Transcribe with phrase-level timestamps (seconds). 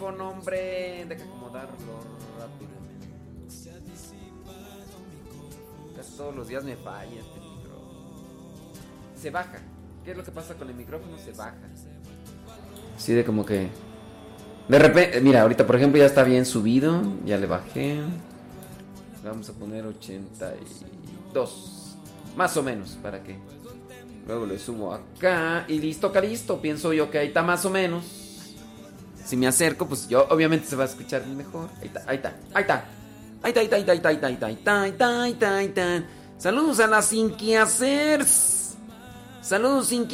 [0.00, 1.04] micrófono, hombre.
[1.08, 1.74] Deja acomodarlo
[2.38, 2.70] rápido.
[5.96, 8.72] Casi todos los días me falla este micrófono.
[9.14, 9.58] Se baja.
[10.04, 11.18] ¿Qué es lo que pasa con el micrófono?
[11.18, 11.58] Se baja.
[12.96, 13.68] Sí, de como que.
[14.68, 17.02] De repente, mira, ahorita por ejemplo ya está bien subido.
[17.26, 18.00] Ya le bajé.
[19.22, 21.96] Vamos a poner 82.
[22.36, 23.36] Más o menos, para que.
[24.26, 26.62] Luego le subo acá y listo, listo.
[26.62, 28.19] Pienso yo que ahí está más o menos.
[29.24, 31.68] Si me acerco, pues yo obviamente se va a escuchar mejor.
[31.80, 32.84] Ahí está, ahí está, ahí está.
[33.42, 35.32] Ahí está, ahí está, ahí está, ahí está, ahí está, ahí está, ahí está, ahí
[35.32, 36.04] está, ahí está.
[36.38, 37.34] Saludos a las sin.
[39.42, 40.08] Saludos sin.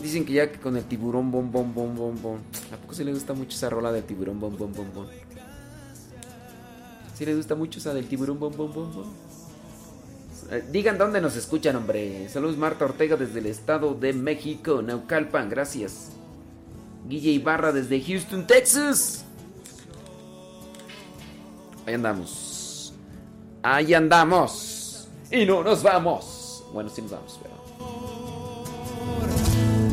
[0.00, 2.38] Dicen que ya que con el tiburón bom bom bom bom bom.
[2.72, 5.06] ¿A poco sí le gusta mucho esa rola del tiburón bom bom bom bom?
[7.14, 9.12] ¿Sí le gusta mucho esa del tiburón bom bom bom bom?
[10.50, 12.28] Eh, Digan dónde nos escuchan, hombre.
[12.28, 16.12] Saludos Marta Ortega desde el estado de México, Naucalpan, gracias.
[17.08, 19.24] Guille Ibarra desde Houston, Texas.
[21.86, 22.92] Ahí andamos.
[23.62, 25.08] Ahí andamos.
[25.30, 26.62] Y no nos vamos.
[26.70, 27.58] Bueno, sí nos vamos, pero...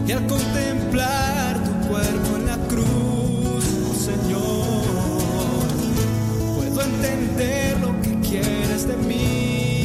[0.06, 3.64] Y al contemplar tu cuerpo en la cruz,
[3.96, 4.84] Señor,
[6.56, 9.85] puedo entender lo que quieres de mí.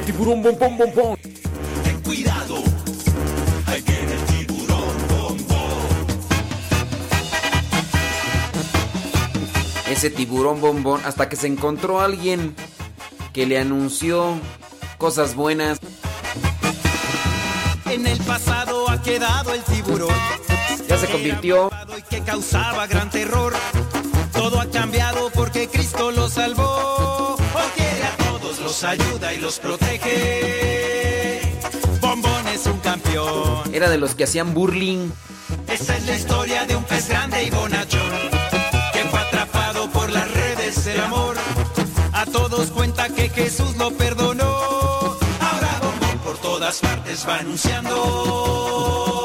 [0.00, 1.16] Viene tiburón, bom, bom, bom, bom.
[1.84, 2.56] Ten cuidado,
[3.66, 5.36] ahí viene el tiburón, bom,
[9.90, 12.54] Ese tiburón bombón, hasta que se encontró alguien
[13.32, 14.38] que le anunció
[14.98, 15.78] cosas buenas.
[17.86, 20.14] En el pasado ha quedado el tiburón.
[20.88, 21.70] Ya se convirtió.
[21.96, 23.54] Y que causaba gran terror.
[24.32, 27.17] Todo ha cambiado porque Cristo lo salvó
[28.88, 31.40] ayuda y los protege.
[32.00, 33.74] Bombón es un campeón.
[33.74, 35.10] Era de los que hacían burling.
[35.68, 38.12] Esa es la historia de un pez grande y bonachón
[38.92, 41.36] que fue atrapado por las redes del amor.
[42.12, 44.44] A todos cuenta que Jesús lo perdonó.
[45.40, 49.17] Ahora Bombón por todas partes va anunciando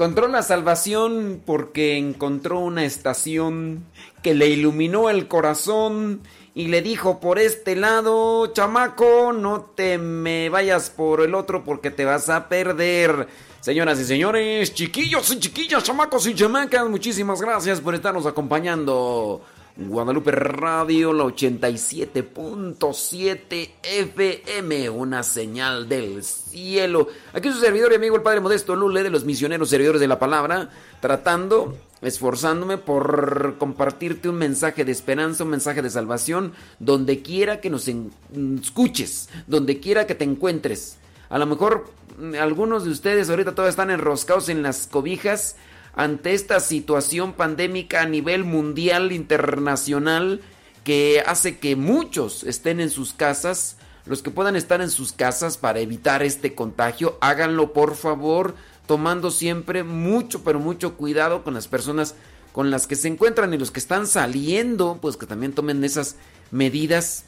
[0.00, 3.84] encontró la salvación porque encontró una estación
[4.22, 6.22] que le iluminó el corazón
[6.54, 11.90] y le dijo por este lado, chamaco, no te me vayas por el otro porque
[11.90, 13.28] te vas a perder.
[13.60, 19.42] Señoras y señores, chiquillos y chiquillas, chamacos y chamacas, muchísimas gracias por estarnos acompañando.
[19.76, 27.06] Guadalupe Radio, la 87.7 FM, una señal del cielo.
[27.32, 30.18] Aquí su servidor y amigo el Padre Modesto Lule de los misioneros servidores de la
[30.18, 37.60] palabra, tratando, esforzándome por compartirte un mensaje de esperanza, un mensaje de salvación, donde quiera
[37.60, 40.96] que nos escuches, donde quiera que te encuentres.
[41.28, 45.54] A lo mejor mm, algunos de ustedes ahorita todavía están enroscados en las cobijas
[45.94, 50.40] ante esta situación pandémica a nivel mundial, internacional,
[50.84, 53.76] que hace que muchos estén en sus casas.
[54.06, 58.54] Los que puedan estar en sus casas para evitar este contagio, háganlo por favor,
[58.86, 62.14] tomando siempre mucho, pero mucho cuidado con las personas
[62.52, 66.16] con las que se encuentran y los que están saliendo, pues que también tomen esas
[66.50, 67.24] medidas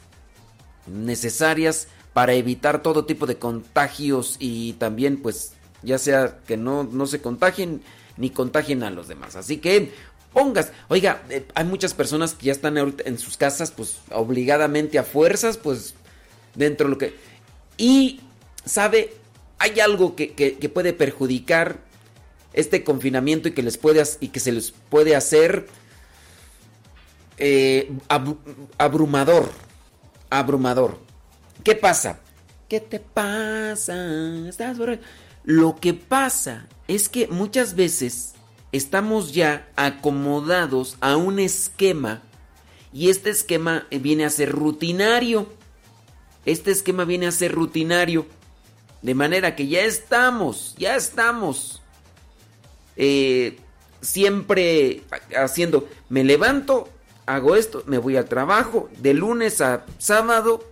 [0.87, 7.05] necesarias para evitar todo tipo de contagios y también pues ya sea que no, no
[7.05, 7.81] se contagien
[8.17, 9.35] ni contagien a los demás.
[9.35, 9.91] Así que
[10.33, 15.03] pongas, oiga, eh, hay muchas personas que ya están en sus casas, pues obligadamente a
[15.03, 15.93] fuerzas, pues
[16.55, 17.15] dentro de lo que...
[17.77, 18.21] Y,
[18.65, 19.13] ¿sabe?
[19.59, 21.79] Hay algo que, puede perjudicar
[22.53, 25.67] este confinamiento y que, les puede, y que se les puede hacer
[27.37, 27.91] eh,
[28.77, 29.49] abrumador.
[30.29, 30.99] Abrumador.
[31.63, 32.19] ¿Qué pasa?
[32.67, 34.47] ¿Qué te pasa?
[34.47, 34.77] ¿Estás
[35.43, 38.33] Lo que pasa es que muchas veces
[38.71, 42.21] estamos ya acomodados a un esquema
[42.91, 45.47] y este esquema viene a ser rutinario.
[46.45, 48.27] Este esquema viene a ser rutinario.
[49.01, 51.81] De manera que ya estamos, ya estamos
[52.95, 53.57] eh,
[54.01, 55.01] siempre
[55.35, 56.89] haciendo, me levanto,
[57.25, 60.63] hago esto, me voy al trabajo, de lunes a sábado,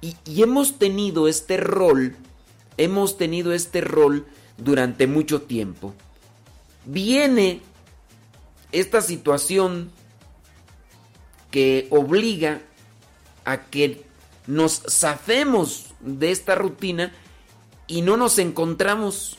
[0.00, 2.16] y hemos tenido este rol,
[2.76, 4.26] hemos tenido este rol
[4.58, 5.94] durante mucho tiempo.
[6.84, 7.60] Viene
[8.72, 9.90] esta situación
[11.50, 12.60] que obliga
[13.44, 14.04] a que
[14.46, 17.12] nos zafemos de esta rutina
[17.86, 19.38] y no nos encontramos,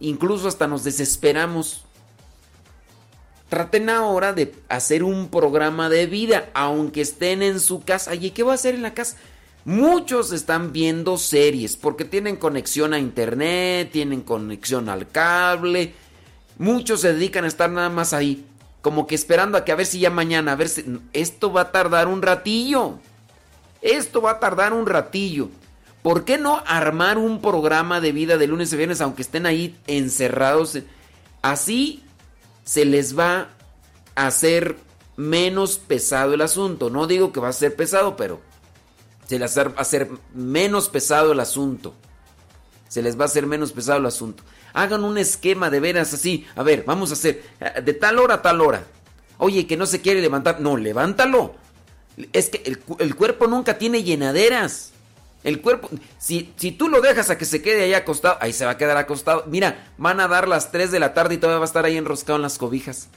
[0.00, 1.84] incluso hasta nos desesperamos.
[3.48, 8.14] Traten ahora de hacer un programa de vida, aunque estén en su casa.
[8.14, 9.16] ¿Y qué va a hacer en la casa?
[9.64, 15.94] Muchos están viendo series porque tienen conexión a internet, tienen conexión al cable.
[16.58, 18.44] Muchos se dedican a estar nada más ahí,
[18.82, 21.62] como que esperando a que a ver si ya mañana, a ver si esto va
[21.62, 22.98] a tardar un ratillo.
[23.80, 25.48] Esto va a tardar un ratillo.
[26.02, 29.78] ¿Por qué no armar un programa de vida de lunes a viernes aunque estén ahí
[29.86, 30.78] encerrados?
[31.40, 32.02] Así
[32.64, 33.48] se les va
[34.14, 34.76] a hacer
[35.16, 36.90] menos pesado el asunto.
[36.90, 38.40] No digo que va a ser pesado, pero
[39.26, 41.94] se les va a hacer menos pesado el asunto.
[42.88, 44.42] Se les va a hacer menos pesado el asunto.
[44.72, 46.46] Hagan un esquema de veras así.
[46.56, 48.84] A ver, vamos a hacer eh, de tal hora a tal hora.
[49.38, 50.60] Oye, que no se quiere levantar.
[50.60, 51.54] No, levántalo.
[52.32, 54.92] Es que el, cuerpo nunca tiene llenaderas.
[55.42, 58.64] El cuerpo, si, si tú lo dejas a que se quede ahí acostado, ahí se
[58.64, 59.44] va a quedar acostado.
[59.46, 61.96] Mira, van a dar las 3 de la tarde y todavía va a estar ahí
[61.96, 63.08] enroscado en las cobijas.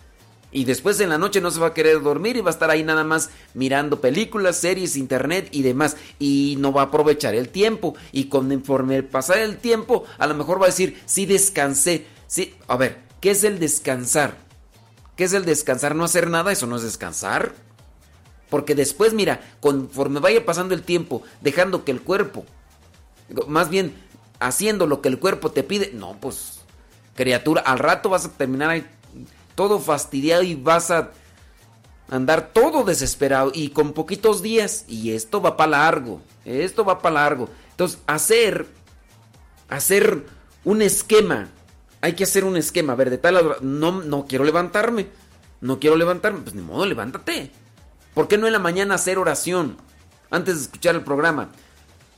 [0.52, 2.70] Y después en la noche no se va a querer dormir y va a estar
[2.70, 5.98] ahí nada más mirando películas, series, internet y demás.
[6.20, 7.96] Y no va a aprovechar el tiempo.
[8.12, 12.08] Y conforme pasar el tiempo, a lo mejor va a decir, sí descansé.
[12.28, 14.38] Sí, a ver, ¿qué es el descansar?
[15.18, 15.96] ¿Qué es el descansar?
[15.96, 17.54] No hacer nada, eso no es descansar.
[18.50, 22.46] Porque después, mira, conforme vaya pasando el tiempo, dejando que el cuerpo,
[23.48, 23.94] más bien
[24.40, 26.62] haciendo lo que el cuerpo te pide, no, pues,
[27.16, 28.86] criatura, al rato vas a terminar ahí
[29.58, 31.10] todo fastidiado y vas a
[32.12, 34.86] andar todo desesperado y con poquitos días.
[34.88, 37.50] Y esto va para largo, esto va para largo.
[37.72, 38.68] Entonces, hacer,
[39.68, 40.24] hacer
[40.64, 41.50] un esquema,
[42.02, 45.08] hay que hacer un esquema, a ver, de tal, no, no quiero levantarme,
[45.60, 47.52] no quiero levantarme, pues ni modo, levántate.
[48.14, 49.76] ¿Por qué no en la mañana hacer oración
[50.30, 51.50] antes de escuchar el programa?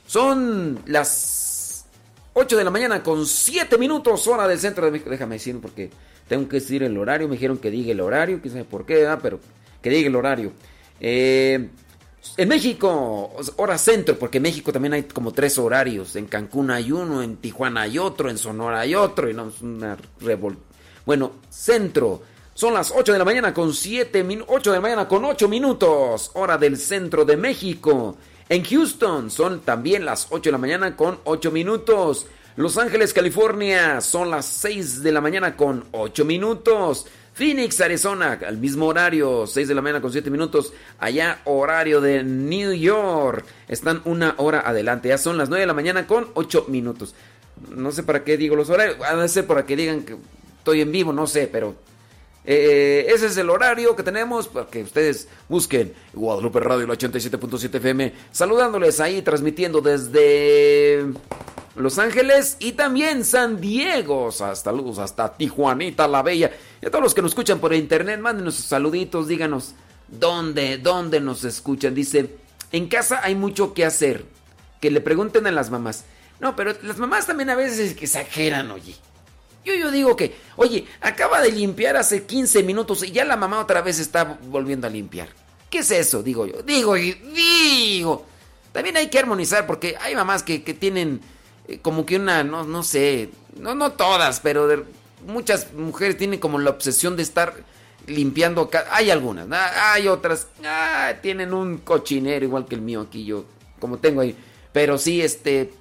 [0.07, 1.85] Son las
[2.33, 5.09] 8 de la mañana con 7 minutos hora del centro de México.
[5.09, 5.89] Déjame decir porque
[6.29, 7.27] tengo que decir el horario.
[7.27, 9.39] Me dijeron que diga el horario, quién sabe por qué, pero
[9.81, 10.53] que diga el horario.
[11.01, 11.67] Eh,
[12.37, 16.15] en México, hora centro, porque en México también hay como tres horarios.
[16.15, 19.61] En Cancún hay uno, en Tijuana hay otro, en Sonora hay otro, y no es
[19.61, 20.57] una revol...
[21.05, 22.21] Bueno, centro.
[22.53, 24.53] Son las 8 de la mañana con 7 minutos.
[24.55, 26.29] 8 de la mañana con 8 minutos.
[26.35, 28.15] Hora del centro de México.
[28.47, 32.27] En Houston son también las 8 de la mañana con 8 minutos.
[32.59, 37.05] Los Ángeles, California son las 6 de la mañana con 8 minutos.
[37.33, 40.73] Phoenix, Arizona, al mismo horario, 6 de la mañana con 7 minutos.
[40.99, 43.45] Allá, horario de New York.
[43.69, 45.07] Están una hora adelante.
[45.07, 47.15] Ya son las 9 de la mañana con 8 minutos.
[47.73, 48.97] No sé para qué digo los horarios.
[49.07, 50.17] A veces para que digan que
[50.57, 51.75] estoy en vivo, no sé, pero
[52.43, 57.75] eh, ese es el horario que tenemos para que ustedes busquen Guadalupe Radio, el 87.7
[57.75, 61.05] FM, saludándoles ahí, transmitiendo desde
[61.79, 64.29] Los Ángeles y también San Diego.
[64.29, 66.51] Hasta luz, hasta Tijuanita la Bella.
[66.81, 69.75] Y a todos los que nos escuchan por internet, mándenos sus saluditos, díganos
[70.07, 71.95] dónde, dónde nos escuchan.
[71.95, 72.35] Dice,
[72.71, 74.25] en casa hay mucho que hacer.
[74.81, 76.05] Que le pregunten a las mamás.
[76.39, 78.95] No, pero las mamás también a veces exageran, oye.
[79.65, 83.59] Yo, yo digo que, oye, acaba de limpiar hace 15 minutos y ya la mamá
[83.59, 85.27] otra vez está volviendo a limpiar.
[85.69, 86.23] ¿Qué es eso?
[86.23, 86.61] Digo yo.
[86.63, 88.25] Digo y digo.
[88.71, 91.29] También hay que armonizar porque hay mamás que, tienen eh,
[91.77, 94.85] como que una, no, no sé, no, no todas, pero
[95.25, 97.53] muchas mujeres tienen como la obsesión de estar
[98.07, 98.69] limpiando.
[98.91, 103.45] Hay algunas, hay otras, ah, tienen un cochinero igual que el mío aquí, yo
[103.79, 104.35] como tengo ahí.
[104.73, 105.71] Pero sí, este,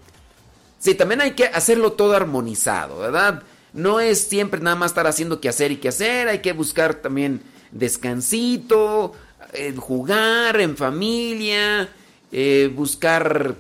[0.78, 3.42] sí, también hay que hacerlo todo armonizado, ¿verdad?
[3.72, 6.94] No es siempre nada más estar haciendo que hacer y que hacer, hay que buscar
[6.94, 9.12] también descansito,
[9.52, 11.88] eh, jugar en familia,
[12.32, 13.56] eh, buscar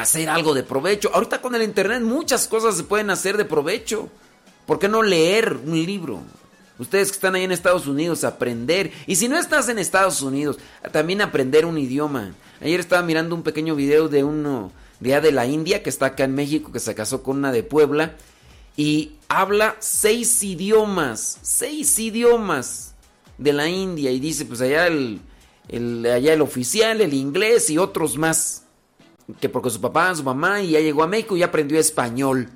[0.00, 1.10] hacer algo de provecho.
[1.12, 4.08] Ahorita con el internet muchas cosas se pueden hacer de provecho.
[4.66, 6.22] ¿Por qué no leer un libro?
[6.78, 8.92] Ustedes que están ahí en Estados Unidos, aprender.
[9.06, 10.58] Y si no estás en Estados Unidos,
[10.92, 12.34] también aprender un idioma.
[12.60, 16.34] Ayer estaba mirando un pequeño video de uno de la India, que está acá en
[16.34, 18.16] México, que se casó con una de Puebla,
[18.76, 22.94] y habla seis idiomas, seis idiomas
[23.38, 25.20] de la India, y dice, pues allá el,
[25.70, 28.64] allá el oficial, el inglés y otros más,
[29.40, 32.48] que porque su papá, su mamá, y ya llegó a México y aprendió español.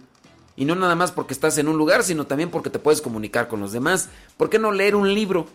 [0.57, 3.49] Y no nada más porque estás en un lugar, sino también porque te puedes comunicar
[3.49, 4.09] con los demás.
[4.37, 5.47] ¿Por qué no leer un libro?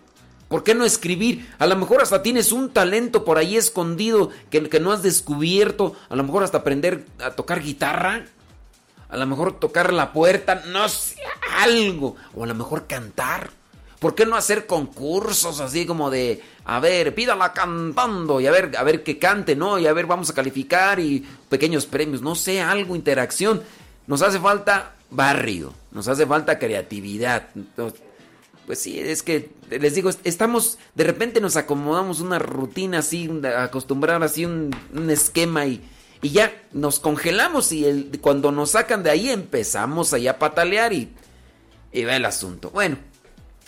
[0.48, 1.48] ¿Por qué no escribir?
[1.60, 5.96] A lo mejor hasta tienes un talento por ahí escondido que, que no has descubierto.
[6.10, 8.26] A lo mejor hasta aprender a tocar guitarra.
[9.10, 11.16] A lo mejor tocar la puerta, no sé,
[11.60, 12.16] algo.
[12.34, 13.52] O a lo mejor cantar.
[14.00, 18.72] ¿Por qué no hacer concursos así como de, a ver, pídala cantando y a ver,
[18.78, 19.80] a ver que cante, ¿no?
[19.80, 23.62] Y a ver, vamos a calificar y pequeños premios, no sé, algo, interacción.
[24.08, 27.48] Nos hace falta barrio, nos hace falta creatividad.
[28.66, 34.22] Pues sí, es que les digo, estamos, de repente nos acomodamos una rutina así, acostumbrar
[34.24, 34.76] así un,
[35.10, 35.82] esquema y,
[36.22, 41.14] y, ya nos congelamos y cuando nos sacan de ahí empezamos allá a patalear y,
[41.92, 42.72] y va el asunto.
[42.72, 42.98] Bueno,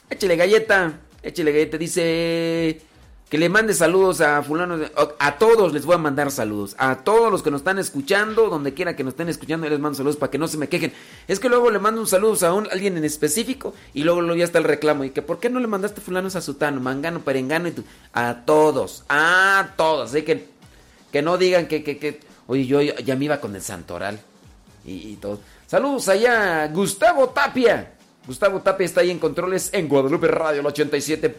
[0.10, 2.82] échale galleta, échale galleta, dice
[3.30, 4.86] que le mande saludos a fulano.
[5.20, 6.76] A todos les voy a mandar saludos.
[6.78, 9.98] A todos los que nos están escuchando, donde quiera que nos estén escuchando, les mando
[9.98, 10.94] saludos para que no se me quejen.
[11.28, 14.60] Es que luego le mando un saludo a alguien en específico y luego, ya está
[14.60, 15.04] el reclamo.
[15.04, 17.84] Y que ¿por qué no le mandaste fulanos a Sutano, Mangano, Perengano y tú?
[18.14, 20.12] A todos, a todos.
[20.12, 20.48] Así que,
[21.12, 24.22] que no digan que, que, que, oye, yo ya me iba con el Santoral
[24.86, 25.42] y, todo.
[25.68, 27.97] Saludos allá, Gustavo Tapia.
[28.28, 31.34] Gustavo Tapia está ahí en controles en Guadalupe Radio, el 87.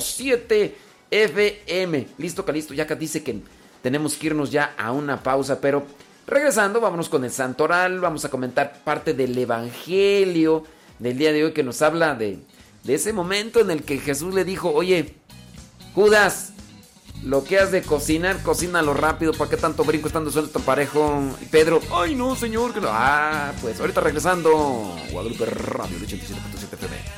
[0.00, 0.76] 7
[1.10, 2.08] FM.
[2.16, 2.72] Listo, Calisto.
[2.72, 3.40] Ya acá dice que
[3.82, 5.84] tenemos que irnos ya a una pausa, pero
[6.26, 8.00] regresando, vámonos con el Santoral.
[8.00, 10.64] Vamos a comentar parte del Evangelio
[10.98, 12.38] del día de hoy que nos habla de,
[12.84, 15.16] de ese momento en el que Jesús le dijo: Oye,
[15.94, 16.54] Judas,
[17.24, 19.32] lo que has de cocinar, cocínalo rápido.
[19.32, 21.22] ¿Para qué tanto brinco estando suelto parejo?
[21.40, 22.72] Y Pedro, ay no, señor.
[22.84, 24.96] Ah, pues ahorita regresando.
[25.10, 27.17] Guadalupe Radio 87.7 FM.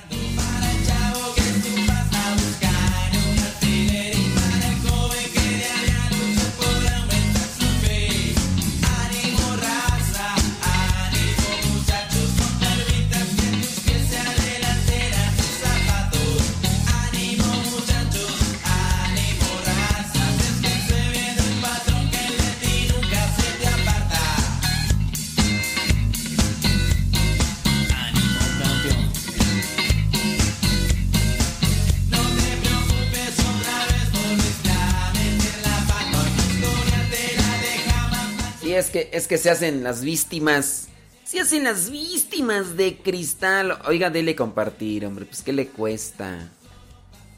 [38.81, 40.89] Es que, es que se hacen las víctimas.
[41.25, 43.79] Se hacen las víctimas de cristal.
[43.87, 45.27] Oiga, dele compartir, hombre.
[45.27, 46.51] Pues, ¿qué le cuesta?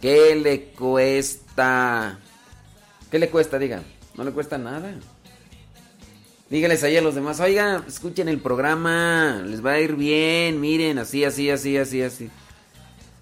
[0.01, 2.19] ¿Qué le cuesta?
[3.11, 3.83] ¿Qué le cuesta, diga?
[4.17, 4.95] No le cuesta nada.
[6.49, 10.99] Dígales ahí a los demás, oiga, escuchen el programa, les va a ir bien, miren,
[10.99, 12.31] así, así, así, así, así.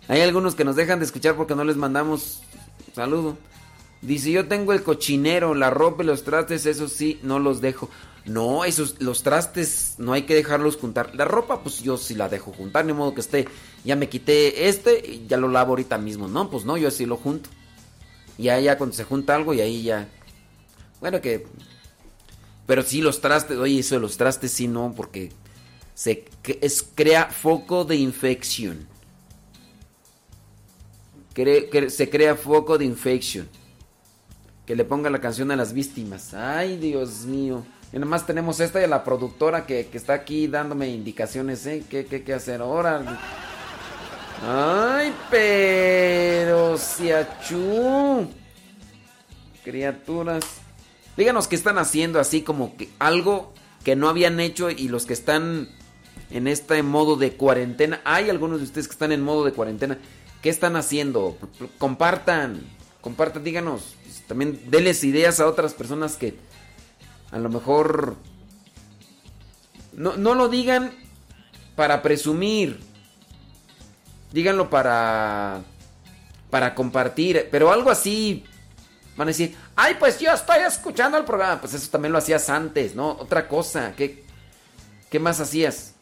[0.08, 2.42] Hay algunos que nos dejan de escuchar porque no les mandamos
[2.92, 3.38] saludo.
[4.02, 7.88] Dice, yo tengo el cochinero, la ropa y los trastes, eso sí, no los dejo.
[8.26, 11.14] No, esos, los trastes no hay que dejarlos juntar.
[11.14, 13.48] La ropa, pues yo sí la dejo juntar, ni modo que esté.
[13.84, 16.28] Ya me quité este y ya lo lavo ahorita mismo.
[16.28, 17.48] No, pues no, yo así lo junto.
[18.36, 20.08] Y ahí ya cuando se junta algo y ahí ya.
[21.00, 21.46] Bueno, que.
[22.66, 25.32] Pero sí, los trastes, oye, eso de los trastes sí no, porque
[25.94, 26.26] se
[26.60, 28.86] es, crea foco de infección.
[31.34, 33.48] se crea foco de infección.
[34.66, 36.32] Que le ponga la canción a las víctimas.
[36.32, 37.64] Ay, Dios mío.
[37.92, 41.84] Y nomás tenemos esta y la productora que, está aquí dándome indicaciones, ¿eh?
[41.88, 43.18] ¿Qué, qué, hacer ahora?
[44.46, 48.28] Ay, pero siachú.
[49.64, 50.44] Criaturas.
[51.16, 53.52] Díganos qué están haciendo así como que algo
[53.84, 55.68] que no habían hecho y los que están
[56.30, 58.00] en este modo de cuarentena.
[58.04, 59.98] Hay algunos de ustedes que están en modo de cuarentena.
[60.42, 61.36] ¿Qué están haciendo?
[61.78, 62.60] Compartan.
[63.00, 63.96] Compartan, díganos.
[64.28, 66.36] También denles ideas a otras personas que
[67.30, 68.16] a lo mejor...
[69.92, 70.92] No, no lo digan
[71.76, 72.80] para presumir.
[74.32, 75.60] Díganlo para...
[76.50, 77.48] Para compartir.
[77.50, 78.44] Pero algo así...
[79.16, 81.60] Van a decir, ay, pues yo estoy escuchando el programa.
[81.60, 83.10] Pues eso también lo hacías antes, ¿no?
[83.10, 83.92] Otra cosa.
[83.96, 84.24] ¿Qué,
[85.10, 85.94] qué más hacías?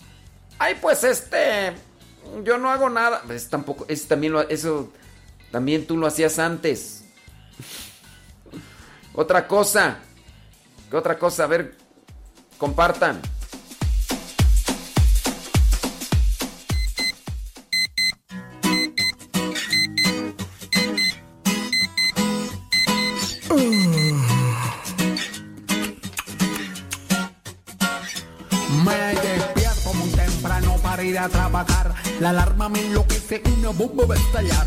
[0.58, 1.72] Ay, pues este...
[2.44, 3.22] Yo no hago nada.
[3.26, 3.86] Pues tampoco...
[3.88, 4.92] Es, también lo, eso...
[5.50, 7.04] También tú lo hacías antes.
[9.14, 9.98] Otra cosa.
[10.90, 11.44] ¿Qué otra cosa?
[11.44, 11.76] A ver,
[12.56, 13.20] compartan.
[28.84, 31.94] Me despierto muy temprano para ir a trabajar.
[32.20, 34.66] La alarma me enloquece, una bomba va a estallar.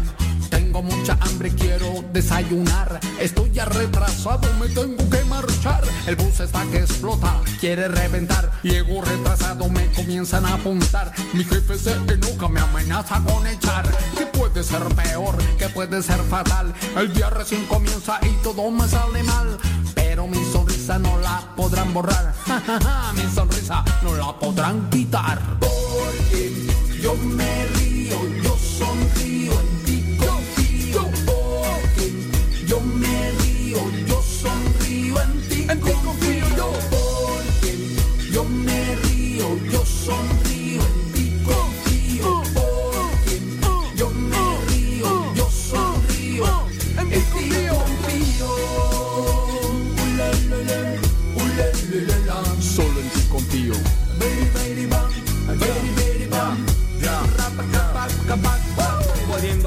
[0.51, 2.99] Tengo mucha hambre, quiero desayunar.
[3.19, 5.83] Estoy ya retrasado, me tengo que marchar.
[6.07, 8.51] El bus está que explota, quiere reventar.
[8.63, 11.13] Llego retrasado, me comienzan a apuntar.
[11.33, 13.89] Mi jefe se enoja, me amenaza con echar.
[14.17, 15.35] ¿Qué puede ser peor?
[15.57, 16.73] ¿Qué puede ser fatal?
[16.95, 19.57] El día recién comienza y todo me sale mal.
[19.93, 22.33] Pero mi sonrisa no la podrán borrar.
[23.15, 25.39] mi sonrisa no la podrán quitar.
[25.59, 26.67] Porque
[27.01, 27.80] yo me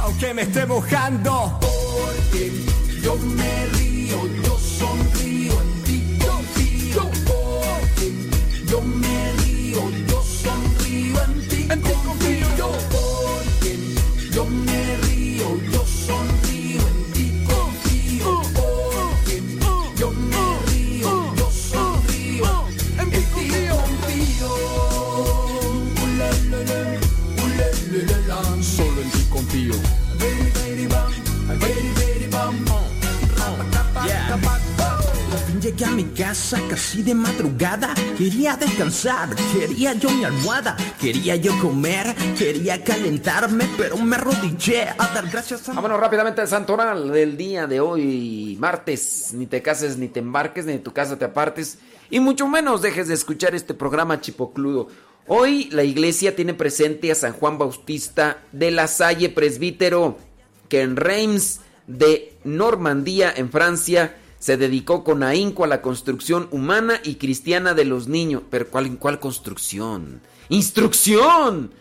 [0.00, 2.50] Aunque me esté mojando Porque
[3.02, 7.02] yo me río, yo sonrío en ti confío.
[7.26, 8.30] Porque
[8.66, 9.15] yo me
[35.76, 37.94] llegué a mi casa casi de madrugada.
[38.16, 40.76] Quería descansar, quería yo mi almohada.
[40.98, 46.48] Quería yo comer, quería calentarme, pero me arrodillé a dar gracias a Vámonos rápidamente al
[46.48, 49.32] santoral del día de hoy, martes.
[49.34, 51.78] Ni te cases, ni te embarques, ni de tu casa te apartes.
[52.08, 54.88] Y mucho menos dejes de escuchar este programa chipocludo.
[55.26, 60.16] Hoy la iglesia tiene presente a San Juan Bautista de la Salle Presbítero,
[60.68, 64.14] que en Reims de Normandía, en Francia,
[64.46, 68.42] se dedicó con ahínco a la construcción humana y cristiana de los niños.
[68.48, 70.20] Pero ¿cuál, cuál construcción?
[70.50, 71.72] ¡Instrucción!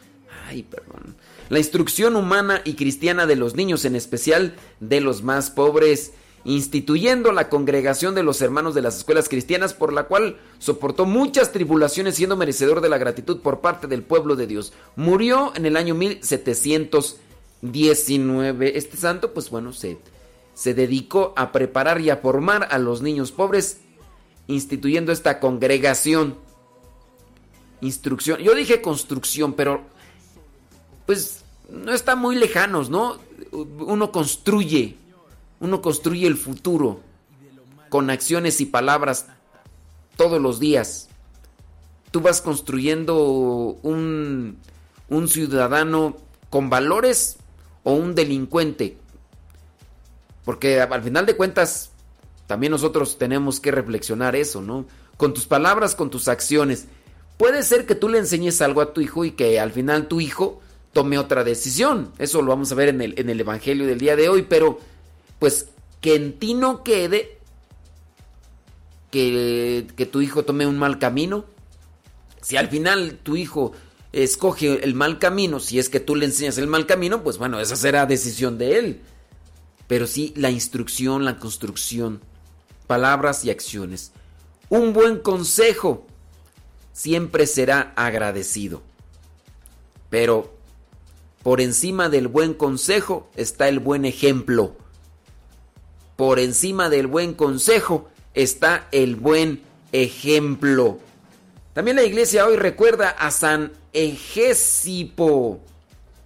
[0.48, 1.16] Ay, perdón.
[1.50, 7.32] La instrucción humana y cristiana de los niños, en especial de los más pobres, instituyendo
[7.32, 12.16] la congregación de los hermanos de las escuelas cristianas, por la cual soportó muchas tribulaciones,
[12.16, 14.74] siendo merecedor de la gratitud por parte del pueblo de Dios.
[14.96, 18.76] Murió en el año 1719.
[18.76, 20.00] Este santo, pues bueno, se,
[20.56, 23.82] se dedicó a preparar y a formar a los niños pobres,
[24.48, 26.38] instituyendo esta congregación.
[27.82, 28.40] Instrucción.
[28.40, 29.84] Yo dije construcción, pero
[31.06, 33.18] pues no está muy lejanos, ¿no?
[33.52, 34.96] Uno construye,
[35.60, 37.02] uno construye el futuro
[37.90, 39.28] con acciones y palabras
[40.16, 41.10] todos los días.
[42.12, 44.58] Tú vas construyendo un,
[45.10, 46.16] un ciudadano
[46.50, 47.38] con valores
[47.84, 48.98] o un delincuente.
[50.46, 51.90] Porque al final de cuentas,
[52.48, 54.86] también nosotros tenemos que reflexionar eso, ¿no?
[55.18, 56.86] Con tus palabras, con tus acciones.
[57.38, 60.22] Puede ser que tú le enseñes algo a tu hijo y que al final tu
[60.22, 60.62] hijo
[60.94, 62.12] tome otra decisión.
[62.20, 64.80] Eso lo vamos a ver en el, Evangelio del día de hoy, pero
[65.40, 65.68] pues
[66.00, 67.38] que en ti no quede
[69.12, 71.46] que, que tu hijo tome un mal camino.
[72.42, 73.74] Si al final tu hijo
[74.14, 77.60] escoge el mal camino, si es que tú le enseñas el mal camino, pues bueno,
[77.60, 79.02] esa será decisión de él.
[79.88, 82.22] Pero sí la instrucción, la construcción,
[82.88, 84.12] palabras y acciones.
[84.70, 86.06] Un buen consejo
[86.94, 88.82] siempre será agradecido.
[90.10, 90.56] Pero
[91.44, 94.76] por encima del buen consejo está el buen ejemplo.
[96.16, 101.00] Por encima del buen consejo está el buen ejemplo.
[101.74, 105.60] También la iglesia hoy recuerda a San Egesipo.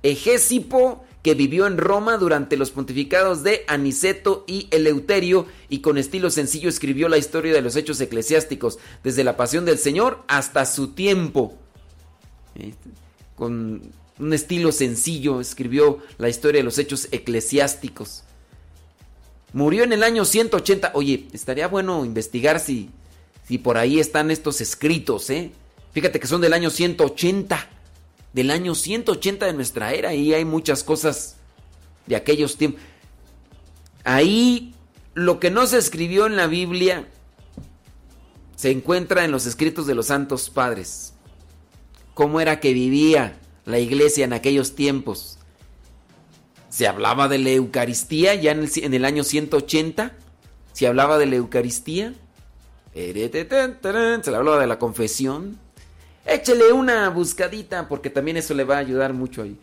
[0.04, 6.30] Egesipo que vivió en Roma durante los pontificados de Aniceto y Eleuterio y con estilo
[6.30, 10.90] sencillo escribió la historia de los hechos eclesiásticos, desde la pasión del Señor hasta su
[10.90, 11.58] tiempo.
[13.36, 13.82] Con
[14.18, 18.24] un estilo sencillo escribió la historia de los hechos eclesiásticos.
[19.54, 20.92] Murió en el año 180.
[20.94, 22.92] Oye, estaría bueno investigar si,
[23.50, 25.52] Y por ahí están estos escritos, ¿eh?
[25.92, 27.68] Fíjate que son del año 180.
[28.34, 30.14] Del año 180 de nuestra era.
[30.14, 31.38] Y hay muchas cosas
[32.06, 32.82] de aquellos tiempos.
[34.04, 34.74] Ahí
[35.14, 37.08] lo que no se escribió en la Biblia
[38.56, 41.14] se encuentra en los escritos de los santos padres.
[42.14, 45.40] Cómo era que vivía la iglesia en aquellos tiempos.
[46.70, 50.14] Se hablaba de la Eucaristía ya en el, año 180.
[50.74, 52.14] Se hablaba de la Eucaristía.
[52.94, 55.58] Se hablaba de la confesión.
[56.26, 59.58] Échele una buscadita porque también eso le va a ayudar mucho ahí.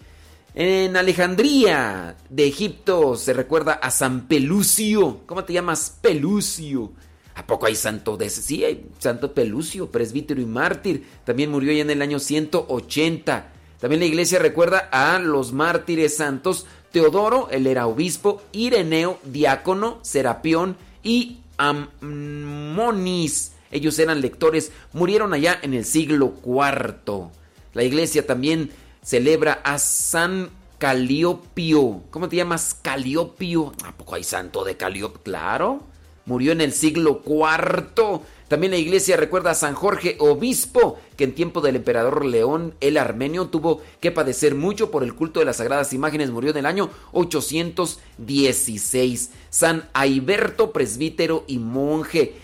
[0.54, 5.20] En Alejandría de Egipto se recuerda a San Pelucio.
[5.26, 5.98] ¿Cómo te llamas?
[6.00, 6.92] Pelucio.
[7.34, 8.40] ¿A poco hay santo de ese?
[8.40, 11.06] Sí, hay santo Pelucio, presbítero y mártir.
[11.24, 13.52] También murió ya en el año 180.
[13.78, 16.66] También la iglesia recuerda a los mártires santos
[16.96, 23.52] Teodoro, él era obispo, Ireneo, diácono, Serapión y Amonis.
[23.70, 27.30] Ellos eran lectores, murieron allá en el siglo IV.
[27.74, 28.70] La iglesia también
[29.02, 32.02] celebra a San Caliopio.
[32.10, 32.78] ¿Cómo te llamas?
[32.80, 33.72] Caliopio.
[33.84, 35.22] ¿A poco hay santo de Caliopio?
[35.22, 35.82] Claro.
[36.26, 38.20] Murió en el siglo IV.
[38.48, 42.96] También la iglesia recuerda a San Jorge, obispo, que en tiempo del emperador León el
[42.96, 46.30] Armenio tuvo que padecer mucho por el culto de las sagradas imágenes.
[46.30, 49.30] Murió en el año 816.
[49.50, 52.34] San Aiberto, presbítero y monje,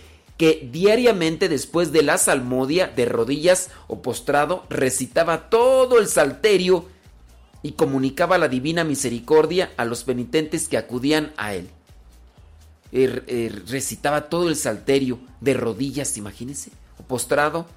[0.43, 6.89] que diariamente después de la salmodia, de rodillas o postrado, recitaba todo el salterio
[7.63, 11.71] y comunicaba la divina misericordia a los penitentes que acudían a él.
[12.91, 17.69] Er, er, recitaba todo el salterio de rodillas, imagínense, o postrado.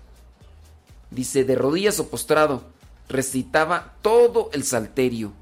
[1.12, 2.64] Dice, de rodillas o postrado,
[3.08, 5.34] recitaba todo el salterio.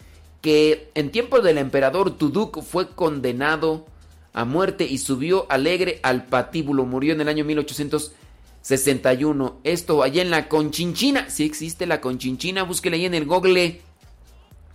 [0.41, 3.87] que en tiempo del emperador Tuduk fue condenado
[4.33, 6.85] a muerte y subió alegre al patíbulo.
[6.85, 9.61] Murió en el año 1861.
[9.64, 11.31] Esto allá en la Conchinchina.
[11.31, 13.81] Si existe la Conchinchina, búsquela ahí en el Google.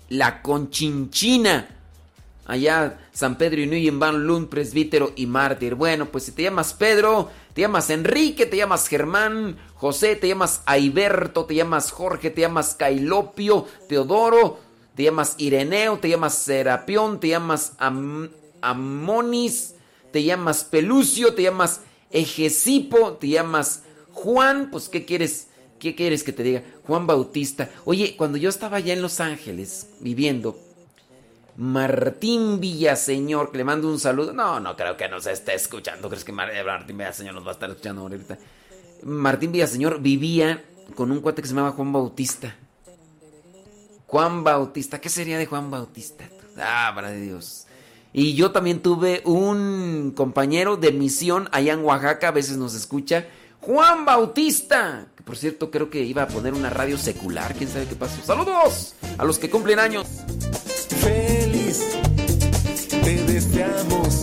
[0.09, 1.69] La Conchinchina
[2.45, 5.75] allá San Pedro y Nguyen Van Lund, presbítero y mártir.
[5.75, 10.61] Bueno, pues si te llamas Pedro, te llamas Enrique, te llamas Germán, José, te llamas
[10.65, 14.59] Aiberto, te llamas Jorge, te llamas Cailopio, Teodoro,
[14.95, 17.73] te llamas Ireneo, te llamas Serapión, te llamas
[18.69, 19.75] Amonis,
[20.11, 25.47] te llamas Pelucio, te llamas Egesipo, te llamas Juan, pues ¿qué quieres?
[25.79, 26.63] ¿Qué quieres que te diga?
[26.87, 27.69] Juan Bautista.
[27.83, 30.57] Oye, cuando yo estaba allá en Los Ángeles viviendo,
[31.57, 34.33] Martín Villaseñor, que le mando un saludo.
[34.33, 36.09] No, no creo que nos esté escuchando.
[36.09, 38.37] ¿Crees que Martín Villaseñor nos va a estar escuchando ahorita?
[39.03, 40.63] Martín Villaseñor vivía
[40.95, 42.55] con un cuate que se llamaba Juan Bautista.
[44.07, 46.23] Juan Bautista, ¿qué sería de Juan Bautista?
[46.57, 47.65] Ah, para Dios.
[48.13, 53.25] Y yo también tuve un compañero de misión allá en Oaxaca, a veces nos escucha.
[53.59, 57.87] Juan Bautista, que por cierto creo que iba a poner una radio secular, quién sabe
[57.87, 58.21] qué pasó.
[58.23, 60.07] Saludos a los que cumplen años
[63.03, 64.22] te deseamos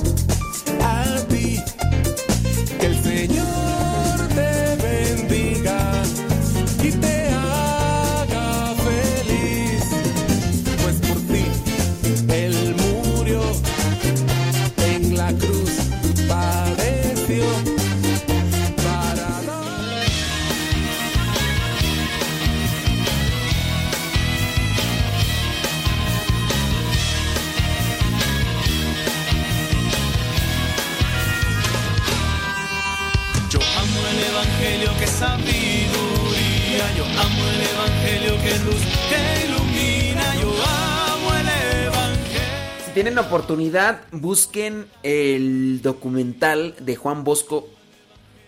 [43.03, 47.67] tienen oportunidad, busquen el documental de Juan Bosco.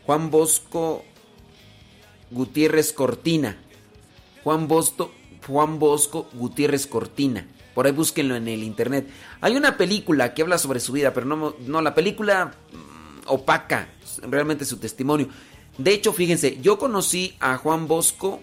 [0.05, 1.05] Juan Bosco
[2.31, 3.57] Gutiérrez Cortina.
[4.45, 5.11] Juan Bosco,
[5.47, 7.47] Juan Bosco Gutiérrez Cortina.
[7.75, 9.09] Por ahí búsquenlo en el internet.
[9.41, 13.89] Hay una película que habla sobre su vida, pero no, no la película mm, opaca
[14.21, 15.29] realmente su testimonio.
[15.79, 18.43] De hecho, fíjense, yo conocí a Juan Bosco,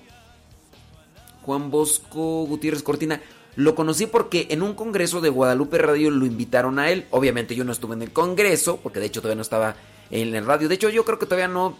[1.44, 3.22] Juan Bosco Gutiérrez Cortina,
[3.60, 7.06] lo conocí porque en un congreso de Guadalupe Radio lo invitaron a él.
[7.12, 9.76] Obviamente yo no estuve en el congreso, porque de hecho todavía no estaba
[10.12, 10.70] en el radio.
[10.70, 11.76] De hecho, yo creo que todavía no,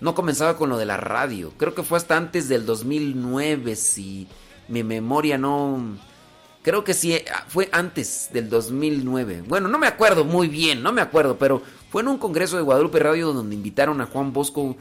[0.00, 1.52] no comenzaba con lo de la radio.
[1.56, 4.26] Creo que fue hasta antes del 2009, si
[4.66, 5.98] mi memoria no...
[6.62, 7.16] Creo que sí,
[7.46, 9.44] fue antes del 2009.
[9.46, 12.64] Bueno, no me acuerdo muy bien, no me acuerdo, pero fue en un congreso de
[12.64, 14.76] Guadalupe Radio donde invitaron a Juan Bosco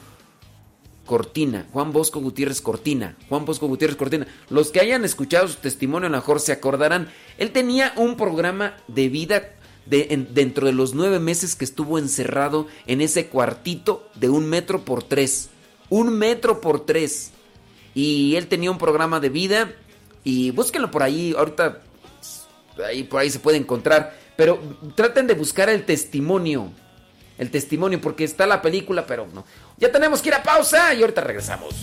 [1.10, 4.28] Cortina, Juan Bosco Gutiérrez Cortina, Juan Bosco Gutiérrez Cortina.
[4.52, 7.10] Los que hayan escuchado su testimonio a lo mejor se acordarán.
[7.40, 9.56] Él tenía un programa de vida
[9.88, 14.86] de, dentro de los nueve meses que estuvo encerrado en ese cuartito de un metro
[14.86, 15.50] por tres.
[15.90, 17.32] Un metro por tres.
[17.96, 19.74] Y él tenía un programa de vida
[20.24, 21.82] y búsquenlo por ahí, ahorita
[22.86, 24.60] ahí por ahí se puede encontrar, pero
[24.94, 26.72] traten de buscar el testimonio.
[27.40, 29.46] El testimonio porque está la película, pero no.
[29.78, 31.74] Ya tenemos que ir a pausa y ahorita regresamos.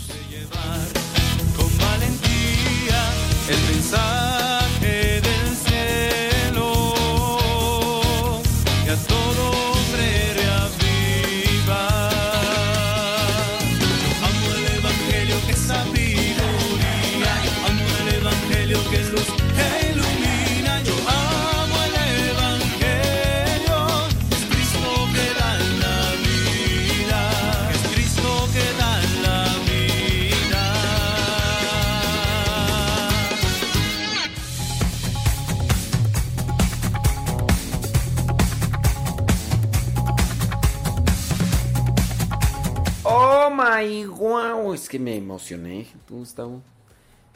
[43.49, 46.61] Oh es que me emocioné, Gustavo.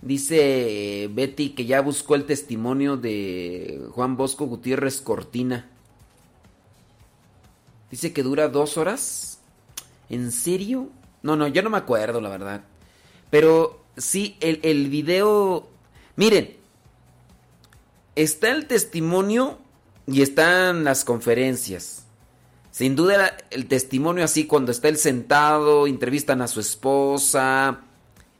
[0.01, 5.69] Dice eh, Betty que ya buscó el testimonio de Juan Bosco Gutiérrez Cortina.
[7.89, 9.39] Dice que dura dos horas.
[10.09, 10.89] ¿En serio?
[11.23, 12.63] No, no, yo no me acuerdo, la verdad.
[13.29, 15.69] Pero sí, el, el video...
[16.17, 16.57] Miren,
[18.15, 19.59] está el testimonio
[20.07, 22.00] y están las conferencias.
[22.71, 27.81] Sin duda el testimonio así cuando está él sentado, entrevistan a su esposa.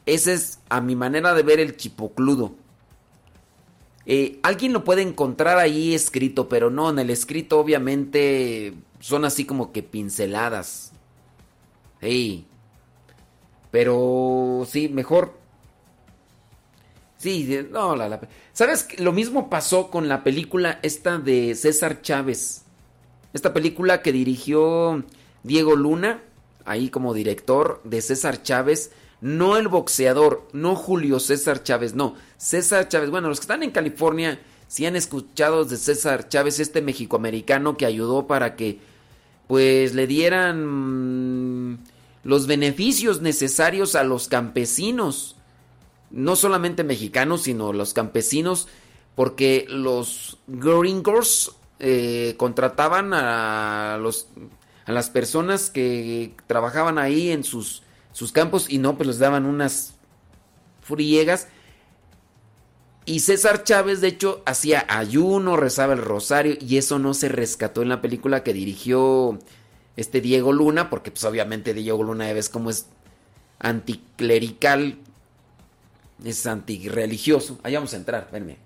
[0.05, 2.55] Ese es a mi manera de ver el chipocludo.
[4.05, 9.45] Eh, alguien lo puede encontrar ahí escrito, pero no, en el escrito obviamente son así
[9.45, 10.91] como que pinceladas.
[12.01, 12.45] Sí.
[13.71, 15.37] Pero sí, mejor.
[17.17, 18.21] Sí, no, la, la-
[18.53, 18.99] ¿Sabes?
[18.99, 22.63] Lo mismo pasó con la película esta de César Chávez.
[23.33, 25.03] Esta película que dirigió
[25.43, 26.21] Diego Luna,
[26.65, 28.91] ahí como director de César Chávez.
[29.21, 32.15] No el boxeador, no Julio César Chávez, no.
[32.37, 33.11] César Chávez.
[33.11, 37.85] Bueno, los que están en California, si han escuchado de César Chávez, este mexicoamericano que
[37.85, 38.79] ayudó para que
[39.47, 41.79] pues le dieran mm,
[42.23, 45.35] los beneficios necesarios a los campesinos.
[46.09, 48.67] No solamente mexicanos, sino los campesinos,
[49.15, 54.27] porque los gringos eh, contrataban a los
[54.85, 59.45] a las personas que trabajaban ahí en sus, sus campos y no, pues les daban
[59.45, 59.95] unas
[60.82, 61.47] friegas.
[63.05, 67.82] Y César Chávez, de hecho, hacía ayuno, rezaba el rosario y eso no se rescató
[67.82, 69.39] en la película que dirigió
[69.97, 72.88] este Diego Luna, porque pues obviamente Diego Luna ya ves cómo es
[73.59, 74.99] anticlerical,
[76.23, 77.59] es antirreligioso.
[77.63, 78.57] Ahí vamos a entrar, venme.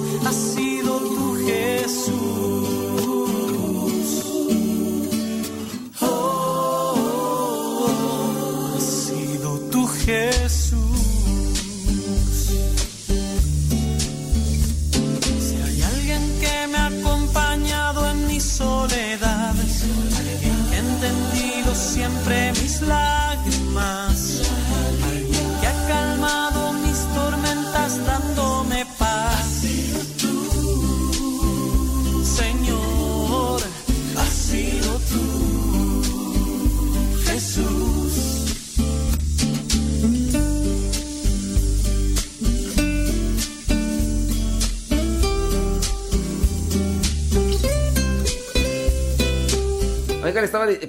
[0.00, 0.65] Mi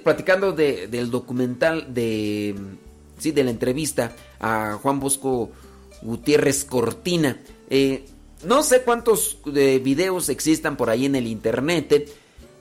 [0.04, 2.56] platicando de- del documental de.
[3.18, 5.50] Sí, de la entrevista a Juan Bosco
[6.04, 7.42] Gutiérrez Cortina.
[7.70, 8.06] Eh,
[8.46, 12.06] no sé cuántos eh, videos existan por ahí en el internet, eh,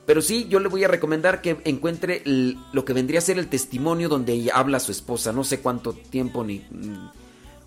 [0.07, 3.47] pero sí, yo le voy a recomendar que encuentre lo que vendría a ser el
[3.49, 5.31] testimonio donde habla su esposa.
[5.31, 6.65] No sé cuánto tiempo ni.
[6.71, 7.09] mm,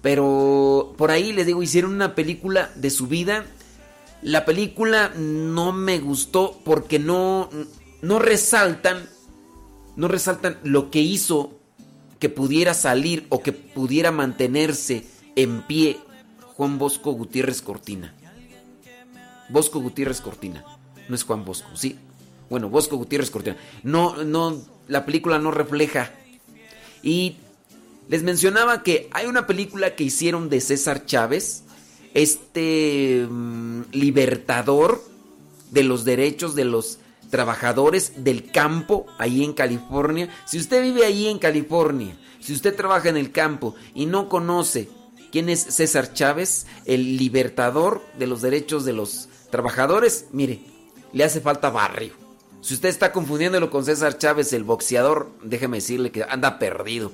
[0.02, 3.44] Pero por ahí les digo, hicieron una película de su vida.
[4.22, 7.48] La película no me gustó porque no,
[8.02, 9.08] no resaltan,
[10.00, 11.60] no resaltan lo que hizo
[12.20, 15.04] que pudiera salir o que pudiera mantenerse
[15.36, 15.98] en pie
[16.54, 18.14] Juan Bosco Gutiérrez Cortina.
[19.50, 20.64] Bosco Gutiérrez Cortina,
[21.06, 21.98] no es Juan Bosco, sí.
[22.48, 23.58] Bueno, Bosco Gutiérrez Cortina.
[23.82, 26.10] No, no, la película no refleja.
[27.02, 27.36] Y
[28.08, 31.64] les mencionaba que hay una película que hicieron de César Chávez,
[32.14, 35.04] este mm, libertador
[35.70, 37.00] de los derechos de los
[37.30, 40.28] trabajadores del campo ahí en California.
[40.44, 44.88] Si usted vive ahí en California, si usted trabaja en el campo y no conoce
[45.30, 50.60] quién es César Chávez, el libertador de los derechos de los trabajadores, mire,
[51.12, 52.12] le hace falta barrio.
[52.60, 57.10] Si usted está confundiéndolo con César Chávez, el boxeador, déjeme decirle que anda perdido.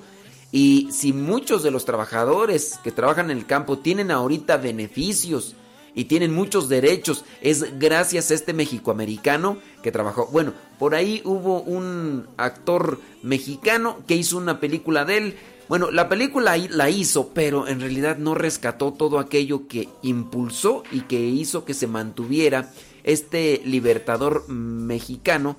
[0.51, 5.55] Y si muchos de los trabajadores que trabajan en el campo tienen ahorita beneficios
[5.97, 10.27] y tienen muchos derechos, es gracias a este mexicoamericano que trabajó.
[10.27, 15.35] Bueno, por ahí hubo un actor mexicano que hizo una película de él.
[15.67, 21.01] Bueno, la película la hizo, pero en realidad no rescató todo aquello que impulsó y
[21.01, 22.71] que hizo que se mantuviera
[23.03, 25.57] este libertador mexicano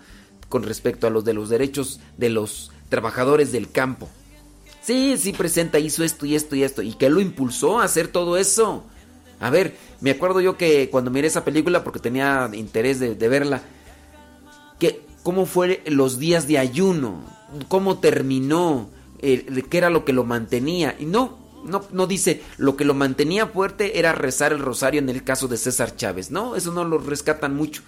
[0.48, 4.08] con respecto a los de los derechos de los trabajadores del campo.
[4.82, 6.82] Sí, sí presenta, hizo esto y esto y esto.
[6.82, 8.84] ¿Y qué lo impulsó a hacer todo eso?
[9.40, 13.62] A ver, me acuerdo yo que cuando miré esa película, porque tenía interés de, verla,
[14.78, 17.22] que cómo fue los días de ayuno,
[17.68, 20.96] cómo terminó, qué era lo que lo mantenía.
[20.98, 25.08] Y no, no, no dice lo que lo mantenía fuerte era rezar el rosario en
[25.08, 26.30] el caso de César Chávez.
[26.30, 27.82] No, eso no lo rescatan mucho.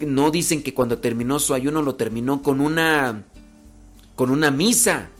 [0.00, 3.22] No dicen que cuando terminó su ayuno lo terminó con una
[4.14, 5.10] con una misa.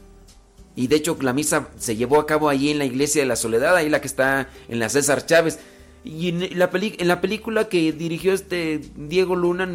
[0.77, 3.37] Y de hecho la misa se llevó a cabo ahí en la iglesia de la
[3.37, 5.59] Soledad, ahí la que está en la César Chávez.
[6.05, 9.68] Y en la, peli- en la película que dirigió este Diego Luna,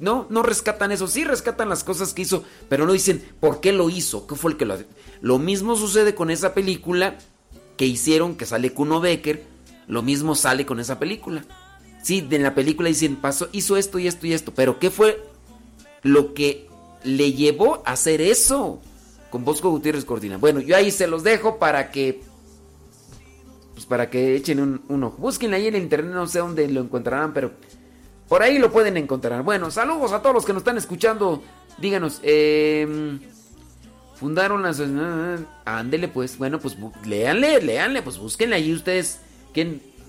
[0.00, 3.72] no, no rescatan eso, sí rescatan las cosas que hizo, pero no dicen por qué
[3.72, 4.76] lo hizo, qué fue el que lo...
[5.20, 7.18] Lo mismo sucede con esa película
[7.76, 9.44] que hicieron, que sale Kuno Becker,
[9.86, 11.44] lo mismo sale con esa película.
[12.02, 15.22] Sí, en la película dicen, pasó, hizo esto y esto y esto, pero ¿qué fue
[16.02, 16.68] lo que
[17.04, 18.80] le llevó a hacer eso?
[19.30, 20.38] Con Bosco Gutiérrez Cortina.
[20.38, 22.22] Bueno, yo ahí se los dejo para que
[23.78, 24.58] pues para que echen
[24.88, 25.18] un, ojo.
[25.18, 27.52] Búsquenle ahí en el internet, no sé dónde lo encontrarán, pero
[28.28, 29.44] por ahí lo pueden encontrar.
[29.44, 31.44] Bueno, saludos a todos los que nos están escuchando.
[31.78, 33.18] Díganos, eh,
[34.16, 34.82] fundaron las...
[35.64, 39.20] ándele pues, bueno, pues léanle, léanle, pues búsquenle ahí ustedes.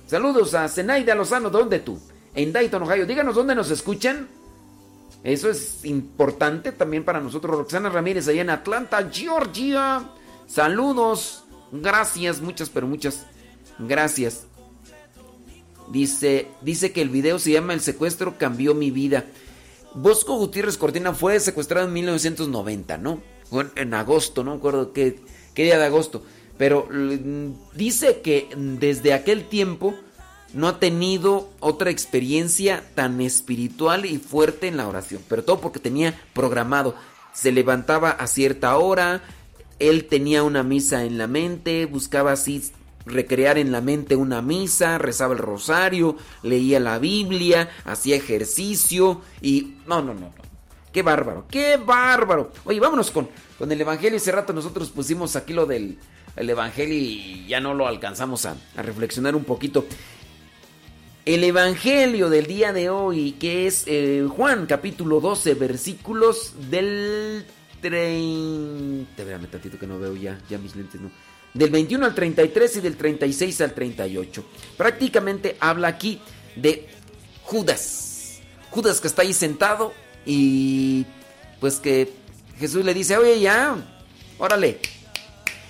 [0.08, 2.00] Saludos a Zenaida Lozano, ¿dónde tú?
[2.34, 3.06] En Dayton, Ohio.
[3.06, 4.28] Díganos dónde nos escuchan.
[5.24, 7.58] Eso es importante también para nosotros.
[7.58, 10.10] Roxana Ramírez allá en Atlanta, Georgia.
[10.48, 11.44] Saludos.
[11.72, 13.26] Gracias, muchas, pero muchas
[13.78, 14.46] gracias.
[15.92, 19.26] Dice, dice que el video se llama El secuestro cambió mi vida.
[19.94, 23.22] Bosco Gutiérrez Cortina fue secuestrado en 1990, ¿no?
[23.76, 25.20] En agosto, no me acuerdo qué,
[25.56, 26.24] qué día de agosto.
[26.58, 29.96] Pero mm, dice que desde aquel tiempo
[30.54, 35.22] no ha tenido otra experiencia tan espiritual y fuerte en la oración.
[35.28, 36.96] Pero todo porque tenía programado.
[37.34, 39.22] Se levantaba a cierta hora,
[39.80, 42.72] él tenía una misa en la mente, buscaba así
[43.06, 49.76] recrear en la mente una misa, rezaba el rosario, leía la Biblia, hacía ejercicio y...
[49.88, 50.50] No, no, no, no.
[50.92, 52.52] Qué bárbaro, qué bárbaro.
[52.66, 53.30] Oye, vámonos con,
[53.60, 54.18] con el Evangelio.
[54.18, 56.00] Ese rato nosotros pusimos aquí lo del
[56.36, 59.86] el Evangelio y ya no lo alcanzamos a, a reflexionar un poquito.
[61.30, 67.46] El Evangelio del día de hoy, que es eh, Juan capítulo 12, versículos del
[67.82, 69.12] 30...
[69.16, 71.12] Espérame tantito que no veo ya, ya mis lentes no.
[71.54, 74.44] Del 21 al 33 y del 36 al 38.
[74.76, 76.20] Prácticamente habla aquí
[76.56, 76.88] de
[77.44, 78.40] Judas.
[78.72, 79.94] Judas que está ahí sentado
[80.26, 81.06] y
[81.60, 82.12] pues que
[82.58, 83.78] Jesús le dice, oye ya,
[84.40, 84.80] órale,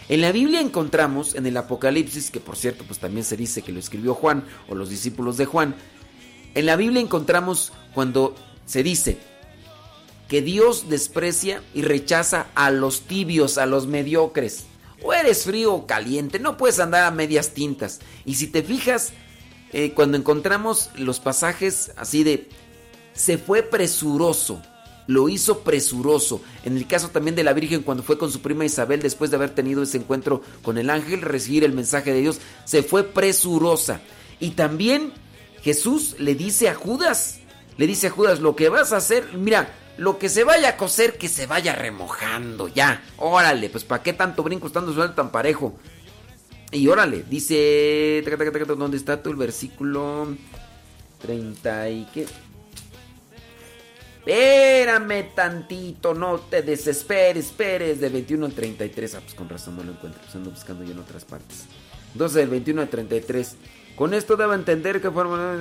[0.10, 3.72] en la Biblia encontramos, en el Apocalipsis, que por cierto pues también se dice que
[3.72, 5.76] lo escribió Juan o los discípulos de Juan,
[6.56, 8.36] en la Biblia encontramos cuando
[8.66, 9.20] se dice
[10.28, 14.66] que Dios desprecia y rechaza a los tibios, a los mediocres.
[15.02, 18.00] O eres frío o caliente, no puedes andar a medias tintas.
[18.26, 19.14] Y si te fijas,
[19.74, 22.50] eh, cuando encontramos los pasajes así de,
[23.14, 24.62] se fue presuroso,
[25.10, 26.40] lo hizo presuroso.
[26.64, 29.38] En el caso también de la Virgen cuando fue con su prima Isabel después de
[29.38, 34.02] haber tenido ese encuentro con el ángel, recibir el mensaje de Dios, se fue presurosa.
[34.40, 35.12] Y también
[35.64, 37.40] Jesús le dice a Judas,
[37.78, 40.78] le dice a Judas, lo que vas a hacer, mira, lo que se vaya a
[40.78, 43.02] coser, que se vaya remojando, ya.
[43.18, 45.74] Órale, pues ¿para qué tanto brinco estando suelto tan parejo?
[46.72, 48.24] Y órale, dice,
[48.78, 50.28] ¿dónde está tu el versículo
[51.20, 52.28] 30 y qué?
[54.30, 58.00] Espérame tantito, no te desesperes, esperes.
[58.00, 59.16] De 21 al 33.
[59.16, 60.22] Ah, pues con razón no lo encuentro.
[60.22, 61.66] Pues ando buscando yo en otras partes.
[62.14, 63.56] Entonces, del 21 al 33.
[63.96, 65.58] Con esto daba a entender que forma.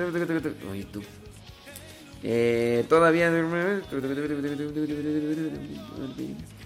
[0.71, 1.03] Oye, tú.
[2.23, 3.31] Eh, todavía.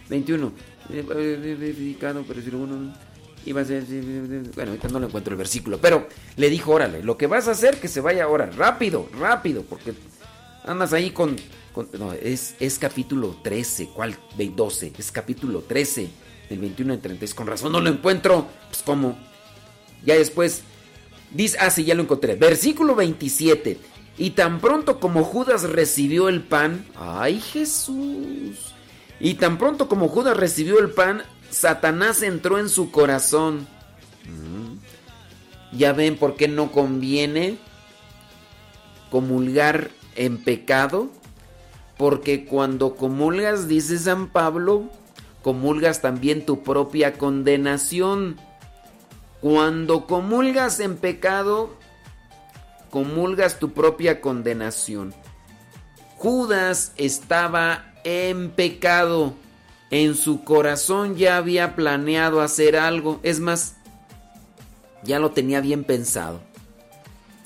[0.08, 0.52] 21.
[0.88, 2.92] Verificado, pero si uno.
[3.46, 3.84] Iba a ser.
[4.56, 5.78] Bueno, ahorita no lo encuentro el versículo.
[5.78, 8.46] Pero le dijo: Órale, lo que vas a hacer que se vaya ahora.
[8.46, 9.62] Rápido, rápido.
[9.62, 9.94] Porque
[10.64, 11.36] andas ahí con
[11.98, 14.16] no, es, es capítulo 13, ¿cuál?
[14.36, 16.10] 12, es capítulo 13,
[16.48, 17.34] del 21 al 33.
[17.34, 18.46] Con razón no lo encuentro.
[18.68, 19.18] Pues como.
[20.04, 20.62] Ya después.
[21.30, 22.34] Dice, ah, sí, ya lo encontré.
[22.36, 23.78] Versículo 27.
[24.18, 26.84] Y tan pronto como Judas recibió el pan.
[26.94, 28.74] ¡Ay, Jesús!
[29.18, 33.66] Y tan pronto como Judas recibió el pan, Satanás entró en su corazón.
[34.26, 35.76] Mm.
[35.76, 37.56] Ya ven por qué no conviene
[39.10, 41.10] comulgar en pecado
[42.02, 44.90] porque cuando comulgas, dice San Pablo,
[45.40, 48.40] comulgas también tu propia condenación.
[49.40, 51.76] Cuando comulgas en pecado,
[52.90, 55.14] comulgas tu propia condenación.
[56.16, 59.34] Judas estaba en pecado.
[59.92, 63.20] En su corazón ya había planeado hacer algo.
[63.22, 63.76] Es más,
[65.04, 66.40] ya lo tenía bien pensado.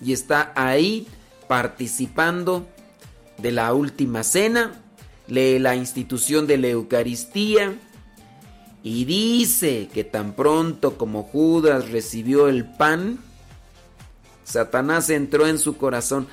[0.01, 1.07] Y está ahí
[1.47, 2.67] participando
[3.39, 4.82] de la última cena,
[5.26, 7.74] lee la institución de la Eucaristía
[8.82, 13.18] y dice que tan pronto como Judas recibió el pan,
[14.45, 16.28] Satanás entró en su corazón.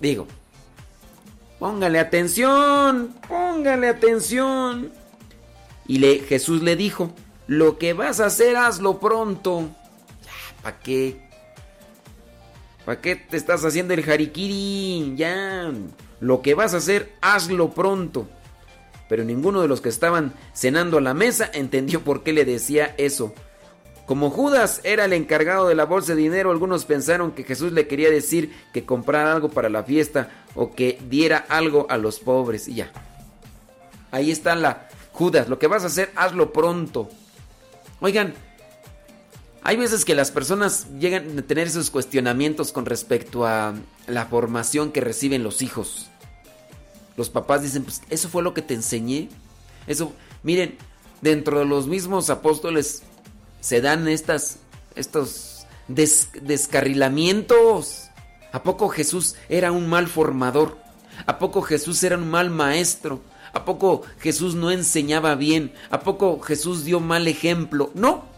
[0.00, 0.26] Digo,
[1.60, 4.92] póngale atención, póngale atención.
[5.86, 7.12] Y le, Jesús le dijo,
[7.46, 9.70] lo que vas a hacer, hazlo pronto.
[10.62, 11.31] ¿Para qué?
[12.84, 15.14] ¿Para qué te estás haciendo el harikiri?
[15.16, 15.72] Ya,
[16.20, 18.28] lo que vas a hacer, hazlo pronto.
[19.08, 22.94] Pero ninguno de los que estaban cenando a la mesa entendió por qué le decía
[22.98, 23.34] eso.
[24.06, 27.86] Como Judas era el encargado de la bolsa de dinero, algunos pensaron que Jesús le
[27.86, 32.66] quería decir que comprara algo para la fiesta o que diera algo a los pobres.
[32.66, 32.90] Y ya.
[34.10, 35.48] Ahí está la Judas.
[35.48, 37.08] Lo que vas a hacer, hazlo pronto.
[38.00, 38.34] Oigan,
[39.64, 43.74] hay veces que las personas llegan a tener esos cuestionamientos con respecto a
[44.06, 46.08] la formación que reciben los hijos.
[47.16, 49.28] Los papás dicen, pues eso fue lo que te enseñé.
[49.86, 50.76] Eso, miren,
[51.20, 53.04] dentro de los mismos apóstoles
[53.60, 54.58] se dan estas,
[54.96, 58.08] estos descarrilamientos.
[58.50, 60.76] ¿A poco Jesús era un mal formador?
[61.26, 63.20] ¿A poco Jesús era un mal maestro?
[63.52, 65.72] ¿A poco Jesús no enseñaba bien?
[65.90, 67.90] ¿A poco Jesús dio mal ejemplo?
[67.94, 68.31] No,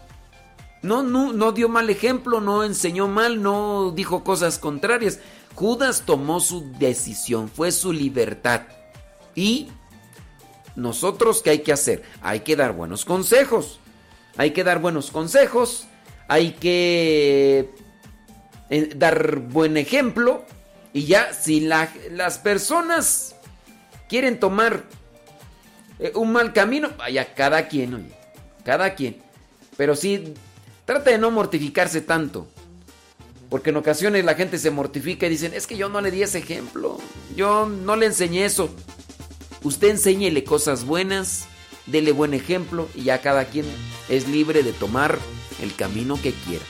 [0.85, 5.19] No, no, no dio mal ejemplo, no enseñó mal, no dijo cosas contrarias.
[5.55, 8.61] Judas tomó su decisión, fue su libertad.
[9.33, 9.69] Y
[10.75, 12.03] nosotros, ¿qué hay que hacer?
[12.21, 13.79] Hay que dar buenos consejos.
[14.37, 15.87] Hay que dar buenos consejos.
[16.27, 17.71] Hay que
[18.69, 20.45] eh, dar buen ejemplo.
[20.93, 23.35] Y ya, si las personas
[24.07, 24.83] quieren tomar
[25.97, 28.11] eh, un mal camino, vaya, cada quien, oye,
[28.63, 29.17] cada quien.
[29.77, 30.35] Pero sí,
[30.85, 32.47] trata de no mortificarse tanto.
[33.49, 36.23] Porque en ocasiones la gente se mortifica y dicen, es que yo no le di
[36.23, 36.97] ese ejemplo,
[37.35, 38.69] yo no le enseñé eso.
[39.63, 41.45] Usted enséñele cosas buenas,
[41.85, 43.65] dele buen ejemplo y ya cada quien
[44.09, 45.17] es libre de tomar
[45.61, 46.65] el camino que quiera,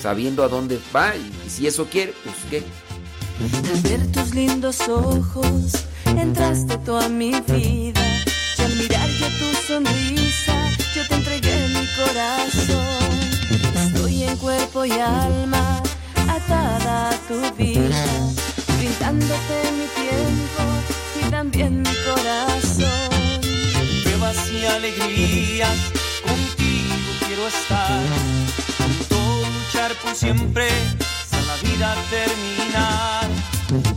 [0.00, 2.62] sabiendo a dónde va y, si eso quiere, pues qué.
[3.72, 6.78] Al ver tus lindos ojos, entraste
[7.08, 8.24] mi vida.
[8.58, 12.89] Y al mirar tu sonrisa, yo te entregué mi corazón.
[14.38, 15.82] Cuerpo y alma
[16.28, 18.06] atada a tu vida,
[18.78, 20.62] brindándote mi tiempo
[21.20, 23.40] y también mi corazón.
[24.02, 25.76] Pruebas y alegrías,
[26.22, 28.00] contigo quiero estar.
[29.08, 30.68] Todo luchar por siempre,
[31.00, 33.28] hasta la vida terminar.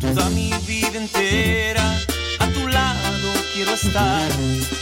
[0.01, 1.97] Toda mi vida entera,
[2.39, 4.29] a tu lado quiero estar.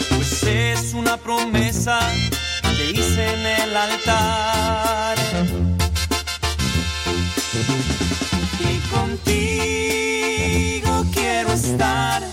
[0.10, 2.00] Pues es una promesa
[2.92, 5.18] hice en el altar.
[8.60, 10.26] Y contigo
[11.14, 12.24] quiero estar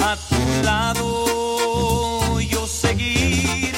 [0.00, 3.74] a tu lado, yo seguir.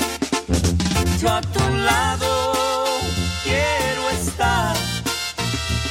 [1.20, 2.84] Yo a tu lado
[3.42, 4.76] quiero estar.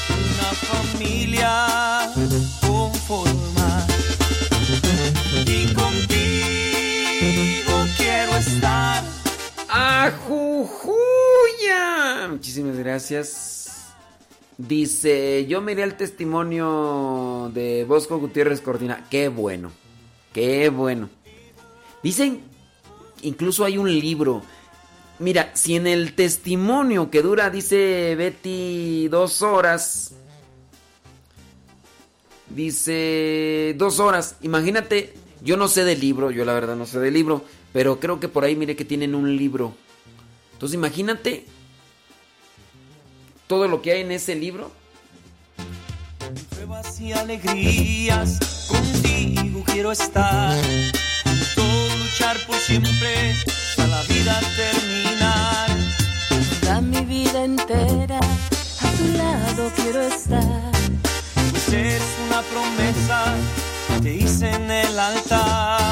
[0.10, 1.93] Una familia
[10.04, 10.98] ¡Ajujuya!
[12.30, 13.94] Muchísimas gracias.
[14.58, 19.08] Dice, yo miré el testimonio de Bosco Gutiérrez Cortina.
[19.10, 19.72] Qué bueno,
[20.34, 21.10] qué bueno.
[22.04, 22.42] Dicen,
[23.22, 24.42] incluso hay un libro.
[25.20, 30.16] Mira, si en el testimonio que dura, dice Betty, dos horas.
[32.50, 34.36] Dice, dos horas.
[34.42, 37.46] Imagínate, yo no sé del libro, yo la verdad no sé del libro.
[37.72, 39.76] Pero creo que por ahí mire que tienen un libro.
[40.64, 41.46] Entonces imagínate
[43.48, 44.72] todo lo que hay en ese libro.
[46.52, 48.40] Pruebas y alegrías,
[48.70, 50.58] contigo quiero estar.
[51.54, 55.70] Todo luchar por siempre, hasta la vida terminar.
[56.62, 60.72] Toda mi vida entera, a tu lado quiero estar.
[61.52, 63.36] Pues es una promesa
[63.90, 65.83] que te hice en el altar.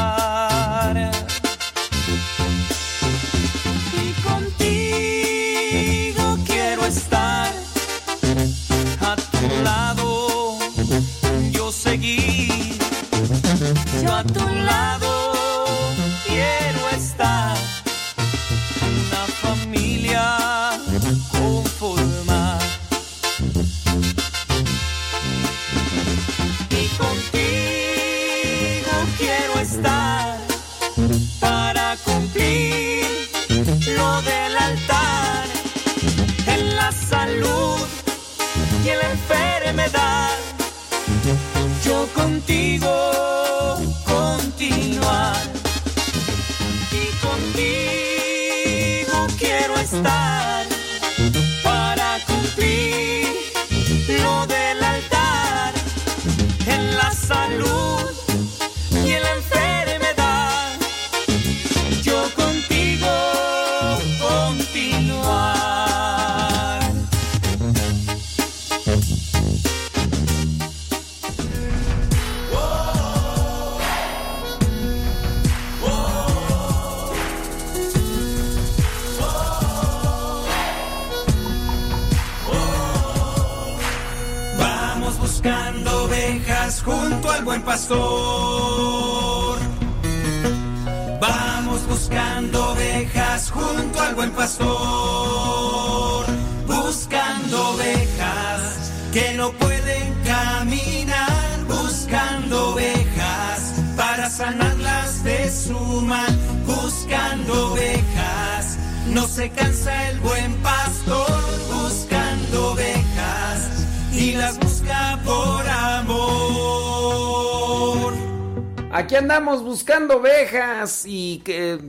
[120.10, 121.80] Ovejas y que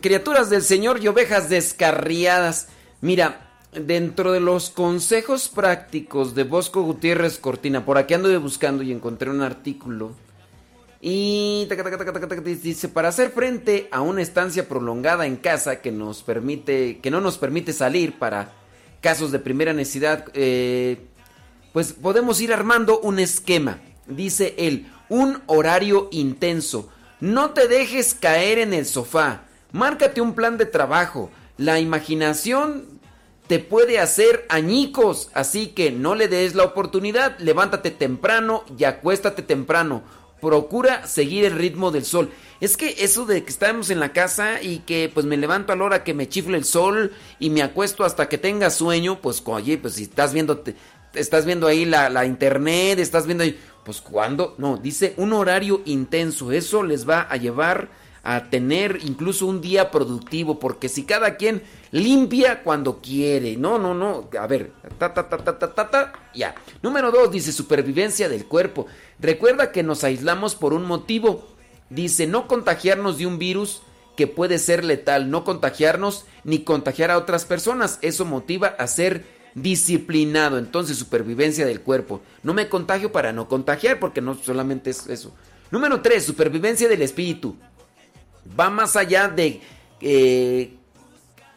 [0.00, 2.68] criaturas del Señor y ovejas descarriadas.
[3.00, 8.92] Mira, dentro de los consejos prácticos de Bosco Gutiérrez Cortina, por aquí ando buscando y
[8.92, 10.12] encontré un artículo.
[11.00, 11.68] Y
[12.62, 17.20] dice, para hacer frente a una estancia prolongada en casa que nos permite, que no
[17.20, 18.52] nos permite salir para
[19.00, 20.98] casos de primera necesidad, eh,
[21.72, 23.78] pues podemos ir armando un esquema.
[24.06, 26.90] Dice él, un horario intenso.
[27.20, 29.44] No te dejes caer en el sofá.
[29.72, 31.30] Márcate un plan de trabajo.
[31.56, 33.00] La imaginación
[33.46, 37.38] te puede hacer añicos, así que no le des la oportunidad.
[37.38, 40.02] Levántate temprano y acuéstate temprano.
[40.42, 42.30] Procura seguir el ritmo del sol.
[42.60, 45.76] Es que eso de que estamos en la casa y que pues me levanto a
[45.76, 49.42] la hora que me chifle el sol y me acuesto hasta que tenga sueño, pues
[49.46, 50.62] oye, pues si estás viendo,
[51.14, 55.80] estás viendo ahí la, la internet, estás viendo ahí, pues cuando, no, dice un horario
[55.84, 57.88] intenso, eso les va a llevar
[58.24, 61.62] a tener incluso un día productivo, porque si cada quien
[61.92, 66.12] limpia cuando quiere, no, no, no, a ver, ta, ta, ta, ta, ta, ta, ta
[66.34, 66.56] ya.
[66.82, 68.86] Número dos, dice supervivencia del cuerpo.
[69.20, 71.46] Recuerda que nos aislamos por un motivo.
[71.88, 73.82] Dice, no contagiarnos de un virus
[74.16, 78.00] que puede ser letal, no contagiarnos ni contagiar a otras personas.
[78.02, 80.58] Eso motiva a ser disciplinado.
[80.58, 82.20] Entonces, supervivencia del cuerpo.
[82.44, 85.34] No me contagio para no contagiar, porque no solamente es eso.
[85.72, 87.56] Número tres, supervivencia del espíritu
[88.58, 89.60] va más allá de
[90.00, 90.74] eh,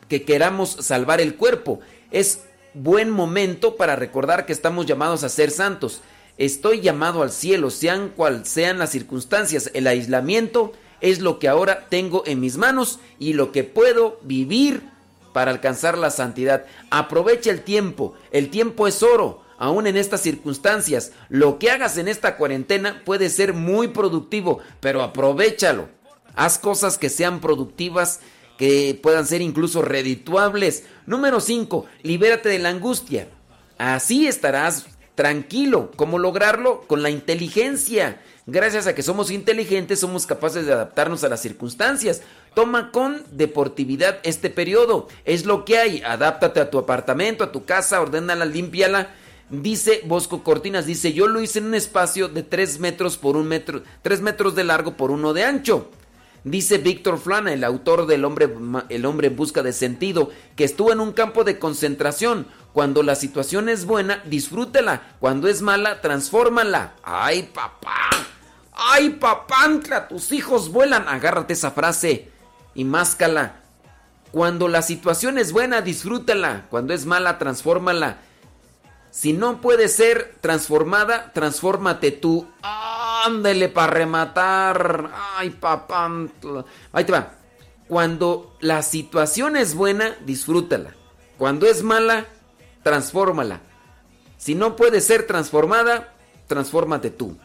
[0.08, 1.80] que queramos salvar el cuerpo.
[2.10, 6.02] Es buen momento para recordar que estamos llamados a ser santos.
[6.38, 9.70] Estoy llamado al cielo, sean cual sean las circunstancias.
[9.74, 10.72] El aislamiento
[11.02, 14.89] es lo que ahora tengo en mis manos y lo que puedo vivir
[15.34, 16.66] para alcanzar la santidad.
[16.90, 18.14] Aprovecha el tiempo.
[18.32, 19.44] El tiempo es oro.
[19.58, 25.02] Aún en estas circunstancias, lo que hagas en esta cuarentena puede ser muy productivo, pero
[25.02, 25.90] aprovechalo.
[26.34, 28.22] Haz cosas que sean productivas,
[28.58, 30.84] que puedan ser incluso redituables.
[31.06, 31.86] Número 5.
[32.04, 33.28] Libérate de la angustia.
[33.78, 35.92] Así estarás tranquilo.
[35.98, 36.82] ¿Cómo lograrlo?
[36.88, 38.22] Con la inteligencia.
[38.46, 42.22] Gracias a que somos inteligentes, somos capaces de adaptarnos a las circunstancias.
[42.54, 45.08] Toma con deportividad este periodo.
[45.26, 46.02] Es lo que hay.
[46.02, 49.10] Adáptate a tu apartamento, a tu casa, ordénala, límpiala.
[49.50, 53.48] Dice Bosco Cortinas, dice, yo lo hice en un espacio de 3 metros por un
[53.48, 55.90] metro, 3 metros de largo por uno de ancho.
[56.44, 58.50] Dice Víctor Flana, el autor del hombre,
[58.90, 62.48] El hombre en busca de sentido, que estuvo en un campo de concentración.
[62.74, 65.16] Cuando la situación es buena, disfrútela.
[65.20, 66.94] Cuando es mala, transfórmala.
[67.04, 68.10] ¡Ay, papá!
[68.72, 70.08] ¡Ay, papantla!
[70.08, 71.08] Tus hijos vuelan.
[71.08, 72.30] Agárrate esa frase
[72.76, 73.56] y máscala.
[74.32, 76.66] Cuando la situación es buena, disfrútala.
[76.70, 78.18] Cuando es mala, transfórmala.
[79.12, 82.48] Si no puede ser transformada, transfórmate tú.
[82.62, 85.10] Ándele para rematar.
[85.36, 86.10] Ay, papá.
[86.92, 87.32] Ahí te va.
[87.88, 90.94] Cuando la situación es buena, disfrútala.
[91.40, 92.28] Cuando es mala,
[92.84, 93.62] transfórmala.
[94.38, 96.14] Si no puede ser transformada,
[96.48, 97.38] transfórmate tú.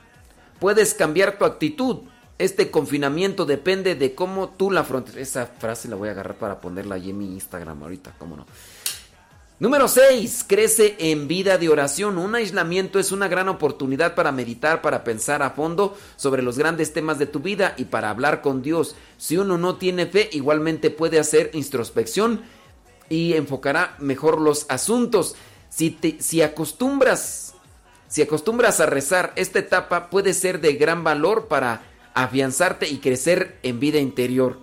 [0.60, 2.02] Puedes cambiar tu actitud.
[2.38, 5.16] Este confinamiento depende de cómo tú la afrontes.
[5.16, 8.46] Esa frase la voy a agarrar para ponerla ahí en mi Instagram ahorita, cómo no.
[9.60, 10.46] Número 6.
[10.48, 12.18] Crece en vida de oración.
[12.18, 16.92] Un aislamiento es una gran oportunidad para meditar, para pensar a fondo sobre los grandes
[16.92, 18.96] temas de tu vida y para hablar con Dios.
[19.16, 22.42] Si uno no tiene fe, igualmente puede hacer introspección
[23.08, 25.36] y enfocará mejor los asuntos.
[25.68, 27.54] Si, te, si acostumbras,
[28.08, 33.58] si acostumbras a rezar, esta etapa puede ser de gran valor para afianzarte y crecer
[33.62, 34.58] en vida interior.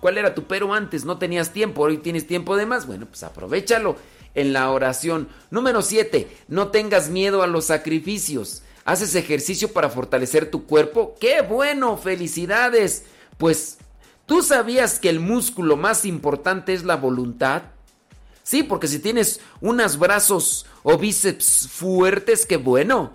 [0.00, 1.04] ¿Cuál era tu pero antes?
[1.04, 2.86] No tenías tiempo, hoy tienes tiempo de más.
[2.86, 3.96] Bueno, pues aprovechalo
[4.34, 5.28] en la oración.
[5.50, 6.28] Número 7.
[6.48, 8.62] No tengas miedo a los sacrificios.
[8.84, 11.14] ¿Haces ejercicio para fortalecer tu cuerpo?
[11.20, 11.96] ¡Qué bueno!
[11.96, 13.04] ¡Felicidades!
[13.38, 13.78] Pues,
[14.26, 17.62] ¿tú sabías que el músculo más importante es la voluntad?
[18.42, 23.12] Sí, porque si tienes unos brazos o bíceps fuertes, qué bueno.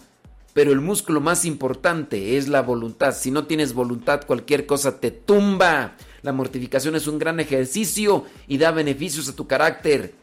[0.58, 3.16] Pero el músculo más importante es la voluntad.
[3.16, 5.96] Si no tienes voluntad, cualquier cosa te tumba.
[6.24, 10.16] La mortificación es un gran ejercicio y da beneficios a tu carácter.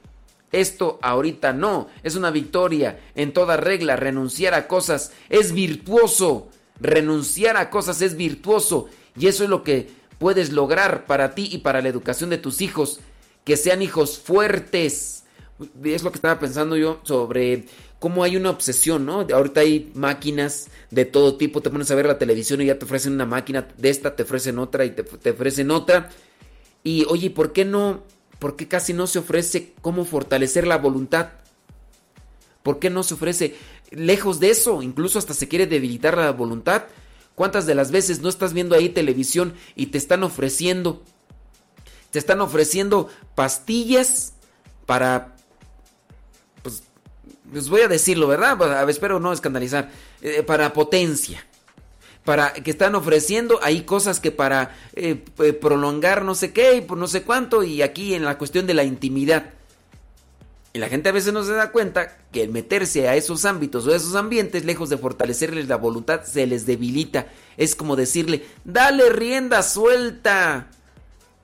[0.51, 2.99] Esto ahorita no, es una victoria.
[3.15, 6.49] En toda regla, renunciar a cosas es virtuoso.
[6.81, 8.89] Renunciar a cosas es virtuoso.
[9.17, 12.61] Y eso es lo que puedes lograr para ti y para la educación de tus
[12.61, 12.99] hijos.
[13.45, 15.23] Que sean hijos fuertes.
[15.85, 17.67] Es lo que estaba pensando yo sobre
[18.05, 19.27] cómo hay una obsesión, ¿no?
[19.33, 21.63] Ahorita hay máquinas de todo tipo.
[21.63, 24.25] Te pones a ver la televisión y ya te ofrecen una máquina de esta, te
[24.25, 26.11] ofrecen otra y te, te ofrecen otra.
[26.83, 28.03] Y oye, ¿por qué no
[28.39, 31.31] ¿Por qué casi no se ofrece cómo fortalecer la voluntad?
[32.63, 33.57] ¿Por qué no se ofrece
[33.91, 34.83] lejos de eso?
[34.83, 36.85] Incluso hasta se quiere debilitar la voluntad.
[37.35, 41.03] ¿Cuántas de las veces no estás viendo ahí televisión y te están ofreciendo
[42.11, 44.35] te están ofreciendo pastillas
[44.85, 45.34] para,
[47.53, 48.57] les voy a decirlo, ¿verdad?
[48.57, 49.91] Pues, espero no escandalizar,
[50.23, 51.45] eh, para potencia.
[52.25, 56.81] Para que están ofreciendo ahí cosas que para eh, eh, prolongar no sé qué y
[56.81, 59.51] por no sé cuánto, y aquí en la cuestión de la intimidad.
[60.73, 63.93] Y la gente a veces no se da cuenta que meterse a esos ámbitos o
[63.93, 67.27] a esos ambientes, lejos de fortalecerles la voluntad, se les debilita.
[67.57, 70.69] Es como decirle, dale rienda suelta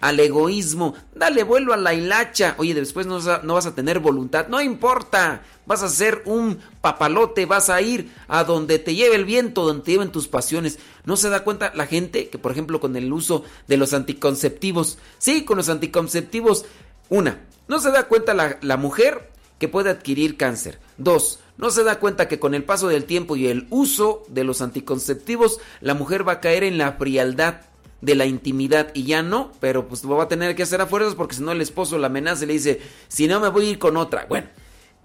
[0.00, 2.54] al egoísmo, dale vuelo a la hilacha.
[2.58, 7.70] Oye, después no, vas a tener voluntad, no importa, vas a ser un papalote, vas
[7.70, 10.78] a ir a donde te lleve el viento, donde te lleven tus pasiones.
[11.04, 14.98] No se da cuenta la gente que, por ejemplo, con el uso de los anticonceptivos,
[15.18, 16.64] sí, con los anticonceptivos,
[17.08, 20.78] una, no se da cuenta la mujer que puede adquirir cáncer.
[20.96, 24.44] Dos, no se da cuenta que con el paso del tiempo y el uso de
[24.44, 27.60] los anticonceptivos, la mujer va a caer en la frialdad
[28.00, 31.14] de la intimidad y ya no, pero pues va a tener que hacer a fuerzas
[31.14, 33.70] porque si no el esposo la amenaza y le dice, si no me voy a
[33.70, 34.26] ir con otra.
[34.28, 34.48] Bueno,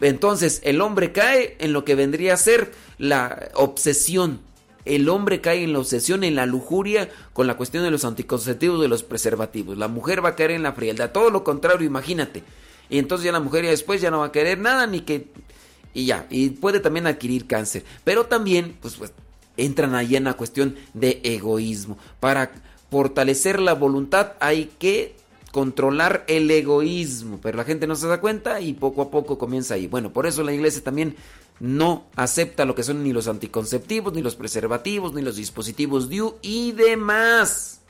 [0.02, 4.42] entonces el hombre cae en lo que vendría a ser la obsesión.
[4.86, 8.80] El hombre cae en la obsesión, en la lujuria con la cuestión de los anticonceptivos,
[8.80, 9.78] de los preservativos.
[9.78, 11.12] La mujer va a caer en la frialdad.
[11.12, 12.44] Todo lo contrario, imagínate.
[12.90, 15.28] Y entonces ya la mujer ya después ya no va a querer nada ni que...
[15.96, 17.84] Y ya, y puede también adquirir cáncer.
[18.04, 19.12] Pero también, pues, pues
[19.58, 21.98] entran ahí en la cuestión de egoísmo.
[22.20, 22.52] Para
[22.96, 25.18] fortalecer la voluntad hay que
[25.52, 29.74] controlar el egoísmo, pero la gente no se da cuenta y poco a poco comienza
[29.74, 29.86] ahí.
[29.86, 31.18] Bueno, por eso la iglesia también
[31.60, 36.36] no acepta lo que son ni los anticonceptivos, ni los preservativos, ni los dispositivos DIU
[36.42, 37.82] y demás.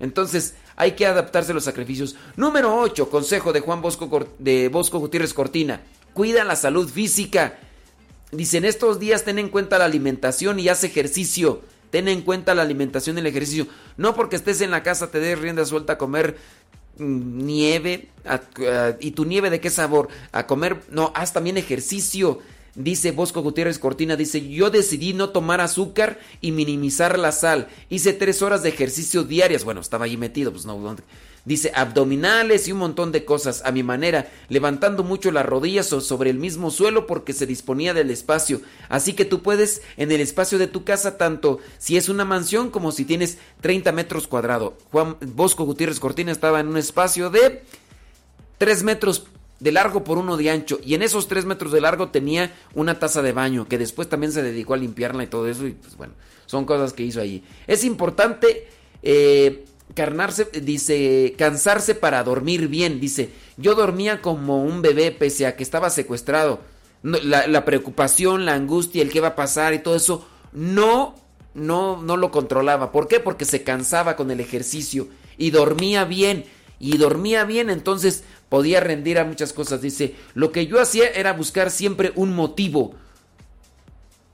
[0.00, 2.16] Entonces, hay que adaptarse a los sacrificios.
[2.36, 5.80] Número 8, consejo de Juan Bosco, de Bosco Gutiérrez Cortina.
[6.12, 7.58] Cuida la salud física.
[8.32, 11.62] Dice, en estos días ten en cuenta la alimentación y haz ejercicio.
[11.92, 13.66] Ten en cuenta la alimentación y el ejercicio.
[13.98, 16.38] No porque estés en la casa te des rienda suelta a comer
[16.96, 18.08] mm, nieve.
[18.98, 20.08] ¿Y tu nieve de qué sabor?
[20.32, 20.80] A comer...
[20.90, 22.38] No, haz también ejercicio.
[22.74, 27.68] Dice Bosco Gutiérrez Cortina, dice, yo decidí no tomar azúcar y minimizar la sal.
[27.90, 29.62] Hice tres horas de ejercicio diarias.
[29.62, 30.96] Bueno, estaba ahí metido, pues no.
[31.44, 36.30] Dice, abdominales y un montón de cosas a mi manera, levantando mucho las rodillas sobre
[36.30, 38.60] el mismo suelo porque se disponía del espacio.
[38.88, 42.70] Así que tú puedes en el espacio de tu casa, tanto si es una mansión
[42.70, 44.74] como si tienes 30 metros cuadrados.
[44.92, 47.64] Juan Bosco Gutiérrez Cortina estaba en un espacio de
[48.58, 49.24] 3 metros
[49.62, 50.80] de largo por uno de ancho.
[50.84, 54.32] Y en esos tres metros de largo tenía una taza de baño, que después también
[54.32, 55.66] se dedicó a limpiarla y todo eso.
[55.66, 56.14] Y pues bueno,
[56.46, 57.44] son cosas que hizo allí.
[57.68, 58.66] Es importante
[59.04, 59.64] eh,
[59.94, 63.00] carnarse, dice, cansarse para dormir bien.
[63.00, 66.60] Dice, yo dormía como un bebé pese a que estaba secuestrado.
[67.02, 71.14] la, preocupación, la angustia, el qué va a pasar y todo eso, no,
[71.54, 72.92] no, no lo controlaba.
[72.92, 73.20] ¿Por qué?
[73.20, 76.44] Porque se cansaba con el ejercicio y dormía bien.
[76.78, 79.80] Y dormía bien, entonces podía rendir a muchas cosas.
[79.80, 82.96] Dice, lo que yo hacía era buscar siempre un motivo.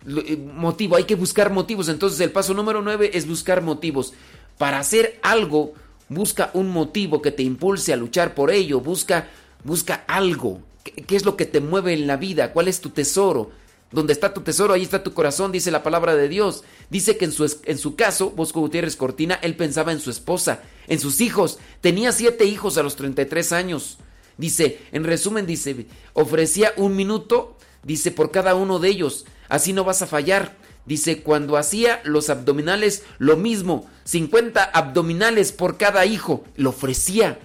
[0.06, 1.88] Eh, motivo, hay que buscar motivos.
[1.88, 4.14] Entonces el paso número 9 es buscar motivos.
[4.58, 5.74] Para hacer algo,
[6.08, 8.80] busca un motivo que te impulse a luchar por ello.
[8.80, 9.28] Busca,
[9.64, 10.60] busca algo.
[10.82, 12.52] ¿Qué, es lo que te mueve en la vida?
[12.52, 13.50] ¿Cuál es tu tesoro?
[13.90, 16.64] Donde está tu tesoro, ahí está tu corazón, dice la palabra de Dios.
[16.90, 20.60] Dice que en su, en su caso, Bosco Gutiérrez Cortina, él pensaba en su esposa,
[20.88, 21.58] en sus hijos.
[21.80, 23.98] Tenía siete hijos a los 33 años.
[24.36, 29.24] Dice, en resumen, dice, ofrecía un minuto, dice, por cada uno de ellos.
[29.48, 30.56] Así no vas a fallar.
[30.88, 33.88] Dice, cuando hacía los abdominales, lo mismo.
[34.04, 36.44] 50 abdominales por cada hijo.
[36.56, 37.38] Lo ofrecía.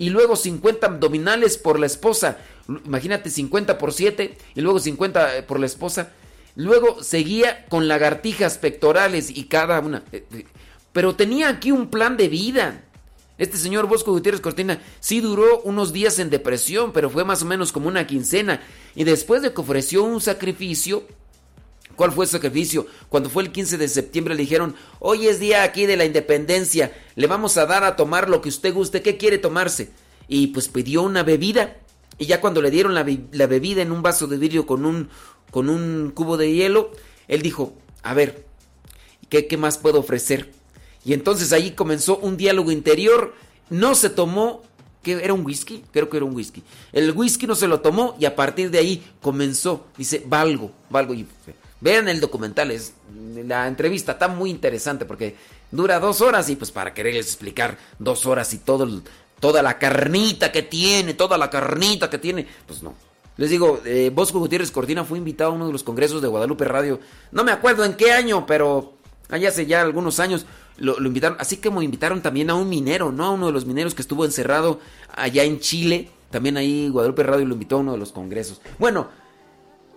[0.00, 2.38] Y luego 50 abdominales por la esposa.
[2.84, 6.10] Imagínate 50 por 7 y luego 50 por la esposa.
[6.56, 10.02] Luego seguía con lagartijas pectorales y cada una.
[10.92, 12.82] Pero tenía aquí un plan de vida.
[13.38, 17.46] Este señor Bosco Gutiérrez Cortina sí duró unos días en depresión, pero fue más o
[17.46, 18.60] menos como una quincena.
[18.96, 21.04] Y después de que ofreció un sacrificio,
[21.98, 22.86] ¿cuál fue el sacrificio?
[23.10, 26.96] Cuando fue el 15 de septiembre le dijeron, hoy es día aquí de la independencia,
[27.16, 29.90] le vamos a dar a tomar lo que usted guste, ¿qué quiere tomarse?
[30.28, 31.76] Y pues pidió una bebida.
[32.16, 36.36] Y ya cuando le dieron la, bebida en un vaso de vidrio con un, cubo
[36.36, 36.92] de hielo,
[37.26, 37.74] él dijo,
[38.04, 38.46] a ver,
[39.28, 40.52] ¿qué, más puedo ofrecer?
[41.04, 43.34] Y entonces ahí comenzó un diálogo interior.
[43.70, 44.62] No se tomó,
[45.02, 45.82] ¿qué era un whisky?
[45.92, 46.62] Creo que era un whisky.
[46.92, 49.86] El whisky no se lo tomó y a partir de ahí comenzó.
[49.96, 51.14] Dice, valgo, valgo.
[51.14, 51.26] Y
[51.80, 52.94] vean el documental, es,
[53.46, 55.36] la entrevista está muy interesante porque
[55.70, 59.02] dura dos horas y pues para quererles explicar dos horas y todo,
[59.40, 62.94] toda la carnita que tiene, toda la carnita que tiene, pues no.
[63.36, 66.64] Les digo, eh, Bosco Gutiérrez Cortina fue invitado a uno de los congresos de Guadalupe
[66.64, 66.98] Radio.
[67.30, 68.94] No me acuerdo en qué año, pero
[69.28, 70.44] allá hace ya algunos años.
[70.76, 73.24] lo, invitaron, así como invitaron también a un minero, ¿no?
[73.26, 74.80] A uno de los mineros que estuvo encerrado
[75.14, 76.10] allá en Chile.
[76.30, 78.60] También ahí Guadalupe Radio lo invitó a uno de los congresos.
[78.76, 79.08] Bueno,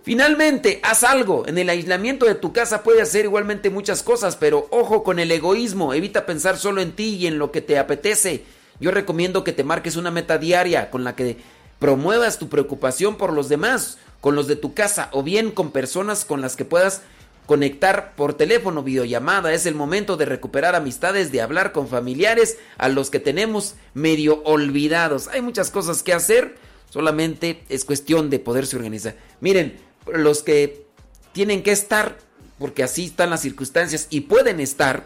[0.02, 1.46] finalmente, haz algo.
[1.46, 5.30] En el aislamiento de tu casa puedes hacer igualmente muchas cosas, pero ojo con el
[5.30, 5.94] egoísmo.
[5.94, 8.44] Evita pensar solo en ti y en lo que te apetece.
[8.80, 11.36] Yo recomiendo que te marques una meta diaria con la que
[11.78, 16.24] promuevas tu preocupación por los demás, con los de tu casa o bien con personas
[16.24, 17.02] con las que puedas
[17.46, 19.52] conectar por teléfono, videollamada.
[19.52, 24.42] Es el momento de recuperar amistades, de hablar con familiares a los que tenemos medio
[24.44, 25.28] olvidados.
[25.28, 26.56] Hay muchas cosas que hacer,
[26.88, 29.16] solamente es cuestión de poderse organizar.
[29.40, 29.76] Miren,
[30.06, 30.86] los que
[31.32, 32.18] tienen que estar,
[32.58, 35.04] porque así están las circunstancias y pueden estar,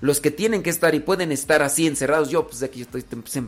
[0.00, 3.04] los que tienen que estar y pueden estar así encerrados, yo pues aquí estoy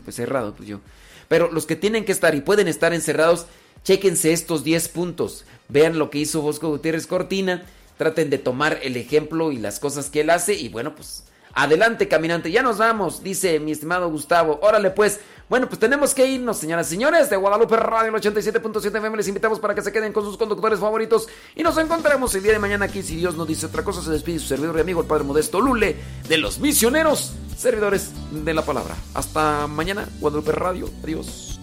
[0.06, 0.80] encerrado, pues yo.
[1.28, 3.46] Pero los que tienen que estar y pueden estar encerrados,
[3.82, 5.44] chéquense estos 10 puntos.
[5.68, 7.64] Vean lo que hizo Bosco Gutiérrez Cortina
[7.96, 12.08] traten de tomar el ejemplo y las cosas que él hace y bueno, pues adelante
[12.08, 16.56] caminante, ya nos vamos, dice mi estimado Gustavo, órale pues, bueno, pues tenemos que irnos,
[16.58, 19.16] señoras y señores, de Guadalupe Radio 87.7 FM.
[19.16, 21.28] Les invitamos para que se queden con sus conductores favoritos.
[21.54, 23.02] Y nos encontraremos el día de mañana aquí.
[23.02, 25.60] Si Dios nos dice otra cosa, se despide su servidor y amigo, el Padre Modesto
[25.60, 25.96] Lule,
[26.28, 28.96] de los misioneros, servidores de la palabra.
[29.12, 30.88] Hasta mañana, Guadalupe Radio.
[31.02, 31.60] Adiós.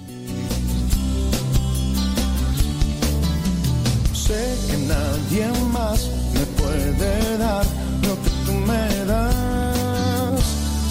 [4.14, 7.66] Sé que nadie más me puede dar
[8.04, 10.44] lo que tú me das.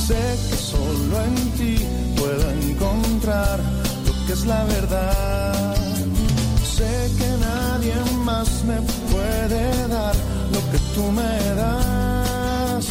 [0.06, 1.86] Sé que solo en ti
[2.18, 2.69] puedo
[3.22, 5.76] lo que es la verdad.
[6.64, 7.94] Sé que nadie
[8.24, 8.80] más me
[9.12, 10.14] puede dar
[10.52, 12.84] lo que tú me das.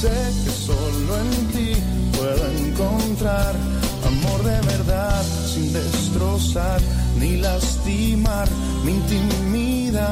[0.00, 0.14] Sé
[0.44, 1.72] que solo en ti
[2.16, 3.54] puedo encontrar
[4.06, 6.80] amor de verdad sin destrozar
[7.18, 8.48] ni lastimar
[8.84, 10.08] mi intimidad.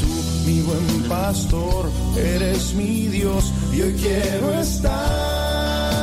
[0.00, 5.95] Tú, mi buen pastor, eres mi Dios y hoy quiero estar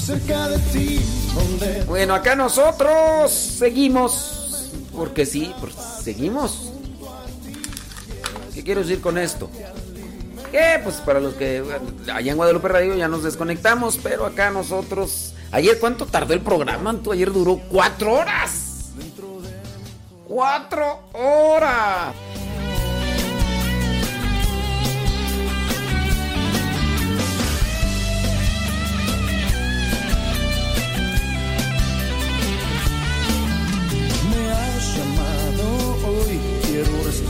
[0.00, 1.00] cerca de ti.
[1.34, 5.52] Donde bueno, acá nosotros seguimos, porque sí,
[6.02, 6.72] seguimos.
[8.54, 9.50] ¿Qué quiero decir con esto?
[10.50, 11.62] Que pues para los que
[12.12, 16.94] allá en Guadalupe Radio ya nos desconectamos, pero acá nosotros Ayer, ¿cuánto tardó el programa?
[17.12, 18.90] Ayer duró cuatro horas.
[20.28, 22.14] ¡Cuatro horas!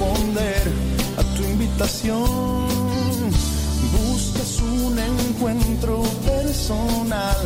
[0.00, 0.62] Responder
[1.18, 2.68] a tu invitación.
[3.92, 7.36] Buscas un encuentro personal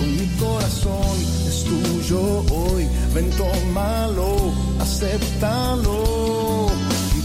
[0.00, 1.16] mi corazón
[1.48, 2.86] es tuyo hoy.
[3.14, 6.68] Ven, tómalo, acéptalo.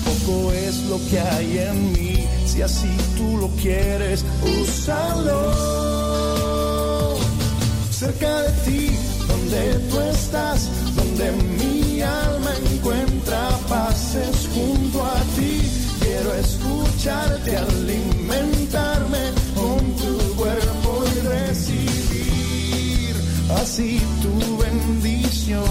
[0.05, 2.27] Poco es lo que hay en mí.
[2.45, 4.23] Si así tú lo quieres,
[4.61, 5.53] úsalo.
[7.91, 8.91] Cerca de ti,
[9.27, 13.08] donde tú estás, donde mi alma encuentra
[13.67, 15.61] paces junto a ti.
[15.99, 23.15] Quiero escucharte, alimentarme con tu cuerpo y recibir
[23.61, 25.63] así tu bendición.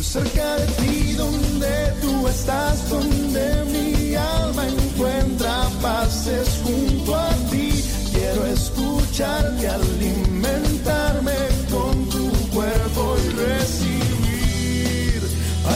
[0.00, 7.84] Cerca de ti, donde tú estás, donde mi alma encuentra paces junto a ti.
[8.12, 11.47] Quiero escucharte, alimentarme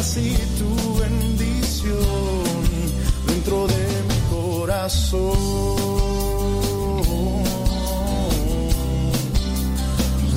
[0.03, 1.95] así tu bendición
[3.29, 5.39] dentro de mi corazón.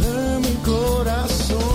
[0.02, 1.75] De mi corazón.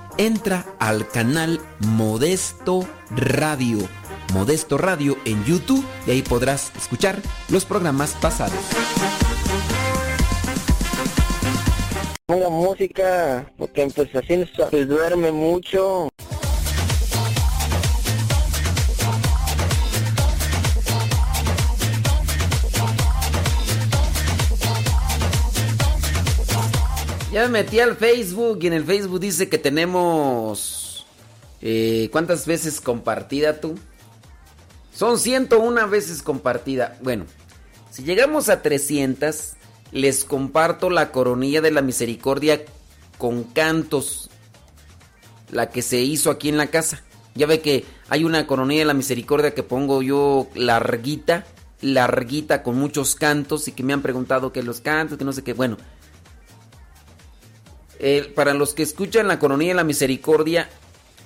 [0.17, 3.79] entra al canal Modesto Radio.
[4.33, 8.59] Modesto Radio en YouTube y ahí podrás escuchar los programas pasados.
[12.27, 16.07] Música, porque pues así se duerme mucho.
[27.31, 31.05] Ya me metí al Facebook y en el Facebook dice que tenemos...
[31.61, 33.75] Eh, ¿Cuántas veces compartida tú?
[34.93, 36.97] Son 101 veces compartida.
[37.01, 37.25] Bueno,
[37.89, 39.53] si llegamos a 300,
[39.93, 42.61] les comparto la coronilla de la misericordia
[43.17, 44.29] con cantos.
[45.51, 47.01] La que se hizo aquí en la casa.
[47.33, 51.45] Ya ve que hay una coronilla de la misericordia que pongo yo larguita,
[51.79, 55.43] larguita con muchos cantos y que me han preguntado que los cantos, que no sé
[55.43, 55.53] qué.
[55.53, 55.77] Bueno,
[58.35, 60.69] para los que escuchan la coronilla de la misericordia,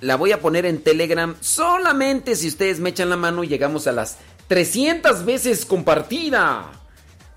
[0.00, 3.86] la voy a poner en Telegram solamente si ustedes me echan la mano y llegamos
[3.86, 4.18] a las
[4.48, 6.70] 300 veces compartida.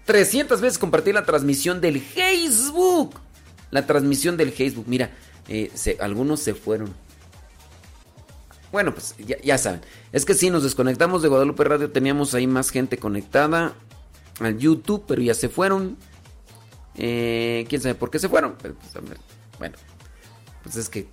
[0.05, 3.15] 300 veces compartir la transmisión del Facebook.
[3.71, 4.85] La transmisión del Facebook.
[4.87, 5.11] Mira,
[5.47, 6.93] eh, algunos se fueron.
[8.71, 9.81] Bueno, pues ya, ya, saben.
[10.11, 13.73] Es que si nos desconectamos de Guadalupe Radio, teníamos ahí más gente conectada
[14.39, 15.97] al YouTube, pero ya se fueron.
[17.01, 18.55] Eh, ¿Quién sabe por qué se fueron?
[18.55, 18.73] Pues,
[19.57, 19.77] bueno,
[20.61, 21.07] pues es que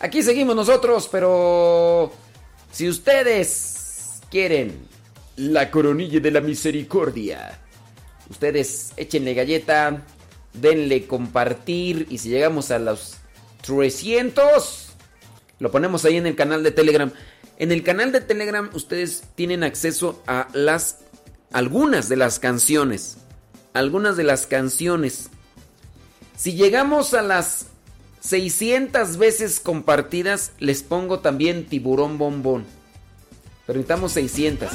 [0.00, 2.10] aquí seguimos nosotros, pero
[2.72, 4.88] si ustedes quieren
[5.36, 7.60] la coronilla de la misericordia,
[8.30, 10.02] ustedes échenle galleta,
[10.54, 13.18] denle compartir y si llegamos a los
[13.66, 14.94] 300,
[15.58, 17.12] lo ponemos ahí en el canal de Telegram.
[17.58, 21.00] En el canal de Telegram ustedes tienen acceso a las
[21.52, 23.18] algunas de las canciones
[23.72, 25.30] algunas de las canciones.
[26.36, 27.66] Si llegamos a las
[28.20, 32.64] 600 veces compartidas, les pongo también tiburón bombón.
[33.66, 34.70] Pero necesitamos 600.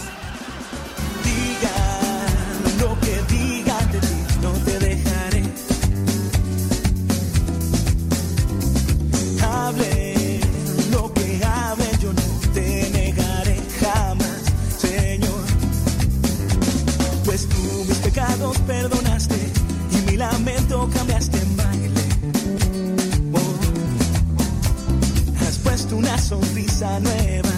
[25.98, 27.50] Una sonrisa nueva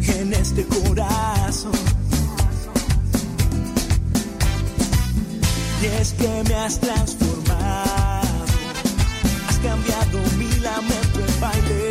[0.00, 1.72] en este corazón.
[5.82, 8.28] Y es que me has transformado,
[9.48, 11.90] has cambiado mi lamento en baile.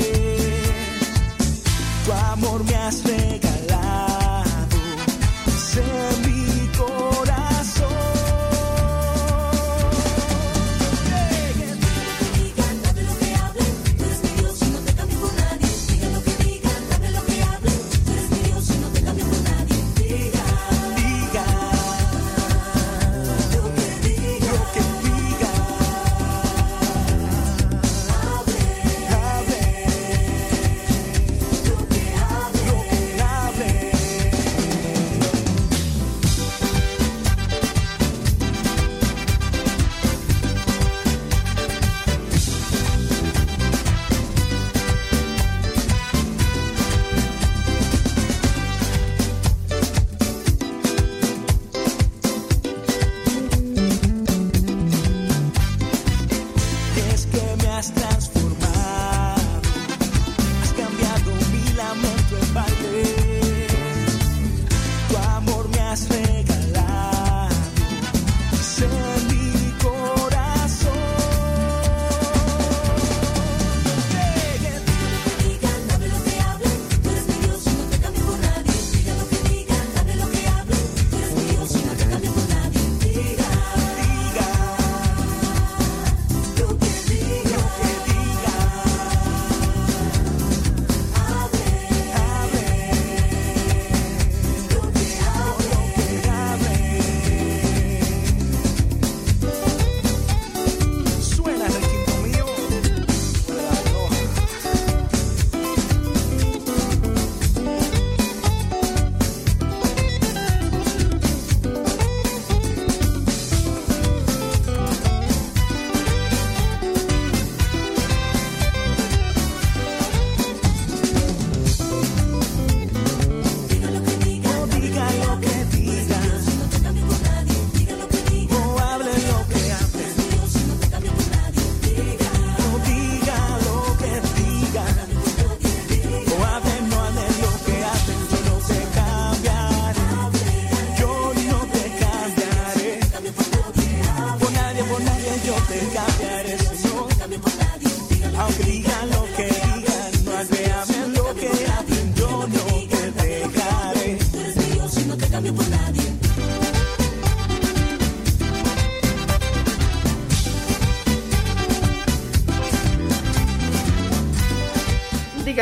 [2.06, 3.49] Tu amor me has regalado.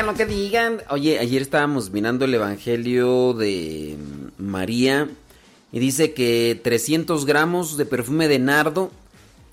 [0.06, 0.84] Lo que digan.
[0.92, 3.98] Oye, ayer estábamos mirando el Evangelio de
[4.38, 5.10] María
[5.72, 8.92] y dice que 300 gramos de perfume de nardo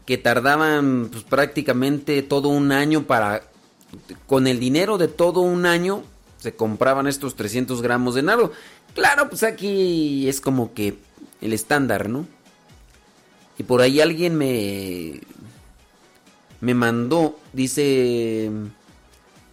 [0.05, 3.43] que tardaban pues, prácticamente todo un año para...
[4.27, 6.03] Con el dinero de todo un año
[6.39, 8.53] se compraban estos 300 gramos de nardo.
[8.95, 10.95] Claro, pues aquí es como que
[11.41, 12.27] el estándar, ¿no?
[13.59, 15.21] Y por ahí alguien me...
[16.61, 18.51] Me mandó, dice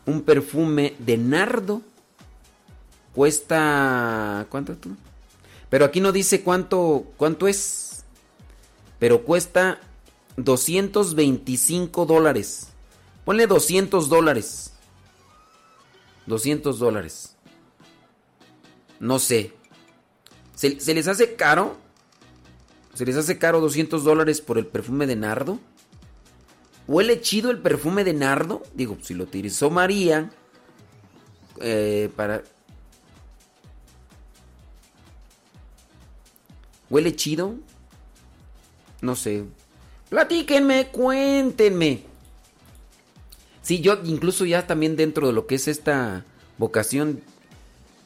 [0.06, 1.82] un perfume de nardo
[3.14, 4.96] cuesta ¿cuánto tú?
[5.70, 8.04] Pero aquí no dice cuánto cuánto es.
[9.00, 9.80] Pero cuesta
[10.38, 12.68] 225 dólares.
[13.26, 14.74] Ponle 200 dólares.
[16.26, 17.36] 200 dólares.
[19.00, 19.54] No sé.
[20.56, 21.78] ¿Se, ¿Se, les hace caro?
[22.94, 25.60] ¿Se les hace caro 200 dólares por el perfume de nardo?
[26.88, 28.64] ¿Huele chido el perfume de nardo?
[28.74, 30.30] Digo, si lo utilizó María
[31.62, 32.44] eh, para...
[36.90, 37.56] ¿Huele chido?
[39.02, 39.46] No sé.
[40.10, 42.04] Platíquenme, cuéntenme.
[43.62, 46.26] Sí, yo incluso ya también dentro de lo que es esta
[46.58, 47.22] vocación,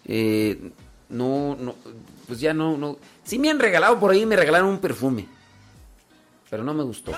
[0.06, 0.72] eh,
[1.10, 1.76] no, no,
[2.27, 2.97] pues ya no, no.
[3.23, 5.27] Sí me han regalado por ahí, me regalaron un perfume,
[6.49, 7.14] pero no me gustó.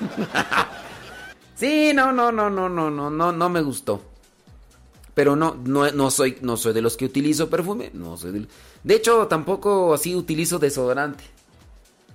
[1.54, 4.02] sí, no, no, no, no, no, no, no, no me gustó.
[5.14, 7.90] Pero no, no, no soy, no soy de los que utilizo perfume.
[7.92, 8.46] No soy de,
[8.84, 11.24] de hecho, tampoco así utilizo desodorante.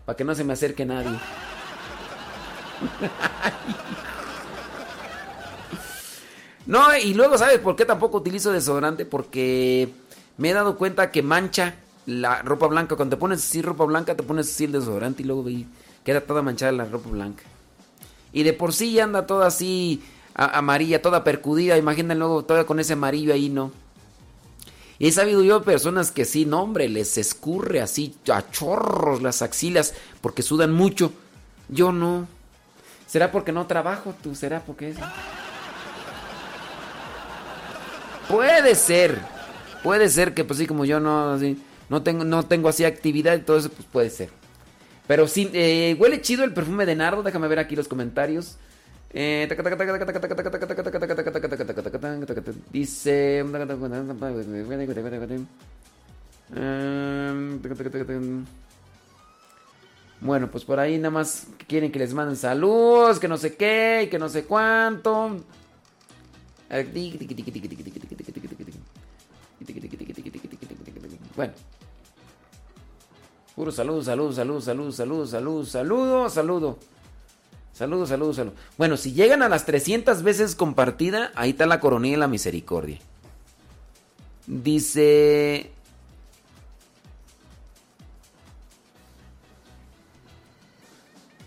[0.05, 1.09] Para que no se me acerque nadie.
[6.65, 9.05] no, y luego, ¿sabes por qué tampoco utilizo desodorante?
[9.05, 9.89] Porque
[10.37, 11.75] me he dado cuenta que mancha
[12.05, 12.95] la ropa blanca.
[12.95, 15.45] Cuando te pones así ropa blanca, te pones así el desodorante y luego
[16.03, 17.43] queda toda manchada la ropa blanca.
[18.35, 20.03] Y de por sí anda toda así
[20.33, 21.77] amarilla, toda percudida.
[21.77, 23.71] Imagínense luego toda con ese amarillo ahí, ¿no?
[24.99, 29.41] Y he sabido yo personas que sí, no, hombre, les escurre así a chorros las
[29.41, 31.13] axilas porque sudan mucho.
[31.69, 32.27] Yo no.
[33.07, 34.35] ¿Será porque no trabajo tú?
[34.35, 35.01] ¿Será porque eso?
[38.27, 39.17] Puede ser.
[39.81, 41.57] Puede ser que pues sí, como yo no así,
[41.87, 44.29] no tengo no tengo así actividad, entonces pues puede ser.
[45.07, 47.23] Pero sí, eh, huele chido el perfume de nardo.
[47.23, 48.57] Déjame ver aquí los comentarios.
[52.71, 53.43] dice.
[60.21, 64.03] Bueno, pues por ahí nada más quieren que les manden saludos, que no sé qué,
[64.05, 65.37] y que no sé cuánto.
[71.35, 71.53] Bueno.
[73.55, 76.79] Puro saludo, saludo, saludo, saludo, saludo, saludo, saludo, saludo.
[77.71, 78.59] Saludos, saludos, saludos.
[78.77, 82.99] Bueno, si llegan a las 300 veces compartida, ahí está la coronilla y la misericordia.
[84.47, 85.71] Dice...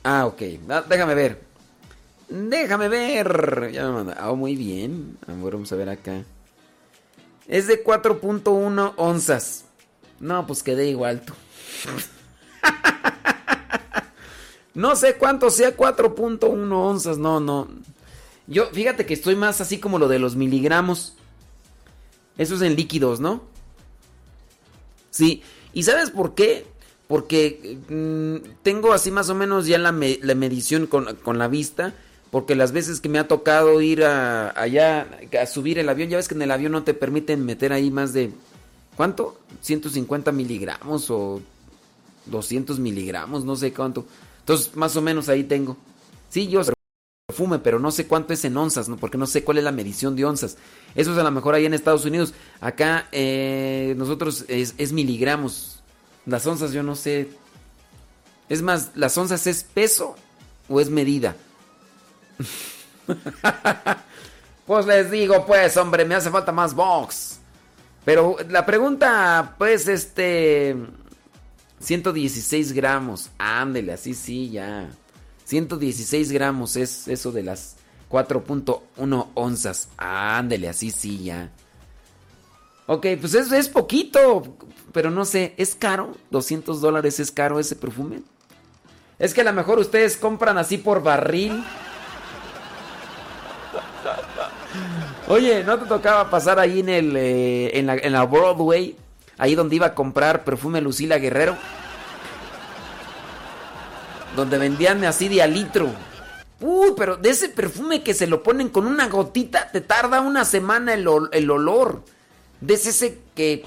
[0.03, 0.41] Ah, ok.
[0.89, 1.43] déjame ver.
[2.29, 3.71] Déjame ver.
[3.73, 4.17] Ya me manda.
[4.19, 5.19] Ah, muy bien.
[5.27, 6.25] vamos a ver acá.
[7.47, 9.65] Es de 4.1 onzas.
[10.21, 11.33] No, pues quedé igual tú.
[14.75, 17.69] no sé cuánto sea 4.1 onzas, no, no.
[18.49, 21.15] Yo, fíjate que estoy más así como lo de los miligramos.
[22.39, 23.43] Eso es en líquidos, ¿no?
[25.11, 25.43] Sí.
[25.75, 26.65] ¿Y sabes por qué?
[27.09, 31.93] Porque mm, tengo así más o menos ya la, medición con, la vista.
[32.31, 35.09] Porque las veces que me ha tocado ir a, allá
[35.41, 37.91] a subir el avión, ya ves que en el avión no te permiten meter ahí
[37.91, 38.31] más de...
[38.97, 39.39] ¿Cuánto?
[39.61, 41.41] 150 miligramos o
[42.31, 44.07] 200 miligramos, no sé cuánto.
[44.41, 45.77] Entonces, más o menos ahí tengo.
[46.31, 46.63] Sí, yo
[47.29, 48.97] perfume, pero no sé cuánto es en onzas, ¿no?
[48.97, 50.57] Porque no sé cuál es la medición de onzas.
[50.95, 52.33] Eso es a lo mejor ahí en Estados Unidos.
[52.59, 55.83] Acá eh, nosotros es, miligramos.
[56.25, 57.29] Las onzas yo no sé.
[58.49, 60.17] Es más, ¿las onzas es peso
[60.71, 61.37] o es medida?
[64.67, 67.41] pues les digo, pues, hombre, me hace falta más box.
[68.07, 70.75] Pero la pregunta, pues, este...
[71.81, 73.31] 116 gramos.
[73.39, 74.89] Ándele, así sí, ya.
[75.45, 77.77] 116 gramos es eso de las
[78.11, 79.89] 4.1 onzas.
[79.97, 81.51] Ándele, así sí, ya.
[82.87, 84.57] Ok, pues es, es poquito.
[84.93, 86.17] Pero no sé, ¿es caro?
[86.33, 88.23] ¿200 dólares es caro ese perfume?
[89.19, 91.63] Es que a lo mejor ustedes compran así por barril.
[95.29, 98.97] Oye, ¿no te tocaba pasar ahí en el eh, en, la, en la Broadway?
[99.39, 101.57] Ahí donde iba a comprar perfume Lucila Guerrero.
[104.37, 105.91] Donde vendían así de a litro.
[106.61, 110.45] Uy, pero de ese perfume que se lo ponen con una gotita, te tarda una
[110.45, 112.03] semana el, ol- el olor.
[112.61, 113.65] De ese que,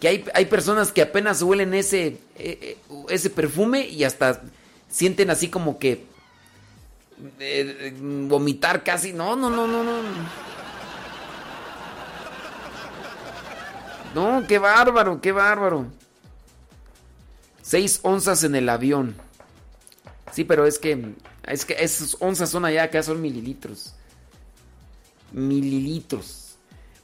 [0.00, 2.78] que hay, hay personas que apenas huelen ese, eh, eh,
[3.08, 4.42] ese perfume y hasta
[4.88, 6.04] sienten así como que
[7.40, 9.12] eh, vomitar casi.
[9.12, 9.92] No, no, no, no, no.
[14.14, 15.86] No, qué bárbaro, qué bárbaro.
[17.62, 19.14] Seis onzas en el avión.
[20.32, 21.14] Sí, pero es que.
[21.44, 23.94] Es que esas onzas son allá, acá son mililitros.
[25.32, 26.56] Mililitros.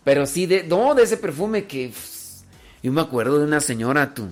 [0.04, 0.64] Pero sí, de.
[0.64, 1.88] No, de ese perfume que.
[1.88, 2.42] pff,
[2.82, 4.28] Yo me acuerdo de una señora, tú.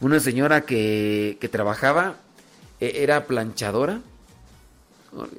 [0.00, 2.16] Una señora que, que trabajaba.
[2.80, 4.00] e- Era planchadora.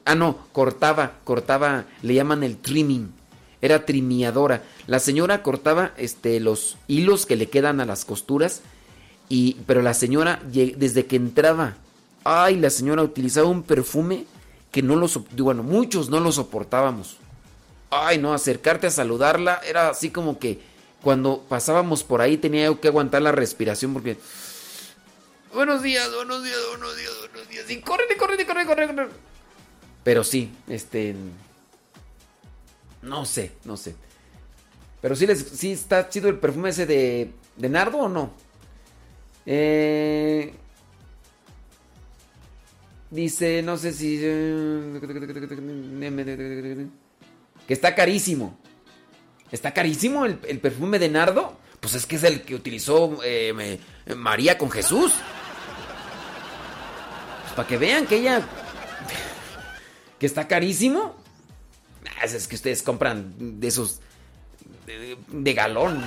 [0.05, 3.11] Ah, no, cortaba, cortaba, le llaman el trimming.
[3.65, 4.61] Era trimiadora.
[4.85, 8.61] La señora cortaba este, los hilos que le quedan a las costuras.
[9.27, 11.75] Y, pero la señora, desde que entraba,
[12.23, 14.25] ay, la señora utilizaba un perfume
[14.71, 17.17] que no lo, bueno, muchos no lo soportábamos.
[17.89, 20.59] Ay, no, acercarte a saludarla era así como que
[21.01, 24.17] cuando pasábamos por ahí tenía que aguantar la respiración porque...
[25.55, 27.71] Buenos días, buenos días, buenos días, buenos días.
[27.71, 29.09] Y corre, corre, corre, corre, corre.
[30.03, 31.15] Pero sí, este...
[33.05, 33.95] No sé, no sé.
[35.01, 38.33] Pero sí, les, sí está chido el perfume ese de, de nardo o no.
[39.45, 40.51] Eh,
[43.11, 44.17] dice, no sé si...
[47.67, 48.57] Que está carísimo.
[49.51, 51.59] ¿Está carísimo el, el perfume de nardo?
[51.79, 53.79] Pues es que es el que utilizó eh,
[54.15, 55.13] María con Jesús.
[57.43, 58.41] Pues para que vean que ella...
[60.17, 61.23] Que está carísimo.
[62.19, 63.99] Ah, Es que ustedes compran de esos...
[64.85, 66.01] De, de galón.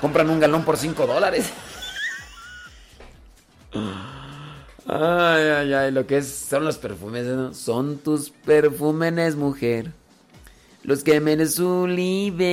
[0.00, 1.50] Compran un galón por 5 dólares.
[4.84, 7.54] Ay, ay, ay, lo que es, son los perfumes, ¿no?
[7.54, 9.92] Son tus perfúmenes, mujer.
[10.82, 12.50] Los que me sulibellan.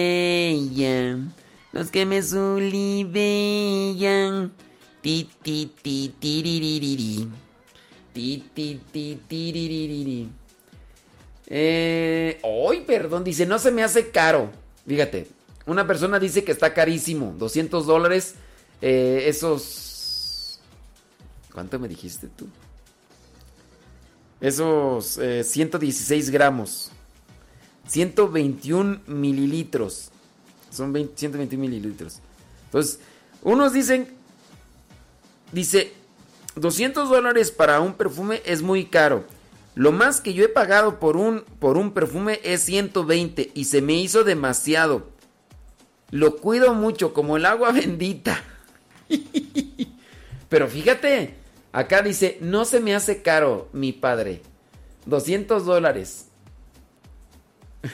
[1.72, 3.24] Los que me sulibellan.
[5.02, 7.28] Ti, ti, ti, tiriririri.
[8.14, 10.30] Ti, ti, ti, tiriririri.
[11.50, 14.52] Eh, hoy, perdón, dice, no se me hace caro.
[14.88, 15.28] Fíjate,
[15.66, 18.36] una persona dice que está carísimo, 200 dólares.
[18.82, 20.60] eh, esos...
[21.54, 22.48] ¿Cuánto me dijiste tú?
[24.40, 26.92] Esos eh, 116 gramos.
[27.88, 30.12] 121 mililitros.
[30.70, 32.20] Son 20 121 mililitros.
[32.66, 33.00] Entonces,
[33.42, 34.08] unos dicen...
[35.52, 35.92] Dice,
[36.56, 39.26] 200 dólares para un perfume es muy caro.
[39.80, 43.82] Lo más que yo he pagado por un, por un perfume es 120 y se
[43.82, 45.08] me hizo demasiado.
[46.12, 48.44] Lo cuido mucho como el agua bendita.
[50.50, 51.36] Pero fíjate,
[51.72, 54.42] acá dice, no se me hace caro, mi padre.
[55.06, 56.28] 200 dólares.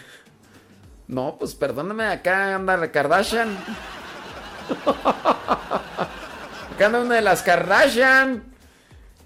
[1.08, 3.56] No, pues perdóname, acá anda la Kardashian.
[6.74, 8.44] Acá anda una de las Kardashian.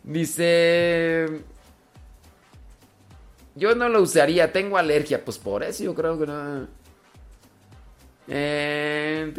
[0.03, 1.45] Dice...
[3.55, 5.23] Yo no lo usaría, tengo alergia.
[5.23, 6.67] Pues por eso yo creo que no.
[8.27, 9.31] Eh,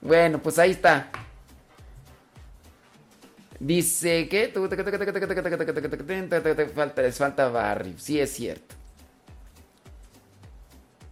[0.00, 1.10] Bueno, pues ahí está.
[3.58, 4.48] Dice que
[6.74, 7.94] falta, les falta barrio.
[7.98, 8.74] Sí, es cierto.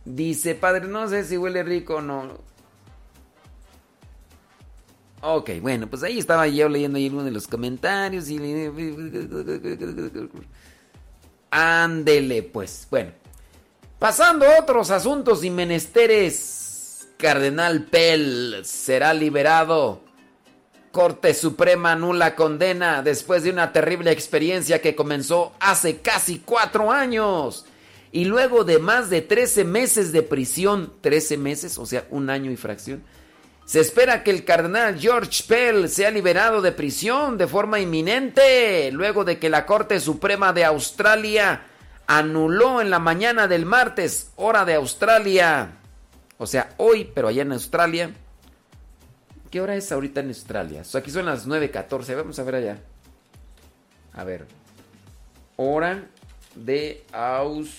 [0.04, 2.38] Dice, padre, no sé si huele rico o no.
[5.22, 8.38] Ok, bueno, pues ahí estaba yo leyendo ahí uno de los comentarios y...
[11.50, 12.86] Ándele, pues.
[12.90, 13.12] Bueno.
[13.98, 17.08] Pasando a otros asuntos y menesteres.
[17.18, 20.02] Cardenal Pell será liberado.
[20.90, 27.66] Corte Suprema nula condena después de una terrible experiencia que comenzó hace casi cuatro años.
[28.10, 32.50] Y luego de más de 13 meses de prisión, 13 meses, o sea, un año
[32.50, 33.04] y fracción,
[33.70, 39.24] se espera que el cardenal George Pell sea liberado de prisión de forma inminente, luego
[39.24, 41.62] de que la Corte Suprema de Australia
[42.08, 45.70] anuló en la mañana del martes, hora de Australia,
[46.36, 48.10] o sea, hoy, pero allá en Australia.
[49.52, 50.82] ¿Qué hora es ahorita en Australia?
[50.92, 52.76] Aquí son las 9.14, vamos a ver allá.
[54.14, 54.48] A ver.
[55.54, 56.08] Hora
[56.56, 57.70] de Australia.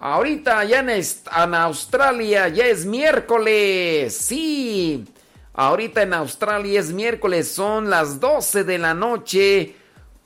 [0.00, 4.16] Ahorita ya en, en Australia ya es miércoles.
[4.16, 5.04] Sí.
[5.52, 9.74] Ahorita en Australia es miércoles, son las 12 de la noche.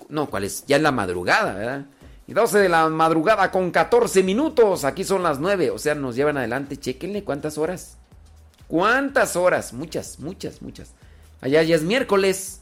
[0.08, 0.64] No, ¿cuál es?
[0.66, 1.86] Ya es la madrugada, ¿verdad?
[2.28, 4.84] Y 12 de la madrugada con 14 minutos.
[4.84, 6.76] Aquí son las 9, o sea, nos llevan adelante.
[6.76, 7.98] Chequenle cuántas horas.
[8.68, 9.72] ¿Cuántas horas?
[9.72, 10.92] Muchas, muchas, muchas.
[11.40, 12.60] Allá ya es miércoles.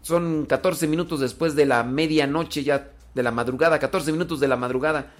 [0.00, 4.56] Son 14 minutos después de la medianoche ya de la madrugada, 14 minutos de la
[4.56, 5.12] madrugada.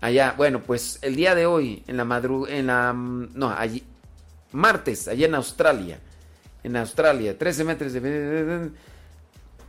[0.00, 3.82] Allá, bueno, pues el día de hoy, en la madrugada, en la, no, allí,
[4.52, 5.98] martes, allá en Australia,
[6.62, 8.70] en Australia, 13 metros de...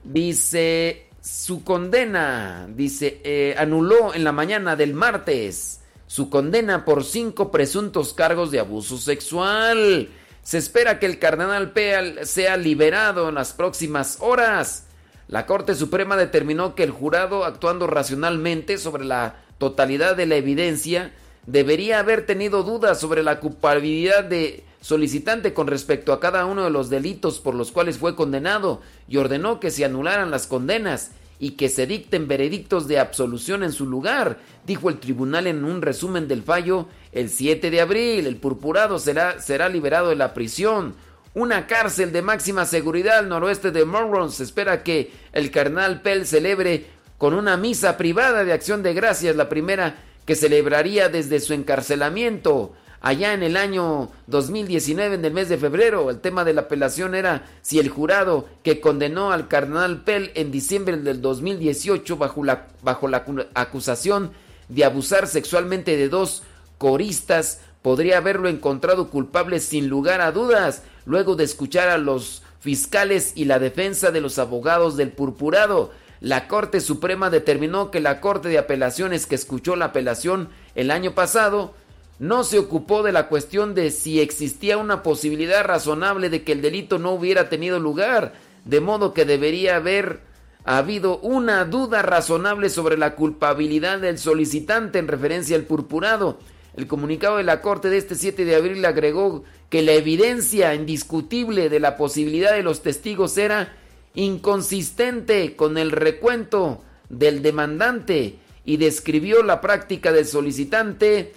[0.04, 7.52] Dice, su condena, dice, eh, anuló en la mañana del martes su condena por cinco
[7.52, 10.10] presuntos cargos de abuso sexual.
[10.42, 14.86] Se espera que el cardenal Peal sea liberado en las próximas horas.
[15.28, 21.14] La Corte Suprema determinó que el jurado, actuando racionalmente sobre la totalidad de la evidencia,
[21.46, 26.70] debería haber tenido dudas sobre la culpabilidad de solicitante con respecto a cada uno de
[26.70, 31.52] los delitos por los cuales fue condenado y ordenó que se anularan las condenas y
[31.52, 36.28] que se dicten veredictos de absolución en su lugar, dijo el tribunal en un resumen
[36.28, 38.28] del fallo el 7 de abril.
[38.28, 40.96] El purpurado será, será liberado de la prisión.
[41.34, 44.32] Una cárcel de máxima seguridad al noroeste de Morron.
[44.32, 46.88] Se espera que el carnal Pell celebre
[47.20, 52.74] con una misa privada de acción de gracias, la primera que celebraría desde su encarcelamiento
[53.02, 56.10] allá en el año 2019, en el mes de febrero.
[56.10, 60.50] El tema de la apelación era si el jurado que condenó al cardenal Pell en
[60.50, 64.32] diciembre del 2018 bajo la, bajo la acusación
[64.70, 66.44] de abusar sexualmente de dos
[66.78, 73.34] coristas podría haberlo encontrado culpable sin lugar a dudas, luego de escuchar a los fiscales
[73.36, 75.92] y la defensa de los abogados del purpurado.
[76.22, 81.16] La Corte Suprema determinó que la Corte de Apelaciones que escuchó la apelación el año
[81.16, 81.74] pasado
[82.20, 86.62] no se ocupó de la cuestión de si existía una posibilidad razonable de que el
[86.62, 88.34] delito no hubiera tenido lugar,
[88.66, 90.20] de modo que debería haber
[90.66, 96.38] habido una duda razonable sobre la culpabilidad del solicitante en referencia al purpurado.
[96.76, 101.70] El comunicado de la Corte de este 7 de abril agregó que la evidencia indiscutible
[101.70, 103.74] de la posibilidad de los testigos era
[104.20, 108.36] inconsistente con el recuento del demandante
[108.66, 111.34] y describió la práctica del solicitante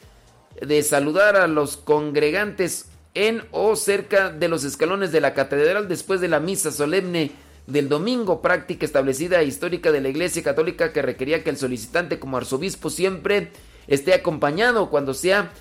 [0.60, 6.20] de saludar a los congregantes en o cerca de los escalones de la catedral después
[6.20, 7.30] de la misa solemne
[7.68, 12.18] del domingo, práctica establecida e histórica de la Iglesia Católica que requería que el solicitante
[12.18, 13.52] como arzobispo siempre
[13.86, 15.52] esté acompañado cuando sea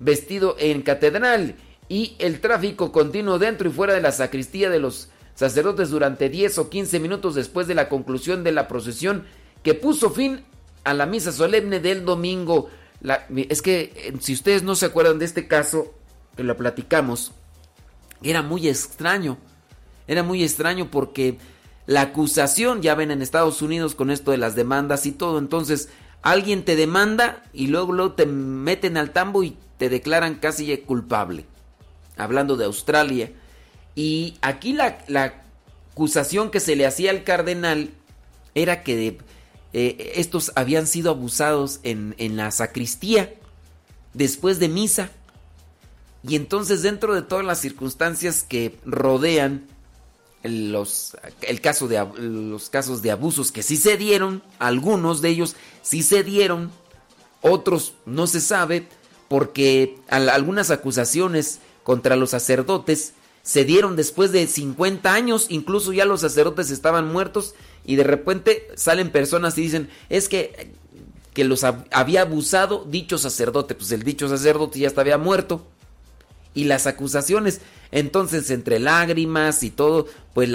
[0.00, 1.54] vestido en catedral
[1.90, 6.58] y el tráfico continuo dentro y fuera de la sacristía de los sacerdotes durante 10
[6.58, 9.24] o 15 minutos después de la conclusión de la procesión
[9.62, 10.44] que puso fin
[10.84, 12.68] a la misa solemne del domingo
[13.36, 15.92] es que eh, si ustedes no se acuerdan de este caso,
[16.36, 17.32] que lo platicamos,
[18.22, 19.38] era muy extraño.
[20.06, 21.38] Era muy extraño porque
[21.86, 25.88] la acusación, ya ven en Estados Unidos con esto de las demandas y todo, entonces
[26.22, 31.46] alguien te demanda y luego, luego te meten al tambo y te declaran casi culpable.
[32.16, 33.32] Hablando de Australia.
[33.94, 34.98] Y aquí la,
[35.92, 37.90] acusación que se le hacía al cardenal
[38.54, 39.18] era que
[39.72, 43.34] eh, estos habían sido abusados en, la sacristía
[44.14, 45.10] después de misa.
[46.26, 49.66] Y entonces dentro de todas las circunstancias que rodean
[50.44, 55.56] los, el caso de, los casos de abusos que sí se dieron, algunos de ellos
[55.82, 56.70] sí se dieron,
[57.42, 58.88] otros no se sabe,
[59.28, 66.20] porque algunas acusaciones contra los sacerdotes se dieron después de 50 años, incluso ya los
[66.20, 67.54] sacerdotes estaban muertos
[67.84, 70.72] y de repente salen personas y dicen, es que,
[71.34, 75.66] que los había abusado dicho sacerdote, pues el dicho sacerdote ya estaba muerto.
[76.54, 77.62] Y las acusaciones,
[77.92, 80.50] entonces entre lágrimas y todo, pues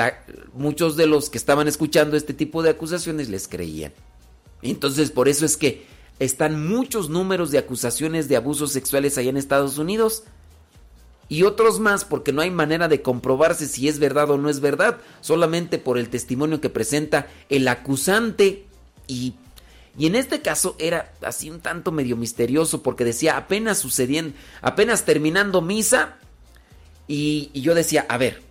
[0.54, 3.94] muchos de los que estaban escuchando este tipo de acusaciones les creían.
[4.62, 5.88] Entonces por eso es que
[6.20, 10.24] están muchos números de acusaciones de abusos sexuales allá en Estados Unidos
[11.30, 14.60] y otros más porque no hay manera de comprobarse si es verdad o no es
[14.60, 18.66] verdad, solamente por el testimonio que presenta el acusante.
[19.08, 19.36] Y,
[19.98, 25.04] y en este caso era así un tanto medio misterioso porque decía apenas sucediendo, apenas
[25.04, 26.18] terminando misa.
[27.10, 28.42] Y, y yo decía, a ver,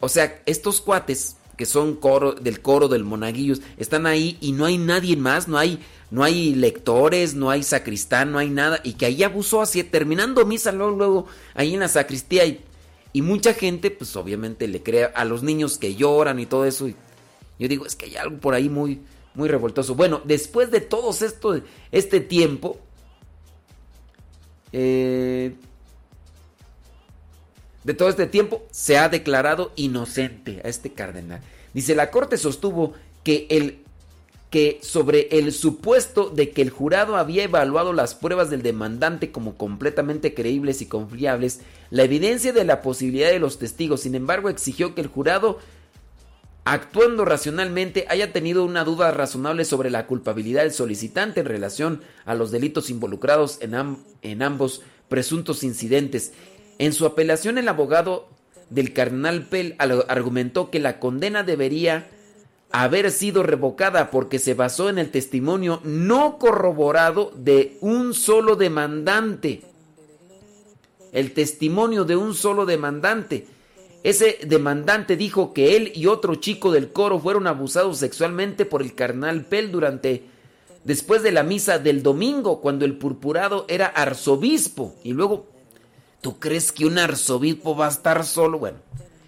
[0.00, 4.66] o sea, estos cuates que son coro, del coro del monaguillos están ahí y no
[4.66, 5.80] hay nadie más, no hay
[6.10, 10.44] no hay lectores, no hay sacristán, no hay nada, y que ahí abusó así, terminando
[10.46, 12.62] misa luego, ahí en la sacristía, y,
[13.22, 16.96] mucha gente, pues obviamente le cree a los niños que lloran y todo eso, y
[17.58, 19.00] yo digo, es que hay algo por ahí muy,
[19.34, 19.94] muy revoltoso.
[19.94, 22.78] Bueno, después de todo esto, este tiempo,
[24.72, 25.54] eh,
[27.84, 31.40] de todo este tiempo, se ha declarado inocente a este cardenal.
[31.72, 32.92] Dice, la corte sostuvo
[33.24, 33.85] que el
[34.56, 39.58] que sobre el supuesto de que el jurado había evaluado las pruebas del demandante como
[39.58, 41.60] completamente creíbles y confiables,
[41.90, 45.58] la evidencia de la posibilidad de los testigos, sin embargo, exigió que el jurado,
[46.64, 52.34] actuando racionalmente, haya tenido una duda razonable sobre la culpabilidad del solicitante en relación a
[52.34, 54.80] los delitos involucrados en, en ambos
[55.10, 56.32] presuntos incidentes.
[56.78, 58.26] En su apelación, el abogado
[58.70, 62.08] del cardenal Pell argumentó que la condena debería
[62.72, 69.62] haber sido revocada porque se basó en el testimonio no corroborado de un solo demandante.
[71.12, 73.46] El testimonio de un solo demandante.
[74.02, 78.94] Ese demandante dijo que él y otro chico del coro fueron abusados sexualmente por el
[78.94, 80.24] carnal Pell durante
[80.84, 85.46] después de la misa del domingo cuando el purpurado era arzobispo y luego
[86.20, 88.58] ¿tú crees que un arzobispo va a estar solo?
[88.58, 88.78] Bueno,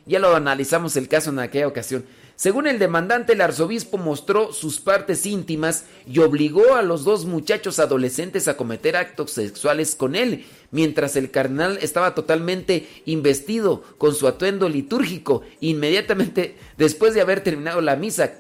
[0.06, 2.05] ya lo analizamos el caso en aquella ocasión.
[2.39, 7.81] Según el demandante, el arzobispo mostró sus partes íntimas y obligó a los dos muchachos
[7.81, 14.28] adolescentes a cometer actos sexuales con él, mientras el cardenal estaba totalmente investido con su
[14.28, 15.43] atuendo litúrgico.
[15.59, 18.35] Inmediatamente después de haber terminado la misa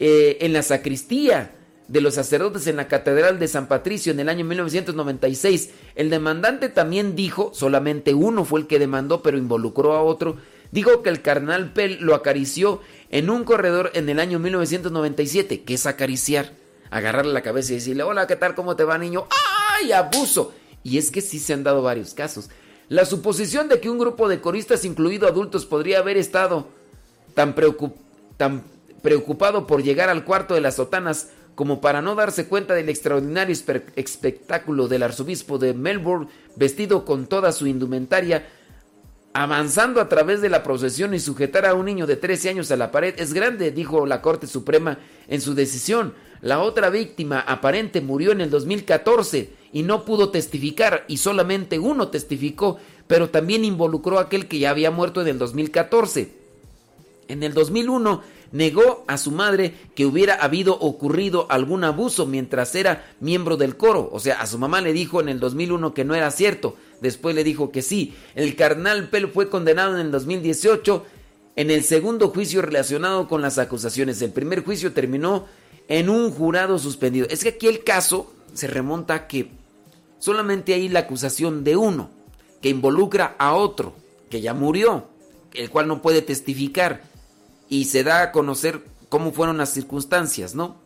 [0.00, 1.52] eh, en la sacristía
[1.88, 6.70] de los sacerdotes en la Catedral de San Patricio en el año 1996, el demandante
[6.70, 10.38] también dijo, solamente uno fue el que demandó, pero involucró a otro,
[10.72, 12.80] dijo que el cardenal Pell lo acarició
[13.10, 16.52] en un corredor en el año 1997, que es acariciar,
[16.90, 18.54] agarrarle la cabeza y decirle, hola, ¿qué tal?
[18.54, 19.26] ¿Cómo te va, niño?
[19.78, 20.52] ¡Ay, abuso!
[20.82, 22.50] Y es que sí se han dado varios casos.
[22.88, 26.68] La suposición de que un grupo de coristas, incluido adultos, podría haber estado
[27.34, 27.54] tan,
[28.36, 28.62] tan
[29.02, 33.56] preocupado por llegar al cuarto de las sotanas como para no darse cuenta del extraordinario
[33.96, 38.46] espectáculo del arzobispo de Melbourne vestido con toda su indumentaria
[39.42, 42.76] avanzando a través de la procesión y sujetar a un niño de 13 años a
[42.76, 44.98] la pared es grande, dijo la Corte Suprema
[45.28, 46.14] en su decisión.
[46.40, 52.08] La otra víctima aparente murió en el 2014 y no pudo testificar y solamente uno
[52.08, 56.32] testificó, pero también involucró a aquel que ya había muerto en el 2014.
[57.28, 63.06] En el 2001 negó a su madre que hubiera habido ocurrido algún abuso mientras era
[63.20, 66.14] miembro del coro, o sea, a su mamá le dijo en el 2001 que no
[66.14, 68.14] era cierto después le dijo que sí.
[68.34, 71.04] El carnal Pell fue condenado en el 2018
[71.56, 74.20] en el segundo juicio relacionado con las acusaciones.
[74.22, 75.46] El primer juicio terminó
[75.88, 77.26] en un jurado suspendido.
[77.30, 79.50] Es que aquí el caso se remonta a que
[80.18, 82.10] solamente hay la acusación de uno,
[82.60, 83.94] que involucra a otro,
[84.30, 85.06] que ya murió,
[85.54, 87.02] el cual no puede testificar,
[87.68, 90.76] y se da a conocer cómo fueron las circunstancias, ¿no?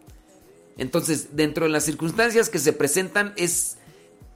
[0.77, 3.77] Entonces, dentro de las circunstancias que se presentan es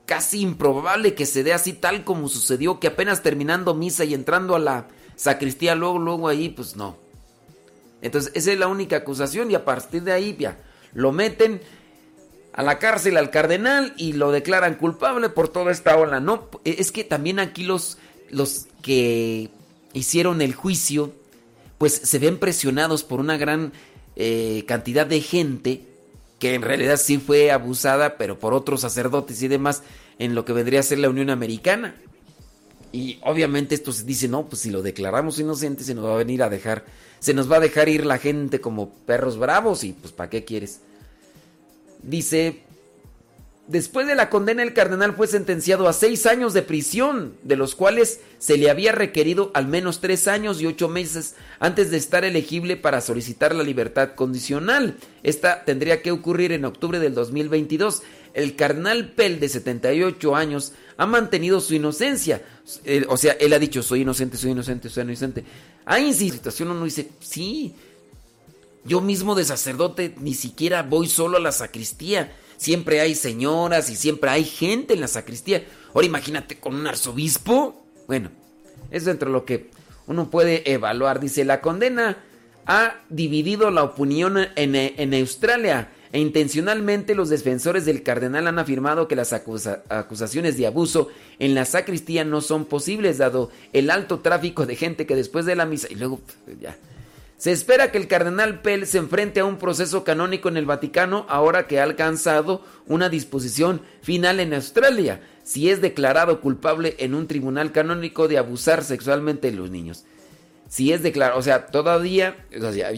[0.07, 4.55] casi improbable que se dé así tal como sucedió, que apenas terminando misa y entrando
[4.55, 6.97] a la sacristía, luego, luego ahí, pues no.
[8.03, 10.59] Entonces, esa es la única acusación y a partir de ahí ya
[10.93, 11.61] lo meten
[12.53, 16.21] a la cárcel al cardenal y lo declaran culpable por toda esta ola.
[16.21, 17.99] No, es que también aquí los,
[18.31, 19.51] los que
[19.93, 21.13] hicieron el juicio,
[21.79, 23.73] pues se ven presionados por una gran
[24.17, 25.83] eh, cantidad de gente
[26.39, 29.83] que en realidad sí fue abusada, pero por otros sacerdotes y demás,
[30.19, 31.95] en lo que vendría a ser la Unión Americana.
[32.93, 36.19] Y obviamente esto se dice, no, pues si lo declaramos inocente se nos va a
[36.19, 36.85] venir a dejar,
[37.19, 40.45] se nos va a dejar ir la gente como perros bravos y pues ¿para qué
[40.45, 40.81] quieres?
[42.03, 42.63] Dice,
[43.67, 47.75] Después de la condena, el cardenal fue sentenciado a seis años de prisión, de los
[47.75, 52.25] cuales se le había requerido al menos tres años y ocho meses antes de estar
[52.25, 54.99] elegible para solicitar la libertad condicional.
[55.23, 58.03] Esta tendría que ocurrir en octubre del 2022.
[58.35, 62.43] El cardenal Pell, de 78 años, ha mantenido su inocencia.
[63.09, 65.43] o sea, él ha dicho, soy inocente, soy inocente, soy inocente.
[65.87, 67.75] Hay situación uno dice, sí,
[68.85, 72.31] yo mismo de sacerdote ni siquiera voy solo a la sacristía
[72.65, 75.65] siempre hay señoras y siempre hay gente en la sacristía.
[75.93, 77.85] Ahora imagínate con un arzobispo.
[78.07, 78.31] Bueno,
[78.91, 79.71] es dentro de lo que
[80.07, 81.21] uno puede evaluar.
[81.21, 82.17] Dice, la condena
[82.67, 89.09] ha dividido la opinión en, en Australia e intencionalmente los defensores del cardenal han afirmado
[89.09, 91.09] que las acusaciones de abuso
[91.39, 95.57] en la sacristía no son posibles dado el alto tráfico de gente que después de
[95.57, 96.21] la misa y luego
[96.61, 96.79] ya
[97.45, 101.27] se espera que el cardenal Pell se enfrente a un proceso canónico en el Vaticano
[101.29, 107.27] ahora que ha alcanzado una disposición final en Australia, si es declarado culpable en un
[107.27, 110.07] tribunal canónico de abusar sexualmente de los niños.
[110.71, 112.35] Si es declarado, o sea, todavía,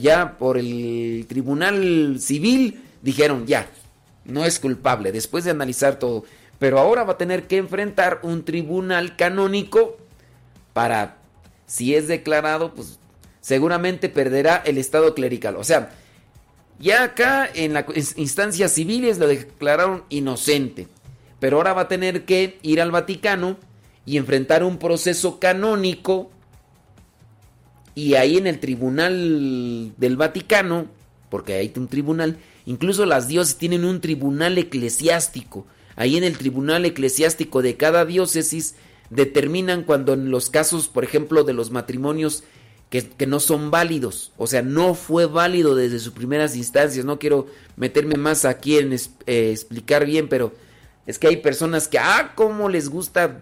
[0.01, 3.66] ya por el tribunal civil dijeron ya,
[4.24, 6.23] no es culpable, después de analizar todo.
[6.60, 9.97] Pero ahora va a tener que enfrentar un tribunal canónico
[10.73, 11.16] para
[11.66, 13.01] si es declarado, pues
[13.47, 15.55] seguramente perderá el estado clerical.
[15.55, 15.90] O sea,
[16.81, 17.85] ya acá en las
[18.16, 20.89] instancias civiles lo declararon inocente,
[21.39, 23.56] pero ahora va a tener que ir al Vaticano
[24.05, 26.28] y enfrentar un proceso canónico
[27.94, 30.89] y ahí en el tribunal del Vaticano,
[31.31, 35.68] porque hay un tribunal, incluso las diócesis tienen un tribunal eclesiástico.
[35.94, 38.74] Ahí en el tribunal eclesiástico de cada diócesis
[39.10, 42.43] determinan cuando en los casos, por ejemplo, de los matrimonios
[43.05, 47.05] que, no son válidos, o sea, no fue válido desde sus primeras instancias.
[47.05, 47.47] No quiero
[47.77, 50.52] meterme más aquí en eh, explicar bien, pero
[51.06, 53.40] es que hay personas que, ah, cómo les gusta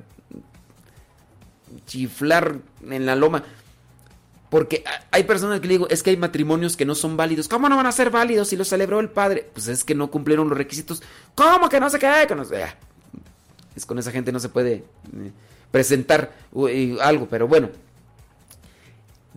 [1.86, 2.59] chiflar
[2.89, 3.44] en la loma.
[4.51, 7.48] Porque hay personas que le digo, es que hay matrimonios que no son válidos.
[7.48, 9.51] ¿Cómo no van a ser válidos si lo celebró el padre?
[9.52, 11.02] Pues es que no cumplieron los requisitos.
[11.35, 12.24] ¿Cómo que no se qué?
[12.28, 12.44] Que no
[13.74, 14.85] Es con esa gente no se puede eh,
[15.72, 16.32] presentar
[17.01, 17.70] algo, pero bueno.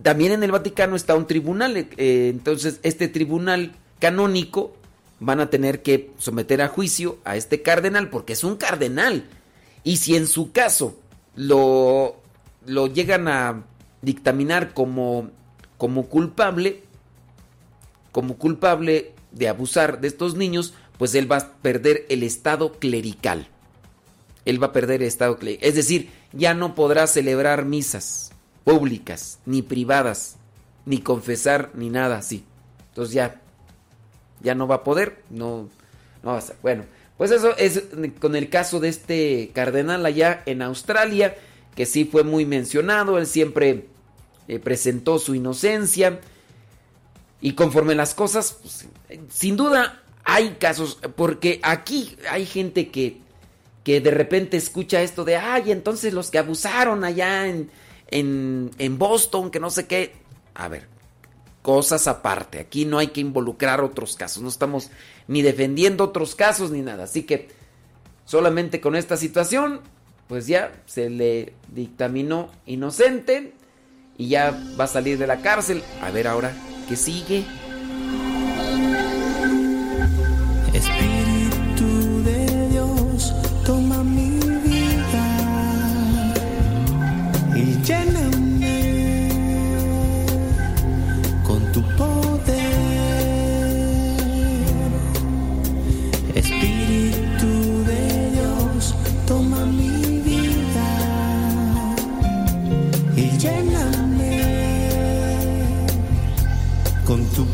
[0.02, 4.76] También en el Vaticano está un tribunal, eh, entonces este tribunal canónico
[5.18, 9.24] van a tener que someter a juicio a este cardenal porque es un cardenal.
[9.82, 10.98] Y si en su caso
[11.34, 12.16] lo,
[12.64, 13.64] lo llegan a
[14.02, 15.30] dictaminar como,
[15.76, 16.82] como culpable,
[18.12, 23.48] como culpable de abusar de estos niños, pues él va a perder el estado clerical.
[24.44, 25.68] Él va a perder el estado clerical.
[25.68, 28.30] Es decir, ya no podrá celebrar misas
[28.68, 30.36] públicas, ni privadas,
[30.84, 32.44] ni confesar, ni nada así.
[32.90, 33.40] Entonces ya,
[34.42, 35.70] ya no va a poder, no,
[36.22, 36.56] no va a ser.
[36.60, 36.84] Bueno,
[37.16, 37.84] pues eso es
[38.20, 41.34] con el caso de este cardenal allá en Australia
[41.74, 43.86] que sí fue muy mencionado, él siempre
[44.48, 46.20] eh, presentó su inocencia
[47.40, 48.86] y conforme las cosas, pues,
[49.30, 53.16] sin duda hay casos, porque aquí hay gente que,
[53.82, 57.70] que de repente escucha esto de, ay, entonces los que abusaron allá en,
[58.10, 60.14] en, Boston, que no sé qué,
[60.54, 60.88] a ver,
[61.62, 64.90] cosas aparte, aquí no hay que involucrar otros casos, no estamos
[65.26, 67.48] ni defendiendo otros casos ni nada, así que
[68.24, 69.80] solamente con esta situación
[70.28, 73.54] pues ya se le dictaminó inocente
[74.18, 75.82] y ya va a salir de la cárcel.
[76.02, 76.52] A ver ahora,
[76.86, 77.44] ¿qué sigue?
[80.74, 81.17] Espíritu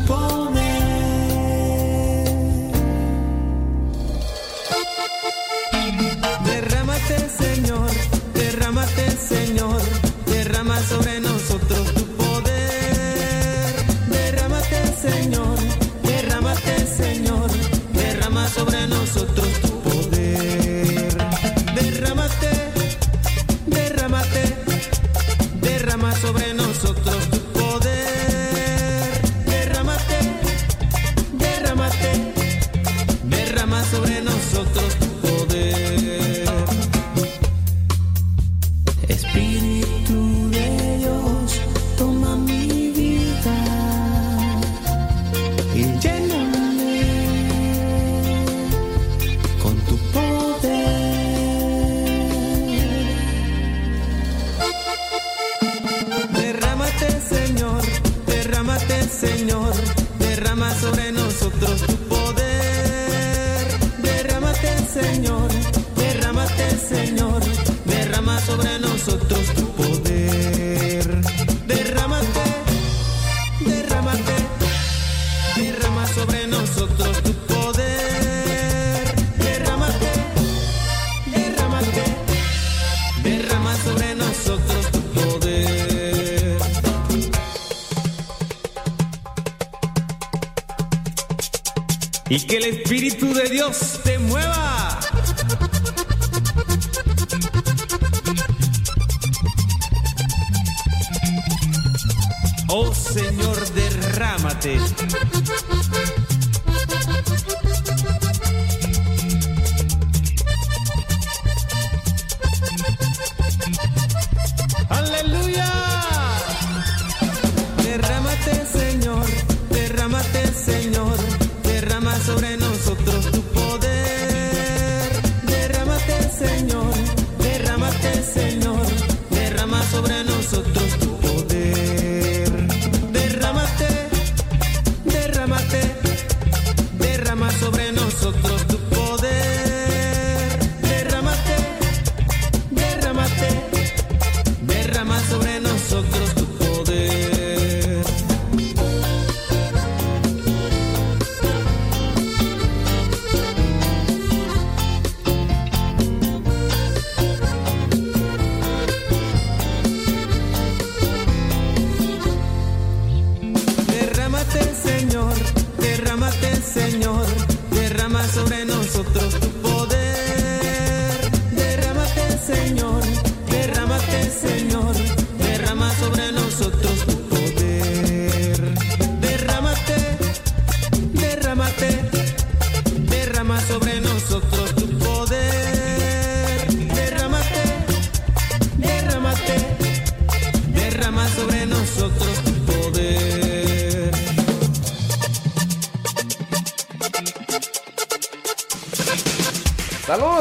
[0.07, 0.34] con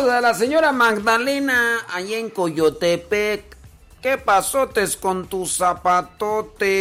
[0.05, 3.57] Saludos a la señora Magdalena allá en Coyotepec.
[4.03, 6.75] ¿Qué pasotes con tus zapatotes?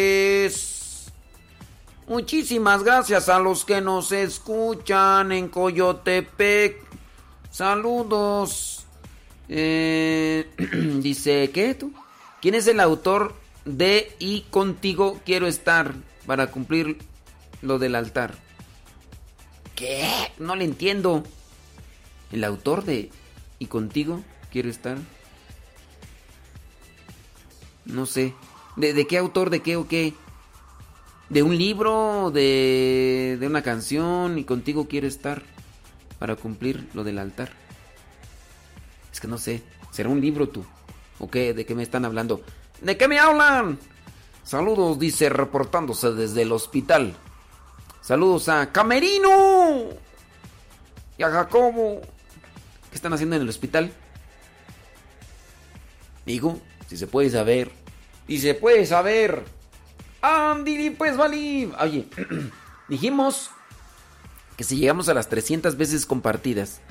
[2.05, 6.83] Muchísimas gracias a los que nos escuchan en Coyotepec.
[7.49, 8.85] Saludos.
[9.47, 10.49] Eh,
[11.01, 11.93] dice, ¿qué tú?
[12.41, 15.93] ¿Quién es el autor de Y contigo quiero estar
[16.25, 16.97] para cumplir
[17.61, 18.33] lo del altar?
[19.75, 20.29] ¿Qué?
[20.39, 21.23] No le entiendo.
[22.33, 23.11] ¿El autor de
[23.59, 24.97] Y contigo quiero estar?
[27.85, 28.33] No sé.
[28.75, 29.51] ¿De, de qué autor?
[29.51, 30.15] ¿De qué o qué?
[31.29, 32.31] ¿De un libro?
[32.31, 34.39] De, ¿De una canción?
[34.39, 35.43] ¿Y contigo quiero estar?
[36.17, 37.51] Para cumplir lo del altar.
[39.11, 39.61] Es que no sé.
[39.91, 40.65] ¿Será un libro tú?
[41.19, 41.53] ¿O qué?
[41.53, 42.41] ¿De qué me están hablando?
[42.81, 43.77] ¿De qué me hablan?
[44.43, 47.13] Saludos, dice, reportándose desde el hospital.
[48.01, 49.89] Saludos a Camerino
[51.15, 52.01] y a Jacobo.
[52.93, 53.91] ¿Qué están haciendo en el hospital?
[56.27, 57.71] Digo, si se puede saber.
[58.27, 59.45] Y se puede saber.
[60.21, 61.71] Andy, pues vale.
[61.79, 62.05] Oye,
[62.87, 63.49] dijimos
[64.57, 66.81] que si llegamos a las 300 veces compartidas,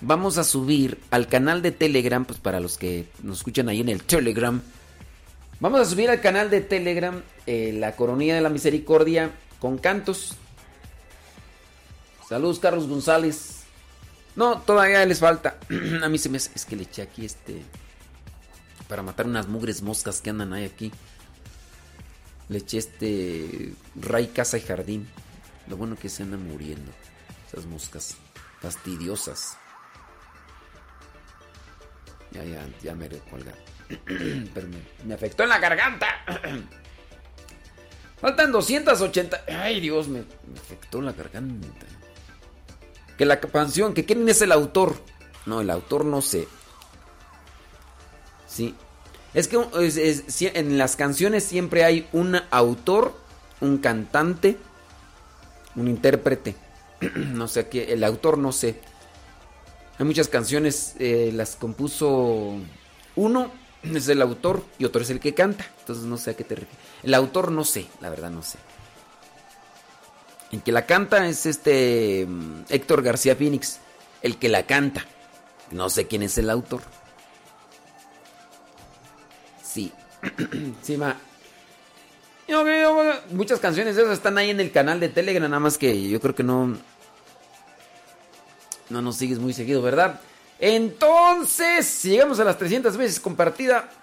[0.00, 3.90] vamos a subir al canal de Telegram, pues para los que nos escuchan ahí en
[3.90, 4.62] el Telegram.
[5.60, 10.34] Vamos a subir al canal de Telegram eh, la coronilla de la misericordia con cantos.
[12.26, 13.59] Saludos, Carlos González.
[14.36, 15.58] No, todavía les falta.
[16.02, 17.62] a mí se me hace- es que le eché aquí este
[18.88, 20.92] para matar unas mugres moscas que andan ahí aquí.
[22.48, 25.08] Le eché este Ray Casa y Jardín.
[25.68, 26.90] Lo bueno que se andan muriendo
[27.46, 28.16] esas moscas
[28.60, 29.56] fastidiosas.
[32.32, 33.56] Ya, ya, ya me colgar.
[34.06, 36.06] Pero me, me afectó en la garganta.
[38.20, 39.44] Faltan 280.
[39.48, 41.86] Ay, Dios, me, me afectó la garganta.
[43.20, 44.94] Que la canción, que quién es el autor.
[45.44, 46.48] No, el autor no sé.
[48.48, 48.74] Sí.
[49.34, 49.58] Es que
[50.54, 53.14] en las canciones siempre hay un autor,
[53.60, 54.56] un cantante,
[55.76, 56.56] un intérprete.
[57.14, 58.80] no sé qué, el autor no sé.
[59.98, 62.54] Hay muchas canciones, eh, las compuso
[63.16, 63.52] uno,
[63.82, 65.66] es el autor, y otro es el que canta.
[65.80, 66.86] Entonces no sé a qué te refieres.
[67.02, 68.56] El autor no sé, la verdad no sé.
[70.52, 73.78] El que la canta es este mm, Héctor García Phoenix.
[74.22, 75.04] El que la canta.
[75.70, 76.82] No sé quién es el autor.
[79.62, 79.92] Sí.
[80.82, 80.98] sí,
[83.30, 86.20] Muchas canciones de esas están ahí en el canal de Telegram, nada más que yo
[86.20, 86.76] creo que no.
[88.88, 90.20] No nos sigues muy seguido, ¿verdad?
[90.58, 93.88] Entonces, si llegamos a las 300 veces compartida.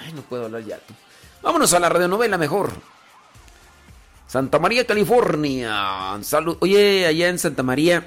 [0.00, 0.78] Ay, no puedo hablar ya.
[1.42, 2.70] Vámonos a la radionovela mejor.
[4.36, 6.18] Santa María, California.
[6.20, 6.58] Salud.
[6.60, 8.06] Oye, allá en Santa María.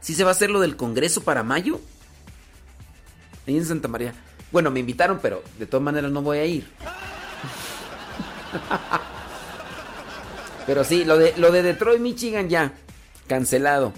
[0.00, 1.80] ¿Sí se va a hacer lo del Congreso para mayo?
[3.46, 4.14] Ahí en Santa María.
[4.50, 6.66] Bueno, me invitaron, pero de todas maneras no voy a ir.
[10.66, 12.72] Pero sí, lo de, lo de Detroit, Michigan ya.
[13.28, 13.92] Cancelado.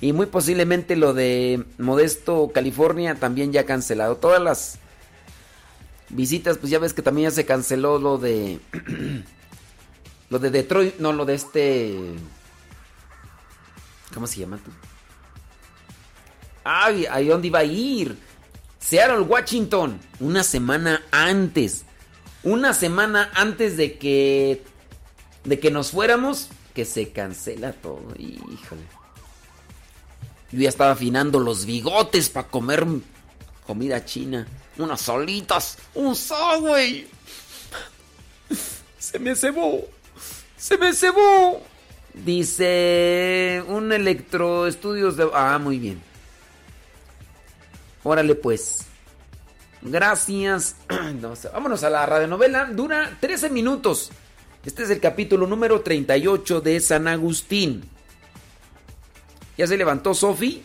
[0.00, 4.16] Y muy posiblemente lo de Modesto, California, también ya cancelado.
[4.16, 4.80] Todas las
[6.12, 8.60] visitas, pues ya ves que también ya se canceló lo de.
[10.30, 11.96] lo de Detroit, no, lo de este.
[14.14, 14.70] ¿Cómo se llama tú?
[16.64, 18.16] Ay, ¿a dónde iba a ir?
[18.78, 19.98] Seattle, Washington.
[20.20, 21.84] Una semana antes.
[22.42, 24.62] Una semana antes de que.
[25.44, 26.48] de que nos fuéramos.
[26.74, 28.14] Que se cancela todo.
[28.18, 28.82] Híjole.
[30.52, 32.86] Yo ya estaba afinando los bigotes para comer
[33.66, 34.46] comida china.
[34.78, 35.78] Unas solitas.
[35.94, 37.08] Un Subway.
[38.98, 39.86] Se me cebó.
[40.56, 41.62] Se me cebó.
[42.14, 45.28] Dice un electroestudios de...
[45.34, 46.02] Ah, muy bien.
[48.04, 48.86] Órale pues.
[49.82, 50.76] Gracias.
[51.20, 52.66] No, vámonos a la radionovela.
[52.66, 54.10] Dura 13 minutos.
[54.64, 57.82] Este es el capítulo número 38 de San Agustín.
[59.56, 60.62] ¿Ya se levantó Sofi?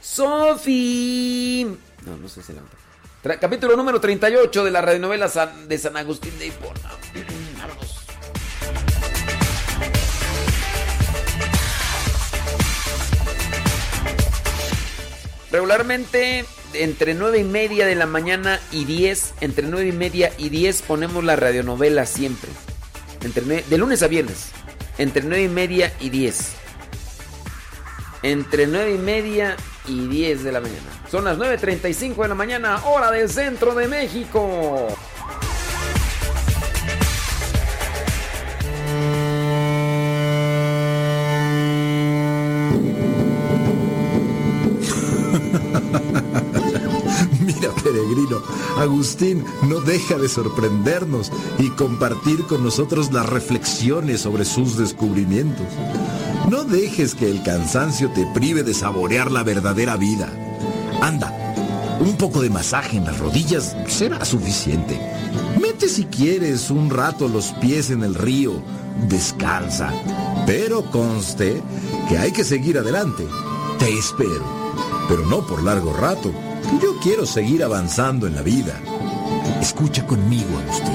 [0.00, 1.66] ¡Sofi!
[2.06, 2.83] No, no sé si se levantó
[3.24, 6.90] capítulo número 38 de la radionovela San, de San Agustín de Hipona.
[7.58, 8.04] Vámonos.
[15.50, 16.44] Regularmente
[16.74, 20.82] entre 9 y media de la mañana y 10, entre 9 y media y 10
[20.82, 22.50] ponemos la radionovela siempre.
[23.22, 24.50] Entre de lunes a viernes,
[24.98, 26.52] entre 9 y media y 10.
[28.22, 29.56] Entre 9 y media
[29.86, 31.03] y 10 de la mañana.
[31.10, 34.88] Son las 9.35 de la mañana, hora del centro de México.
[47.40, 48.42] Mira, peregrino,
[48.78, 55.66] Agustín no deja de sorprendernos y compartir con nosotros las reflexiones sobre sus descubrimientos.
[56.48, 60.32] No dejes que el cansancio te prive de saborear la verdadera vida.
[61.00, 61.32] Anda,
[62.00, 64.98] un poco de masaje en las rodillas será suficiente.
[65.60, 68.62] Mete si quieres un rato los pies en el río,
[69.08, 69.92] descansa.
[70.46, 71.62] Pero conste
[72.08, 73.26] que hay que seguir adelante.
[73.78, 74.44] Te espero,
[75.08, 76.32] pero no por largo rato.
[76.82, 78.78] Yo quiero seguir avanzando en la vida.
[79.60, 80.94] Escucha conmigo, Agustín.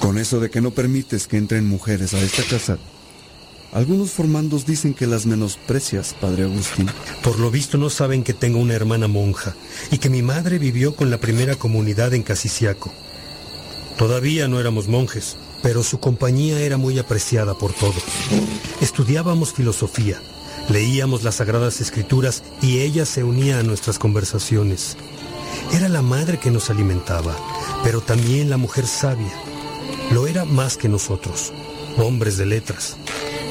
[0.00, 2.78] Con eso de que no permites que entren mujeres a esta casa,
[3.72, 6.90] algunos formandos dicen que las menosprecias, padre Agustín.
[7.22, 9.54] Por lo visto no saben que tengo una hermana monja
[9.90, 12.92] y que mi madre vivió con la primera comunidad en Casiciaco.
[13.98, 18.02] Todavía no éramos monjes, pero su compañía era muy apreciada por todos.
[18.80, 20.20] Estudiábamos filosofía,
[20.70, 24.96] leíamos las sagradas escrituras y ella se unía a nuestras conversaciones.
[25.72, 27.36] Era la madre que nos alimentaba,
[27.84, 29.32] pero también la mujer sabia.
[30.12, 31.52] Lo era más que nosotros,
[31.98, 32.96] hombres de letras.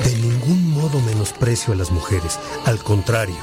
[0.03, 3.35] De ningún modo menosprecio a las mujeres, al contrario,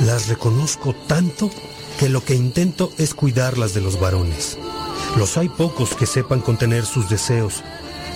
[0.00, 1.50] las reconozco tanto
[1.98, 4.58] que lo que intento es cuidarlas de los varones.
[5.16, 7.62] Los hay pocos que sepan contener sus deseos,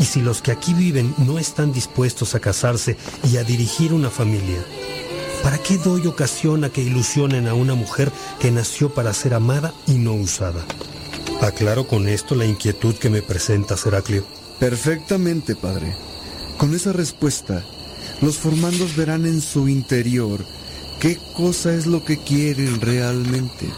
[0.00, 2.96] y si los que aquí viven no están dispuestos a casarse
[3.30, 4.64] y a dirigir una familia,
[5.42, 8.10] ¿para qué doy ocasión a que ilusionen a una mujer
[8.40, 10.64] que nació para ser amada y no usada?
[11.40, 14.24] Aclaro con esto la inquietud que me presenta Heraclio.
[14.58, 15.94] Perfectamente, padre.
[16.56, 17.62] Con esa respuesta,
[18.20, 20.45] los formandos verán en su interior
[21.01, 23.69] qué cosa es lo que quieren realmente.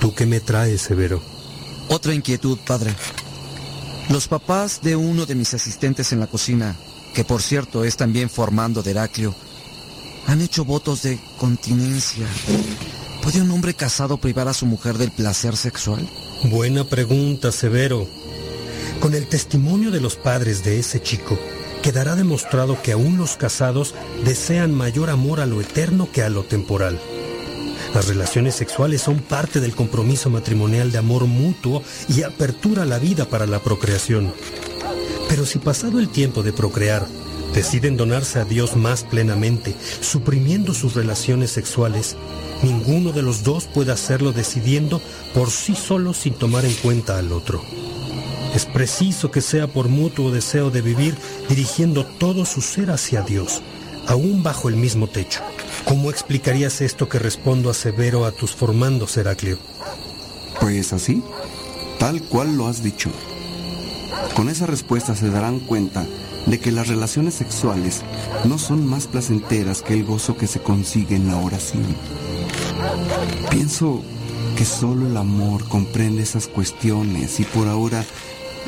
[0.00, 1.22] ¿Tú qué me traes, Severo?
[1.88, 2.94] Otra inquietud, padre.
[4.10, 6.76] Los papás de uno de mis asistentes en la cocina,
[7.14, 9.34] que por cierto es también formando de Heraclio,
[10.26, 12.26] han hecho votos de continencia.
[13.22, 16.08] ¿Puede un hombre casado privar a su mujer del placer sexual?
[16.44, 18.06] Buena pregunta, Severo.
[19.00, 21.38] Con el testimonio de los padres de ese chico,
[21.82, 23.94] quedará demostrado que aún los casados
[24.24, 26.98] desean mayor amor a lo eterno que a lo temporal.
[27.94, 32.98] Las relaciones sexuales son parte del compromiso matrimonial de amor mutuo y apertura a la
[32.98, 34.32] vida para la procreación.
[35.28, 37.06] Pero si pasado el tiempo de procrear,
[37.54, 42.16] deciden donarse a Dios más plenamente, suprimiendo sus relaciones sexuales,
[42.62, 45.00] ninguno de los dos puede hacerlo decidiendo
[45.34, 47.62] por sí solo sin tomar en cuenta al otro.
[48.54, 51.14] Es preciso que sea por mutuo deseo de vivir
[51.48, 53.62] dirigiendo todo su ser hacia Dios,
[54.06, 55.40] aún bajo el mismo techo.
[55.84, 59.58] ¿Cómo explicarías esto que respondo a Severo a tus formandos, Heraclio?
[60.60, 61.22] Pues así,
[61.98, 63.10] tal cual lo has dicho.
[64.34, 66.06] Con esa respuesta se darán cuenta
[66.46, 68.02] de que las relaciones sexuales
[68.44, 71.84] no son más placenteras que el gozo que se consigue en la oración.
[73.50, 74.02] Pienso
[74.56, 78.04] que solo el amor comprende esas cuestiones y por ahora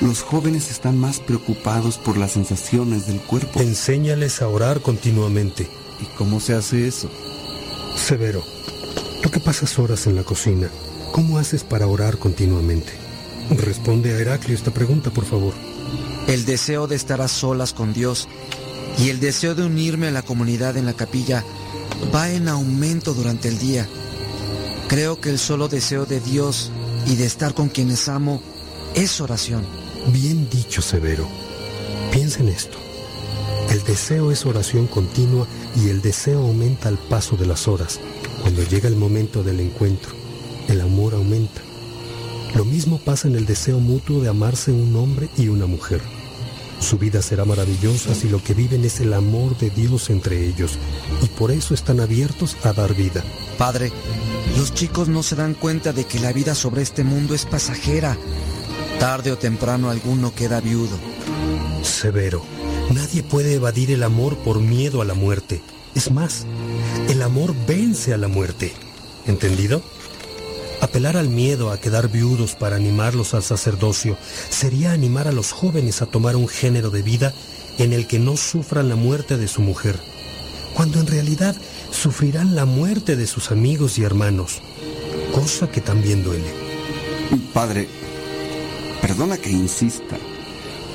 [0.01, 3.61] los jóvenes están más preocupados por las sensaciones del cuerpo.
[3.61, 5.69] Enséñales a orar continuamente.
[6.01, 7.11] ¿Y cómo se hace eso?
[7.97, 8.43] Severo,
[9.23, 10.71] tú que pasas horas en la cocina,
[11.13, 12.93] ¿cómo haces para orar continuamente?
[13.51, 15.53] Responde a Heraclio esta pregunta, por favor.
[16.29, 18.29] El deseo de estar a solas con Dios
[18.99, 21.45] y el deseo de unirme a la comunidad en la capilla
[22.15, 23.87] va en aumento durante el día.
[24.89, 26.71] Creo que el solo deseo de Dios
[27.07, 28.41] y de estar con quienes amo
[28.95, 29.80] es oración.
[30.09, 31.27] Bien dicho, Severo.
[32.11, 32.79] Piensa en esto.
[33.71, 35.47] El deseo es oración continua
[35.77, 38.01] y el deseo aumenta al paso de las horas.
[38.43, 40.13] Cuando llega el momento del encuentro,
[40.69, 41.61] el amor aumenta.
[42.57, 46.01] Lo mismo pasa en el deseo mutuo de amarse un hombre y una mujer.
[46.81, 50.79] Su vida será maravillosa si lo que viven es el amor de Dios entre ellos
[51.23, 53.23] y por eso están abiertos a dar vida.
[53.59, 53.93] Padre,
[54.57, 58.17] los chicos no se dan cuenta de que la vida sobre este mundo es pasajera.
[59.01, 60.99] Tarde o temprano alguno queda viudo.
[61.83, 62.45] Severo,
[62.91, 65.63] nadie puede evadir el amor por miedo a la muerte.
[65.95, 66.45] Es más,
[67.09, 68.75] el amor vence a la muerte.
[69.27, 69.81] ¿Entendido?
[70.83, 74.19] Apelar al miedo a quedar viudos para animarlos al sacerdocio
[74.51, 77.33] sería animar a los jóvenes a tomar un género de vida
[77.79, 79.97] en el que no sufran la muerte de su mujer,
[80.75, 81.57] cuando en realidad
[81.91, 84.61] sufrirán la muerte de sus amigos y hermanos,
[85.33, 86.53] cosa que también duele.
[87.55, 87.89] Padre,
[89.01, 90.17] perdona que insista,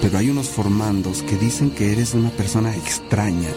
[0.01, 3.49] pero hay unos formandos que dicen que eres una persona extraña,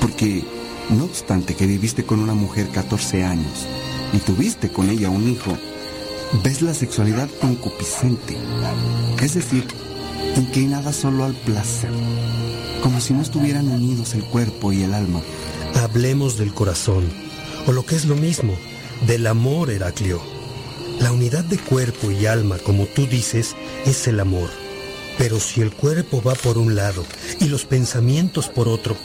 [0.00, 0.44] porque
[0.90, 3.66] no obstante que viviste con una mujer 14 años
[4.12, 5.56] y tuviste con ella un hijo,
[6.42, 8.36] ves la sexualidad concupiscente,
[9.20, 9.66] es decir,
[10.36, 11.90] inclinada solo al placer,
[12.82, 15.20] como si no estuvieran unidos el cuerpo y el alma.
[15.82, 17.08] Hablemos del corazón,
[17.66, 18.54] o lo que es lo mismo,
[19.06, 20.31] del amor, Heraclio.
[21.02, 24.48] La unidad de cuerpo y alma, como tú dices, es el amor.
[25.18, 27.04] Pero si el cuerpo va por un lado
[27.40, 28.96] y los pensamientos por otro,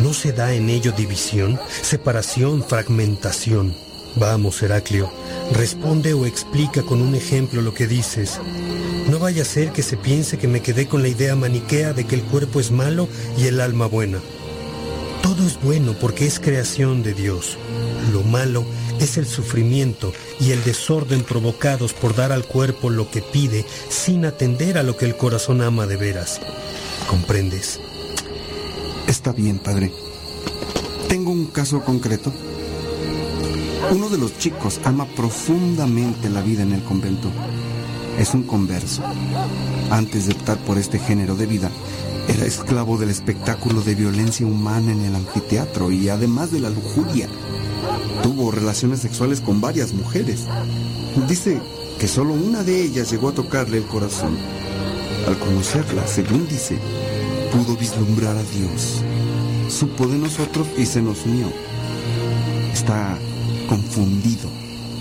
[0.00, 3.76] ¿no se da en ello división, separación, fragmentación?
[4.16, 5.12] Vamos, Heraclio,
[5.52, 8.40] responde o explica con un ejemplo lo que dices.
[9.08, 12.04] No vaya a ser que se piense que me quedé con la idea maniquea de
[12.04, 14.18] que el cuerpo es malo y el alma buena.
[15.22, 17.56] Todo es bueno porque es creación de Dios.
[18.12, 18.64] Lo malo
[19.00, 24.24] es el sufrimiento y el desorden provocados por dar al cuerpo lo que pide sin
[24.24, 26.40] atender a lo que el corazón ama de veras.
[27.08, 27.80] ¿Comprendes?
[29.06, 29.92] Está bien, padre.
[31.08, 32.32] Tengo un caso concreto.
[33.90, 37.30] Uno de los chicos ama profundamente la vida en el convento.
[38.18, 39.02] Es un converso.
[39.90, 41.70] Antes de optar por este género de vida,
[42.28, 47.28] era esclavo del espectáculo de violencia humana en el anfiteatro y además de la lujuria.
[48.22, 50.46] Tuvo relaciones sexuales con varias mujeres.
[51.28, 51.60] Dice
[51.98, 54.36] que solo una de ellas llegó a tocarle el corazón.
[55.26, 56.78] Al conocerla, según dice,
[57.52, 59.02] pudo vislumbrar a Dios.
[59.68, 61.46] Supo de nosotros y se nos unió.
[62.72, 63.18] Está
[63.68, 64.48] confundido.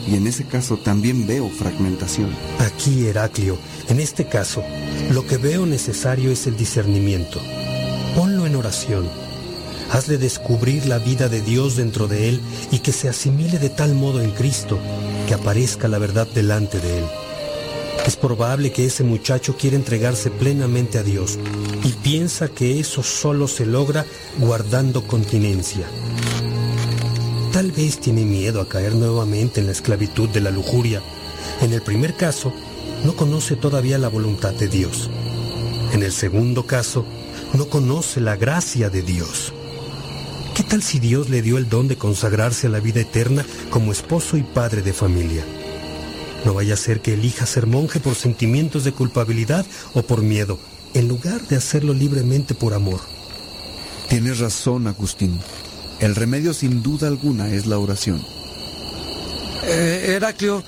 [0.07, 2.29] Y en ese caso también veo fragmentación.
[2.59, 3.57] Aquí, Heraclio,
[3.89, 4.63] en este caso,
[5.11, 7.41] lo que veo necesario es el discernimiento.
[8.15, 9.26] Ponlo en oración.
[9.91, 12.41] Hazle descubrir la vida de Dios dentro de él
[12.71, 14.79] y que se asimile de tal modo en Cristo
[15.27, 17.05] que aparezca la verdad delante de él.
[18.05, 21.37] Es probable que ese muchacho quiera entregarse plenamente a Dios
[21.83, 24.05] y piensa que eso solo se logra
[24.39, 25.85] guardando continencia.
[27.51, 31.01] Tal vez tiene miedo a caer nuevamente en la esclavitud de la lujuria.
[31.61, 32.53] En el primer caso,
[33.03, 35.09] no conoce todavía la voluntad de Dios.
[35.91, 37.05] En el segundo caso,
[37.53, 39.53] no conoce la gracia de Dios.
[40.57, 43.91] ¿Qué tal si Dios le dio el don de consagrarse a la vida eterna como
[43.91, 45.43] esposo y padre de familia?
[46.45, 50.57] No vaya a ser que elija ser monje por sentimientos de culpabilidad o por miedo,
[50.95, 53.01] en lugar de hacerlo libremente por amor.
[54.09, 55.39] Tienes razón, Agustín.
[55.99, 58.25] El remedio sin duda alguna es la oración.
[59.63, 60.63] Eh, Heraclio,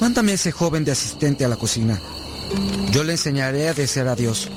[0.00, 2.00] mándame a ese joven de asistente a la cocina.
[2.90, 4.48] Yo le enseñaré a desear a Dios.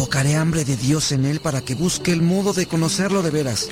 [0.00, 3.68] Provocaré hambre de Dios en él para que busque el modo de conocerlo de veras.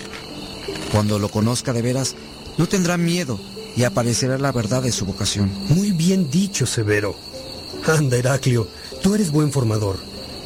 [0.93, 2.17] Cuando lo conozca de veras,
[2.59, 3.41] no tendrá miedo
[3.75, 5.51] y aparecerá la verdad de su vocación.
[5.71, 7.17] Muy bien dicho, Severo.
[7.87, 8.69] Anda, Heraclio,
[9.03, 9.97] tú eres buen formador,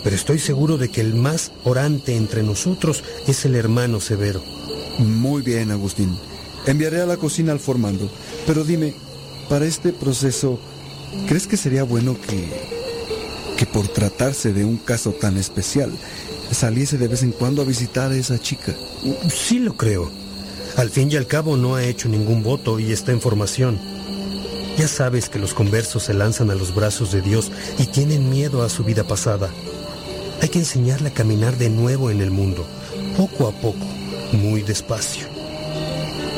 [0.05, 4.41] pero estoy seguro de que el más orante entre nosotros es el hermano Severo.
[4.99, 6.17] Muy bien, Agustín.
[6.65, 8.09] Enviaré a la cocina al formando.
[8.47, 8.95] Pero dime,
[9.49, 10.61] para este proceso,
[11.27, 12.72] ¿crees que sería bueno que,
[13.57, 15.93] que por tratarse de un caso tan especial,
[16.51, 18.75] saliese de vez en cuando a visitar a esa chica?
[19.29, 20.11] Sí lo creo.
[20.77, 23.79] Al fin y al cabo no ha hecho ningún voto y está en formación.
[24.79, 28.63] Ya sabes que los conversos se lanzan a los brazos de Dios y tienen miedo
[28.63, 29.51] a su vida pasada.
[30.41, 32.67] Hay que enseñarle a caminar de nuevo en el mundo,
[33.17, 33.87] poco a poco,
[34.33, 35.27] muy despacio.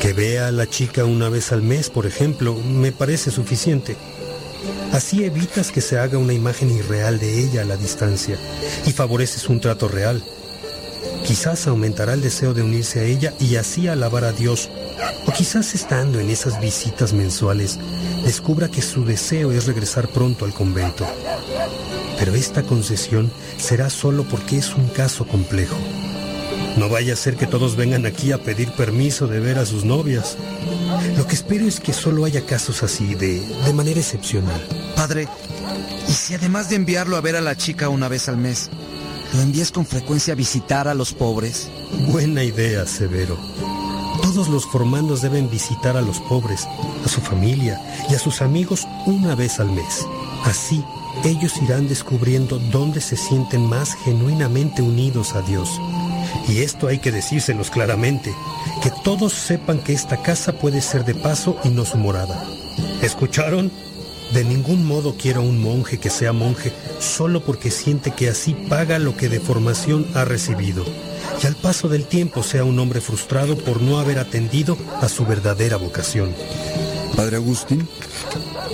[0.00, 3.96] Que vea a la chica una vez al mes, por ejemplo, me parece suficiente.
[4.92, 8.38] Así evitas que se haga una imagen irreal de ella a la distancia
[8.86, 10.22] y favoreces un trato real.
[11.24, 14.68] Quizás aumentará el deseo de unirse a ella y así alabar a Dios.
[15.26, 17.78] O quizás estando en esas visitas mensuales,
[18.24, 21.06] descubra que su deseo es regresar pronto al convento.
[22.18, 25.76] Pero esta concesión será solo porque es un caso complejo.
[26.76, 29.84] No vaya a ser que todos vengan aquí a pedir permiso de ver a sus
[29.84, 30.36] novias.
[31.16, 34.60] Lo que espero es que solo haya casos así, de, de manera excepcional.
[34.96, 35.28] Padre,
[36.08, 38.70] ¿y si además de enviarlo a ver a la chica una vez al mes,
[39.32, 41.68] lo envías con frecuencia a visitar a los pobres?
[42.08, 43.38] Buena idea, Severo.
[44.22, 46.66] Todos los formandos deben visitar a los pobres,
[47.04, 47.80] a su familia
[48.10, 50.06] y a sus amigos una vez al mes.
[50.44, 50.84] Así,
[51.24, 55.80] ellos irán descubriendo dónde se sienten más genuinamente unidos a Dios.
[56.48, 58.34] Y esto hay que decírselos claramente,
[58.82, 62.44] que todos sepan que esta casa puede ser de paso y no su morada.
[63.02, 63.70] ¿Escucharon?
[64.32, 68.54] De ningún modo quiero a un monje que sea monje solo porque siente que así
[68.68, 70.84] paga lo que de formación ha recibido.
[71.42, 75.24] Y al paso del tiempo sea un hombre frustrado por no haber atendido a su
[75.24, 76.34] verdadera vocación.
[77.16, 77.88] Padre Agustín,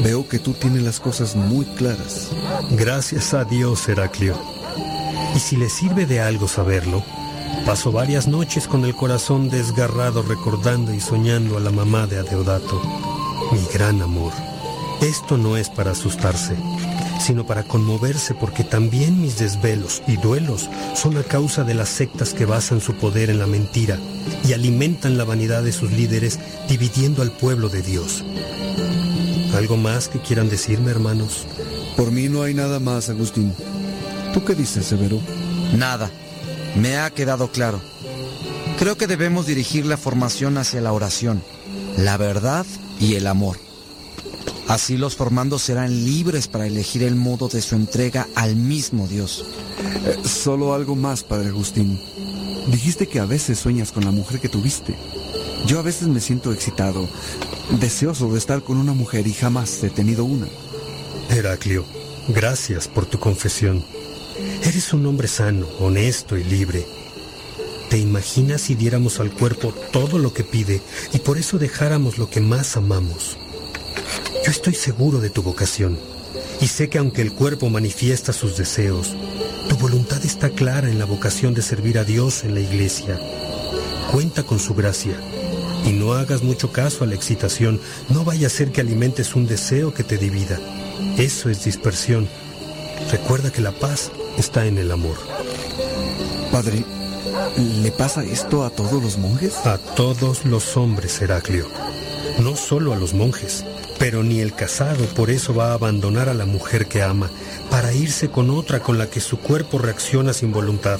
[0.03, 2.31] veo que tú tienes las cosas muy claras.
[2.71, 4.37] Gracias a Dios, Heraclio.
[5.35, 7.05] Y si le sirve de algo saberlo,
[7.67, 12.81] paso varias noches con el corazón desgarrado recordando y soñando a la mamá de Adeodato,
[13.53, 14.33] mi gran amor.
[15.01, 16.57] Esto no es para asustarse,
[17.21, 22.35] sino para conmoverse porque también mis desvelos y duelos son a causa de las sectas
[22.35, 23.99] que basan su poder en la mentira
[24.45, 28.25] y alimentan la vanidad de sus líderes dividiendo al pueblo de Dios.
[29.55, 31.47] ¿Algo más que quieran decirme, hermanos?
[31.97, 33.53] Por mí no hay nada más, Agustín.
[34.33, 35.21] ¿Tú qué dices, Severo?
[35.77, 36.11] Nada.
[36.77, 37.81] Me ha quedado claro.
[38.79, 41.43] Creo que debemos dirigir la formación hacia la oración,
[41.97, 42.65] la verdad
[42.99, 43.59] y el amor.
[44.69, 49.45] Así los formandos serán libres para elegir el modo de su entrega al mismo Dios.
[50.07, 52.01] Eh, solo algo más, Padre Agustín.
[52.69, 54.95] Dijiste que a veces sueñas con la mujer que tuviste.
[55.67, 57.09] Yo a veces me siento excitado,
[57.81, 60.47] deseoso de estar con una mujer y jamás he tenido una.
[61.31, 61.85] Heraclio,
[62.29, 63.85] gracias por tu confesión.
[64.65, 66.87] Eres un hombre sano, honesto y libre.
[67.89, 70.81] ¿Te imaginas si diéramos al cuerpo todo lo que pide
[71.13, 73.37] y por eso dejáramos lo que más amamos?
[74.45, 75.99] Yo estoy seguro de tu vocación
[76.61, 79.17] y sé que aunque el cuerpo manifiesta sus deseos,
[79.69, 83.19] tu voluntad está clara en la vocación de servir a Dios en la iglesia.
[84.13, 85.15] Cuenta con su gracia
[85.85, 89.47] y no hagas mucho caso a la excitación, no vaya a ser que alimentes un
[89.47, 90.61] deseo que te divida.
[91.17, 92.29] Eso es dispersión.
[93.11, 94.11] Recuerda que la paz
[94.41, 95.17] está en el amor.
[96.51, 96.85] Padre,
[97.83, 99.55] ¿le pasa esto a todos los monjes?
[99.67, 101.69] A todos los hombres, Heraclio.
[102.43, 103.65] No solo a los monjes.
[103.99, 107.29] Pero ni el casado por eso va a abandonar a la mujer que ama
[107.71, 110.99] para irse con otra con la que su cuerpo reacciona sin voluntad.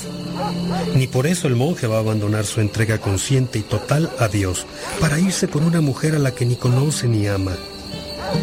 [0.95, 4.67] Ni por eso el monje va a abandonar su entrega consciente y total a Dios
[5.01, 7.57] para irse con una mujer a la que ni conoce ni ama.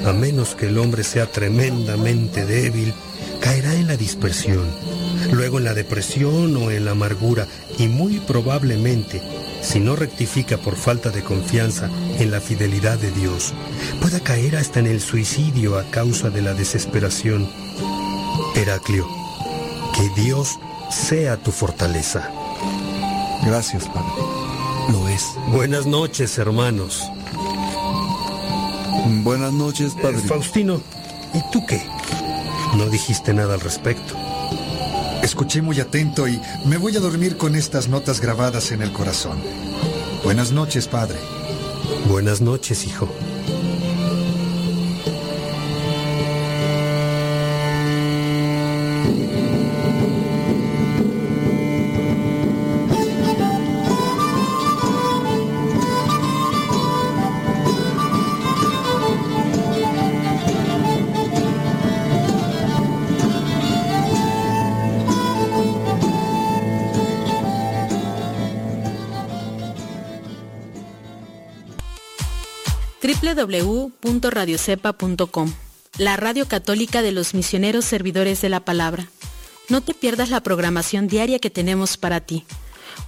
[0.06, 2.94] A menos que el hombre sea tremendamente débil,
[3.40, 4.66] caerá en la dispersión,
[5.32, 7.48] luego en la depresión o en la amargura
[7.78, 9.22] y muy probablemente
[9.62, 11.90] si no rectifica por falta de confianza
[12.20, 13.54] en la fidelidad de Dios,
[14.02, 17.50] pueda caer hasta en el suicidio a causa de la desesperación.
[18.56, 19.08] Heraclio,
[19.96, 20.58] que Dios
[20.90, 22.32] sea tu fortaleza.
[23.46, 24.12] Gracias, Padre.
[24.92, 25.24] Lo es.
[25.52, 27.04] Buenas noches, hermanos.
[29.24, 30.18] Buenas noches, Padre.
[30.18, 30.82] Eh, Faustino,
[31.34, 31.82] ¿y tú qué?
[32.76, 34.16] No dijiste nada al respecto.
[35.24, 39.38] Escuché muy atento y me voy a dormir con estas notas grabadas en el corazón.
[40.24, 41.18] Buenas noches, padre.
[42.10, 43.08] Buenas noches, hijo.
[73.36, 75.54] www.radiocepa.com,
[75.98, 79.08] la radio católica de los misioneros servidores de la palabra.
[79.70, 82.46] No te pierdas la programación diaria que tenemos para ti.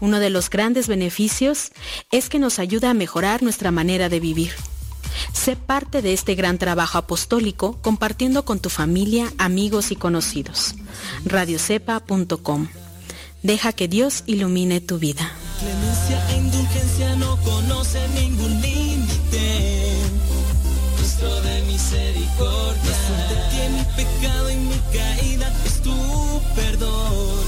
[0.02, 1.72] Uno de los grandes beneficios
[2.12, 4.52] es que nos ayuda a mejorar nuestra manera de vivir.
[5.34, 10.76] Sé parte de este gran trabajo apostólico compartiendo con tu familia, amigos y conocidos.
[11.26, 12.68] radiocepa.com.
[13.42, 15.32] Deja que Dios ilumine tu vida.
[21.90, 22.94] Misericordia.
[23.10, 25.92] No que mi pecado y mi caída es tu
[26.56, 27.44] perdón.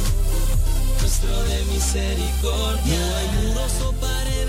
[1.00, 2.98] Nuestro de misericordia.
[2.98, 4.48] No hay muros o paredes.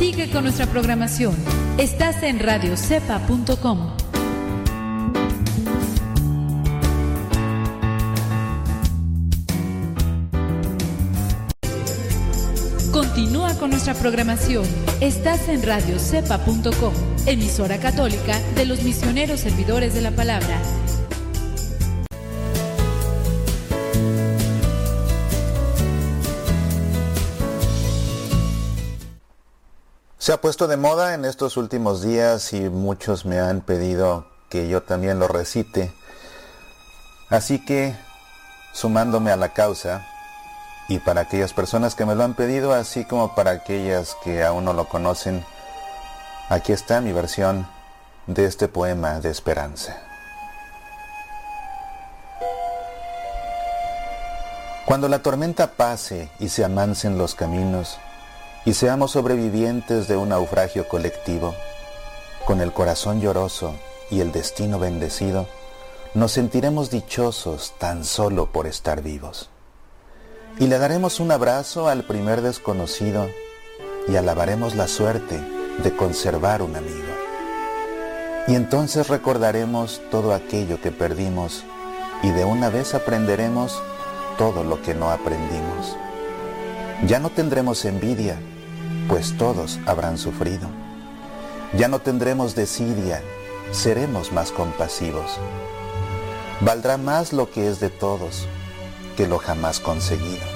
[0.00, 1.36] Sigue con nuestra programación.
[1.78, 3.97] Estás en radiocepa.com.
[13.18, 14.64] Continúa con nuestra programación.
[15.00, 16.94] Estás en radiocepa.com,
[17.26, 20.62] emisora católica de los misioneros servidores de la palabra.
[30.18, 34.68] Se ha puesto de moda en estos últimos días y muchos me han pedido que
[34.68, 35.92] yo también lo recite.
[37.30, 37.96] Así que,
[38.72, 40.06] sumándome a la causa,
[40.88, 44.64] y para aquellas personas que me lo han pedido, así como para aquellas que aún
[44.64, 45.44] no lo conocen,
[46.48, 47.68] aquí está mi versión
[48.26, 50.00] de este poema de esperanza.
[54.86, 57.98] Cuando la tormenta pase y se amansen los caminos
[58.64, 61.54] y seamos sobrevivientes de un naufragio colectivo,
[62.46, 63.74] con el corazón lloroso
[64.10, 65.46] y el destino bendecido,
[66.14, 69.50] nos sentiremos dichosos tan solo por estar vivos.
[70.60, 73.30] Y le daremos un abrazo al primer desconocido
[74.08, 75.40] y alabaremos la suerte
[75.84, 77.06] de conservar un amigo.
[78.48, 81.62] Y entonces recordaremos todo aquello que perdimos
[82.24, 83.80] y de una vez aprenderemos
[84.36, 85.96] todo lo que no aprendimos.
[87.06, 88.36] Ya no tendremos envidia,
[89.06, 90.68] pues todos habrán sufrido.
[91.76, 93.22] Ya no tendremos desidia,
[93.70, 95.38] seremos más compasivos.
[96.60, 98.48] Valdrá más lo que es de todos
[99.18, 100.46] que lo jamás conseguido.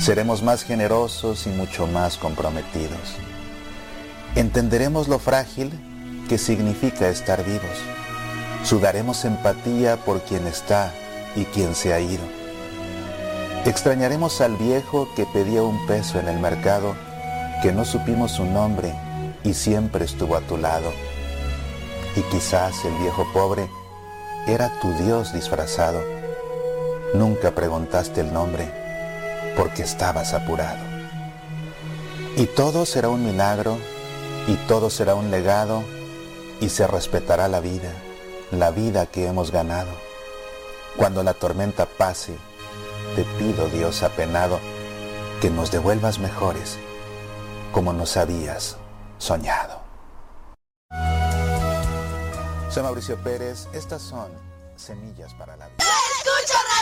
[0.00, 3.14] Seremos más generosos y mucho más comprometidos.
[4.34, 5.70] Entenderemos lo frágil
[6.28, 7.78] que significa estar vivos.
[8.64, 10.92] Sudaremos empatía por quien está
[11.36, 12.38] y quien se ha ido
[13.68, 16.94] Extrañaremos al viejo que pedía un peso en el mercado,
[17.62, 18.94] que no supimos su nombre
[19.44, 20.90] y siempre estuvo a tu lado.
[22.16, 23.68] Y quizás el viejo pobre
[24.46, 26.17] era tu Dios disfrazado.
[27.14, 28.70] Nunca preguntaste el nombre
[29.56, 30.78] porque estabas apurado.
[32.36, 33.78] Y todo será un milagro
[34.46, 35.82] y todo será un legado
[36.60, 37.92] y se respetará la vida,
[38.50, 39.90] la vida que hemos ganado.
[40.96, 42.34] Cuando la tormenta pase
[43.16, 44.60] te pido, Dios apenado,
[45.40, 46.78] que nos devuelvas mejores,
[47.72, 48.76] como nos habías
[49.16, 49.80] soñado.
[52.70, 54.30] Soy Mauricio Pérez, estas son
[54.76, 55.97] Semillas para la Vida.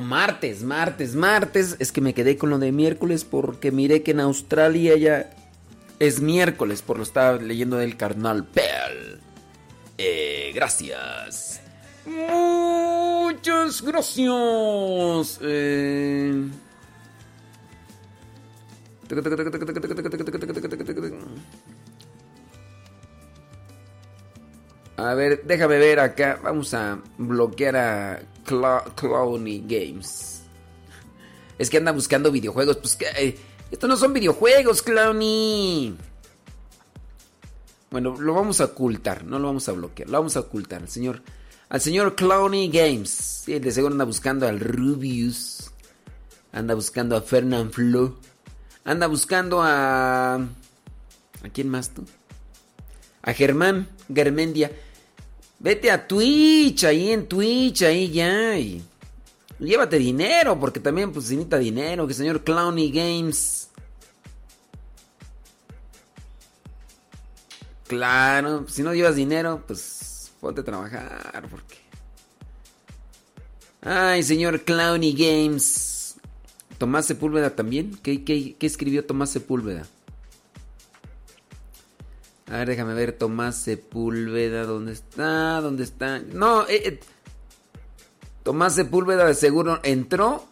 [0.00, 1.76] Martes, martes, martes.
[1.78, 5.30] Es que me quedé con lo de miércoles porque miré que en Australia ya
[5.98, 9.20] es miércoles, por lo estaba leyendo del carnal Pell.
[9.98, 11.60] Eh, gracias.
[12.06, 15.38] Muchas gracias.
[15.42, 16.48] Eh...
[24.96, 26.40] A ver, déjame ver acá.
[26.42, 30.42] Vamos a bloquear a Clowny Games.
[31.58, 32.76] Es que anda buscando videojuegos.
[32.76, 32.98] Pues.
[33.18, 33.36] Eh,
[33.70, 35.96] estos no son videojuegos, Clowny.
[37.90, 39.24] Bueno, lo vamos a ocultar.
[39.24, 40.08] No lo vamos a bloquear.
[40.08, 40.82] Lo vamos a ocultar.
[40.82, 41.22] Al señor.
[41.68, 43.10] Al señor Clowny Games.
[43.44, 45.70] Sí, de seguro anda buscando al Rubius.
[46.52, 48.16] Anda buscando a Fernand Flo.
[48.84, 50.34] Anda buscando a.
[50.34, 52.04] ¿A quién más tú?
[53.22, 54.70] A Germán Germendia.
[55.58, 58.58] Vete a Twitch, ahí en Twitch, ahí ya.
[58.58, 58.82] Y
[59.58, 63.70] llévate dinero, porque también pues necesita dinero, que señor Clowny Games.
[67.86, 71.76] Claro, si no llevas dinero, pues ponte a trabajar, porque...
[73.80, 76.16] Ay, señor Clowny Games.
[76.78, 77.96] Tomás Sepúlveda también.
[78.02, 79.86] ¿Qué, qué, qué escribió Tomás Sepúlveda?
[82.48, 85.60] A ver, déjame ver, Tomás Sepúlveda, ¿dónde está?
[85.60, 86.20] ¿Dónde está?
[86.20, 87.00] No, eh, eh,
[88.44, 90.46] Tomás Sepúlveda de seguro entró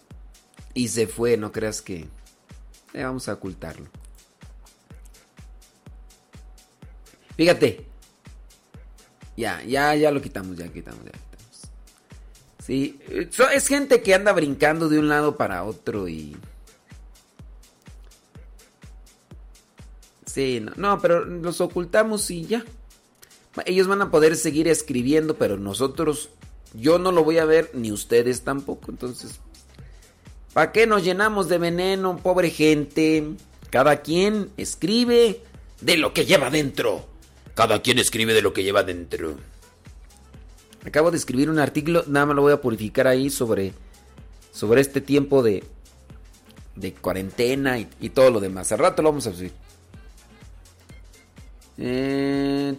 [0.74, 2.08] y se fue, no creas que...
[2.92, 3.86] Eh, vamos a ocultarlo.
[7.36, 7.86] Fíjate.
[9.36, 11.70] Ya, ya, ya lo quitamos, ya quitamos, ya quitamos.
[12.64, 13.00] Sí,
[13.52, 16.36] es gente que anda brincando de un lado para otro y...
[20.34, 22.64] Sí, no, pero los ocultamos y ya.
[23.66, 26.30] Ellos van a poder seguir escribiendo, pero nosotros,
[26.72, 28.90] yo no lo voy a ver, ni ustedes tampoco.
[28.90, 29.38] Entonces,
[30.52, 33.28] ¿para qué nos llenamos de veneno, pobre gente?
[33.70, 35.40] Cada quien escribe
[35.80, 37.06] de lo que lleva dentro.
[37.54, 39.36] Cada quien escribe de lo que lleva dentro.
[40.84, 43.72] Acabo de escribir un artículo, nada más lo voy a purificar ahí sobre,
[44.50, 45.62] sobre este tiempo de,
[46.74, 48.72] de cuarentena y, y todo lo demás.
[48.72, 49.32] Al rato lo vamos a.
[51.78, 52.74] Eh,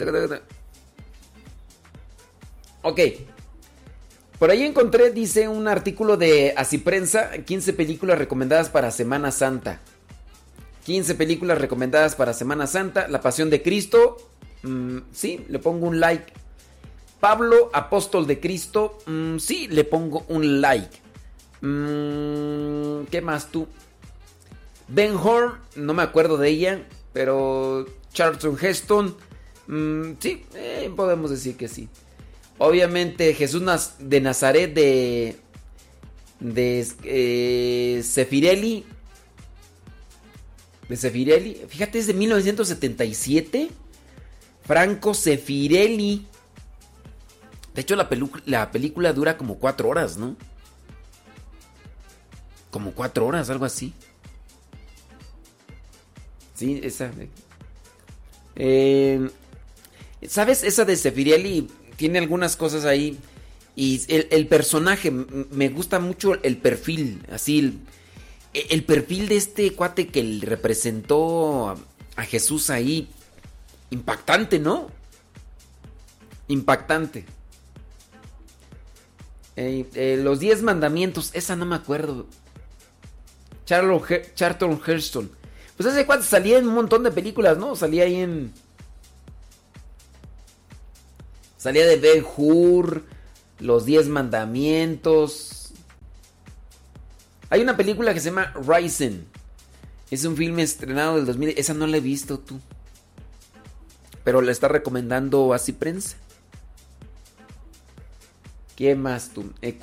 [2.82, 3.00] ok.
[4.40, 9.80] Por ahí encontré, dice, un artículo de Así Prensa, 15 películas recomendadas para Semana Santa.
[10.86, 13.08] 15 películas recomendadas para Semana Santa.
[13.08, 14.18] La Pasión de Cristo.
[14.64, 16.34] Mm, sí, le pongo un like.
[17.20, 18.98] Pablo, Apóstol de Cristo.
[19.06, 21.00] Mm, sí, le pongo un like.
[21.62, 23.68] Mm, ¿Qué más tú?
[24.88, 29.16] Ben Horn, no me acuerdo de ella, pero Charlton Heston.
[29.68, 31.88] Mm, sí, eh, podemos decir que sí.
[32.58, 33.62] Obviamente Jesús
[34.00, 35.36] de Nazaret de,
[36.40, 38.86] de eh, Sefirelli.
[40.90, 41.62] De Sefirelli.
[41.68, 43.70] Fíjate, es de 1977.
[44.66, 46.26] Franco Sefirelli.
[47.76, 48.10] De hecho, la,
[48.46, 50.38] la película dura como cuatro horas, ¿no?
[52.72, 53.94] Como cuatro horas, algo así.
[56.54, 57.12] Sí, esa.
[58.56, 59.30] Eh,
[60.28, 60.64] ¿Sabes?
[60.64, 61.68] Esa de Sefirieli
[61.98, 63.18] tiene algunas cosas ahí.
[63.76, 67.80] Y el, personaje, me gusta mucho el perfil, así.
[68.54, 71.76] El, perfil de este cuate que representó
[72.16, 73.10] a, Jesús ahí.
[73.90, 74.90] Impactante, ¿no?
[76.48, 77.26] Impactante.
[79.58, 82.28] Eh, los diez mandamientos, esa no me acuerdo.
[83.66, 85.32] Charlton Heston.
[85.78, 87.76] Pues hace cuánto salía en un montón de películas, ¿no?
[87.76, 88.54] Salía ahí en.
[91.58, 93.04] Salía de Ben Hur,
[93.60, 95.74] Los Diez Mandamientos.
[97.50, 99.24] Hay una película que se llama Rising.
[100.12, 101.56] Es un filme estrenado del 2000.
[101.58, 102.60] Esa no la he visto tú.
[104.24, 106.18] Pero la está recomendando así prensa.
[108.76, 109.52] ¿Qué más tú?
[109.62, 109.78] Eh.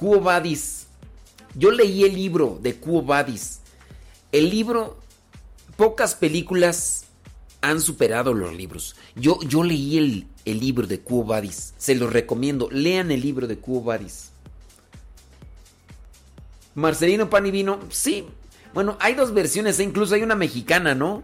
[1.54, 3.60] Yo leí el libro de Cuo Badis.
[4.30, 5.01] El libro
[5.76, 7.06] pocas películas
[7.60, 8.96] han superado los libros.
[9.14, 11.74] Yo, yo leí el, libro de Cuo Badis.
[11.78, 12.68] Se los recomiendo.
[12.70, 14.30] Lean el libro de Cuo Badis.
[16.74, 17.78] Marcelino Pan y Vino.
[17.90, 18.26] Sí.
[18.74, 19.78] Bueno, hay dos versiones.
[19.78, 21.22] E incluso hay una mexicana, ¿no?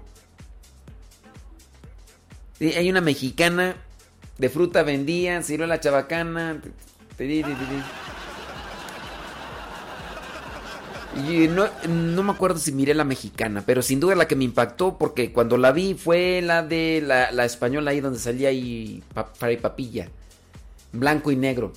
[2.58, 3.76] Sí, hay una mexicana
[4.38, 6.62] de fruta vendía, la chabacana.
[11.26, 14.98] Y no, me acuerdo si miré la mexicana, pero sin duda la que me impactó,
[14.98, 19.02] porque cuando la vi fue la de la, española ahí donde salía ahí
[19.34, 20.08] Fray Papilla,
[20.92, 21.72] blanco y negro.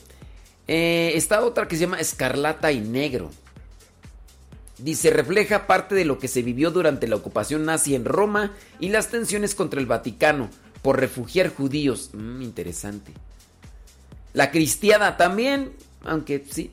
[0.68, 3.32] Eh, está otra que se llama Escarlata y Negro.
[4.78, 8.90] Dice, refleja parte de lo que se vivió durante la ocupación nazi en Roma y
[8.90, 10.50] las tensiones contra el Vaticano
[10.82, 12.12] por refugiar judíos.
[12.14, 13.12] Mm, interesante.
[14.34, 15.74] La cristiada también,
[16.04, 16.72] aunque sí.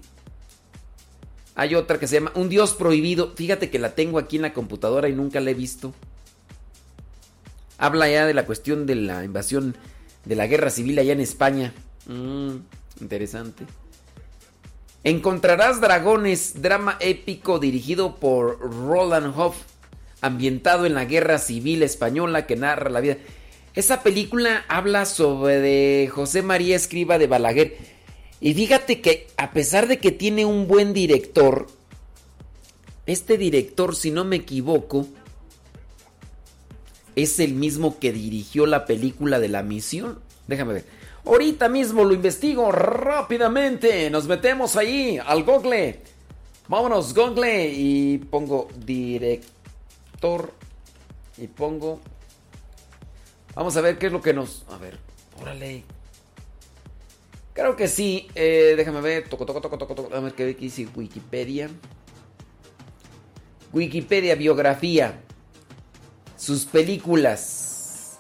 [1.59, 3.33] Hay otra que se llama Un Dios Prohibido.
[3.35, 5.93] Fíjate que la tengo aquí en la computadora y nunca la he visto.
[7.79, 9.77] Habla ya de la cuestión de la invasión
[10.25, 11.75] de la guerra civil allá en España.
[12.07, 12.59] Mm,
[13.01, 13.65] interesante.
[15.03, 19.57] Encontrarás Dragones, drama épico dirigido por Roland Hoff,
[20.21, 23.17] ambientado en la Guerra Civil Española que narra la vida.
[23.75, 27.98] Esa película habla sobre José María Escriba de Balaguer.
[28.41, 31.67] Y fíjate que a pesar de que tiene un buen director,
[33.07, 35.07] este director, si no me equivoco,
[37.17, 40.21] es el mismo que dirigió la película de la misión.
[40.47, 40.85] Déjame ver.
[41.25, 44.09] Ahorita mismo lo investigo rápidamente.
[44.09, 46.01] Nos metemos ahí al Google.
[46.69, 47.73] Vámonos, Google.
[47.73, 50.53] Y pongo director.
[51.37, 52.01] Y pongo.
[53.55, 54.65] Vamos a ver qué es lo que nos.
[54.71, 54.97] A ver,
[55.41, 55.98] órale.
[57.59, 58.29] Creo que sí.
[58.37, 59.29] Eh, déjame ver.
[59.29, 60.15] Toco, toco, toco, toco, toco.
[60.15, 61.69] A ver qué dice Wikipedia.
[63.73, 65.21] Wikipedia, biografía.
[66.37, 68.19] Sus películas.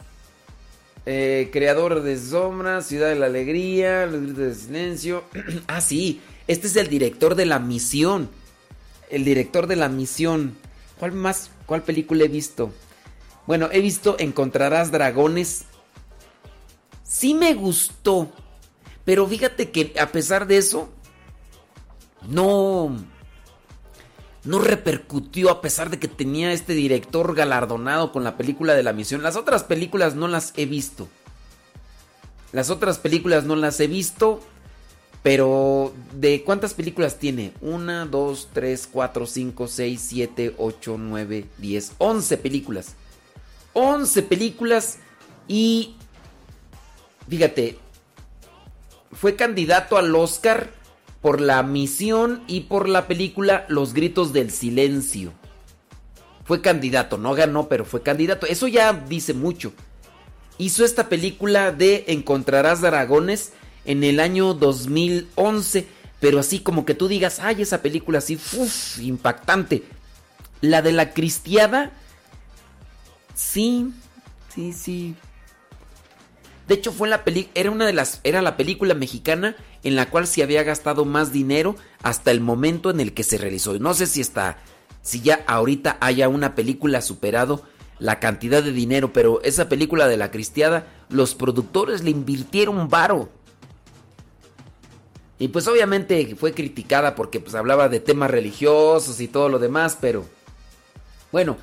[1.06, 5.22] Eh, creador de Sombras, Ciudad de la Alegría, Los Gritos de Silencio.
[5.68, 6.20] ah, sí.
[6.48, 8.28] Este es el director de la misión.
[9.08, 10.58] El director de la misión.
[10.98, 11.52] ¿Cuál más?
[11.64, 12.72] ¿Cuál película he visto?
[13.46, 15.66] Bueno, he visto Encontrarás Dragones.
[17.04, 18.32] Sí me gustó.
[19.08, 20.90] Pero fíjate que a pesar de eso,
[22.28, 22.94] no
[24.44, 28.92] no repercutió a pesar de que tenía este director galardonado con la película de la
[28.92, 29.22] misión.
[29.22, 31.08] Las otras películas no las he visto.
[32.52, 34.40] Las otras películas no las he visto.
[35.22, 37.54] Pero, ¿de cuántas películas tiene?
[37.62, 42.94] 1, 2, 3, 4, 5, 6, 7, 8, 9, 10, 11 películas.
[43.72, 44.98] 11 películas
[45.48, 45.96] y...
[47.26, 47.78] Fíjate,
[49.12, 50.70] fue candidato al Oscar
[51.20, 55.32] por la misión y por la película Los Gritos del Silencio.
[56.44, 58.46] Fue candidato, no ganó, pero fue candidato.
[58.46, 59.72] Eso ya dice mucho.
[60.56, 63.52] Hizo esta película de Encontrarás Dragones
[63.84, 65.86] en el año 2011,
[66.20, 69.84] pero así como que tú digas, ay, esa película así, uf, impactante.
[70.60, 71.92] La de la Cristiada,
[73.34, 73.92] sí,
[74.52, 75.14] sí, sí,
[76.68, 77.22] de hecho, fue la
[77.54, 81.32] era una de las era la película mexicana en la cual se había gastado más
[81.32, 83.78] dinero hasta el momento en el que se realizó.
[83.78, 84.58] No sé si está
[85.00, 87.62] si ya ahorita haya una película superado
[87.98, 93.30] la cantidad de dinero, pero esa película de la Cristiada los productores le invirtieron varo.
[95.38, 99.96] Y pues obviamente fue criticada porque pues hablaba de temas religiosos y todo lo demás,
[99.98, 100.26] pero
[101.32, 101.56] bueno,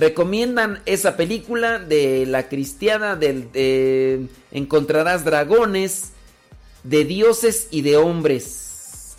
[0.00, 6.12] recomiendan esa película de la cristiana del encontrarás dragones
[6.82, 9.16] de dioses y de hombres.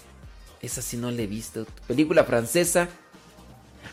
[0.61, 1.65] Esa sí no la he visto.
[1.87, 2.89] Película francesa.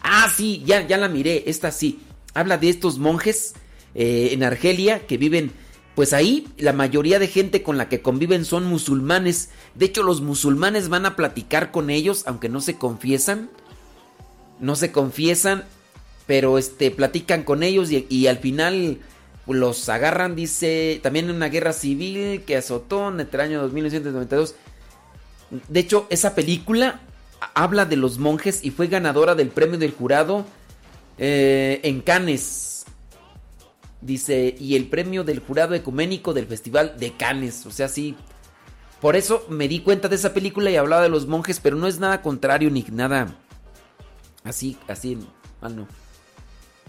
[0.00, 2.00] Ah sí ya ya la miré esta sí.
[2.34, 3.54] Habla de estos monjes
[3.94, 5.50] eh, en Argelia que viven
[5.94, 9.50] pues ahí la mayoría de gente con la que conviven son musulmanes.
[9.74, 13.50] De hecho los musulmanes van a platicar con ellos aunque no se confiesan.
[14.60, 15.64] No se confiesan
[16.28, 18.98] pero este platican con ellos y, al final
[19.46, 24.54] los agarran, dice, también en una guerra civil que azotó entre el año 1992.
[25.68, 27.00] De hecho, esa película
[27.54, 30.44] habla de los monjes y fue ganadora del premio del jurado
[31.16, 32.84] eh, en Cannes.
[34.02, 37.64] Dice, y el premio del jurado ecuménico del Festival de Cannes.
[37.64, 38.16] O sea, sí.
[39.00, 41.86] Por eso me di cuenta de esa película y hablaba de los monjes, pero no
[41.86, 43.34] es nada contrario ni nada
[44.44, 45.18] así, así,
[45.62, 45.88] mal no.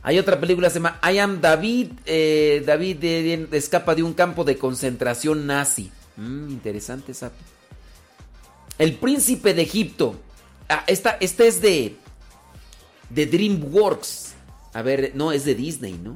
[0.09, 1.91] Hay otra película que se llama I Am David.
[2.03, 5.91] Eh, David escapa de un campo de concentración nazi.
[6.17, 7.31] Mm, interesante esa.
[8.79, 10.15] El príncipe de Egipto.
[10.67, 11.95] Ah, esta, esta es de.
[13.11, 14.33] De DreamWorks.
[14.73, 16.15] A ver, no, es de Disney, ¿no?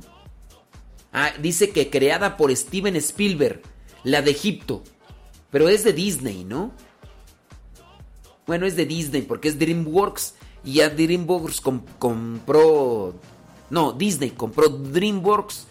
[1.12, 3.62] Ah, dice que creada por Steven Spielberg.
[4.04, 4.82] La de Egipto.
[5.52, 6.72] Pero es de Disney, ¿no?
[8.48, 10.34] Bueno, es de Disney porque es DreamWorks.
[10.66, 13.14] Y ya DreamWorks compró
[13.70, 15.68] no, Disney compró DreamWorks.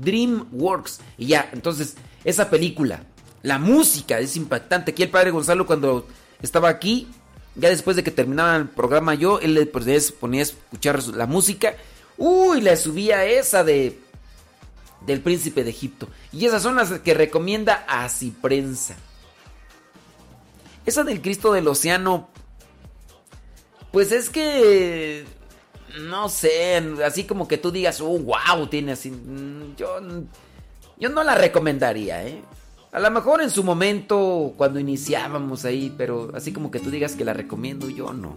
[0.00, 1.00] DreamWorks.
[1.18, 3.04] Y ya, entonces, esa película,
[3.42, 4.92] la música es impactante.
[4.92, 6.06] Aquí el padre Gonzalo cuando
[6.42, 7.08] estaba aquí,
[7.54, 11.74] ya después de que terminaba el programa yo, él le ponía a escuchar la música.
[12.16, 14.00] Uy, le subía esa de
[15.06, 16.08] del príncipe de Egipto.
[16.32, 18.96] Y esas son las que recomienda Así Prensa.
[20.86, 22.28] Esa del Cristo del Océano,
[23.92, 25.24] pues es que
[26.00, 29.10] no sé, así como que tú digas, oh, wow, tiene así.
[29.10, 30.00] Mm, yo,
[30.98, 32.42] yo no la recomendaría, ¿eh?
[32.92, 37.16] A lo mejor en su momento, cuando iniciábamos ahí, pero así como que tú digas
[37.16, 38.36] que la recomiendo, yo no.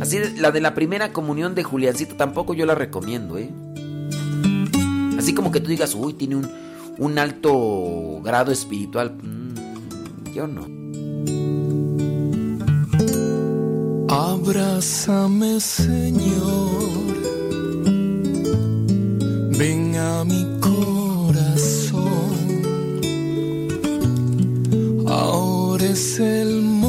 [0.00, 3.50] Así, la de la primera comunión de Juliancito tampoco yo la recomiendo, ¿eh?
[5.18, 6.50] Así como que tú digas, uy, tiene un,
[6.98, 9.16] un alto grado espiritual.
[9.22, 10.85] Mm, yo no.
[14.08, 17.06] Abrázame, Señor.
[19.58, 22.06] Ven a mi corazón.
[25.08, 26.85] Ahora es el momento.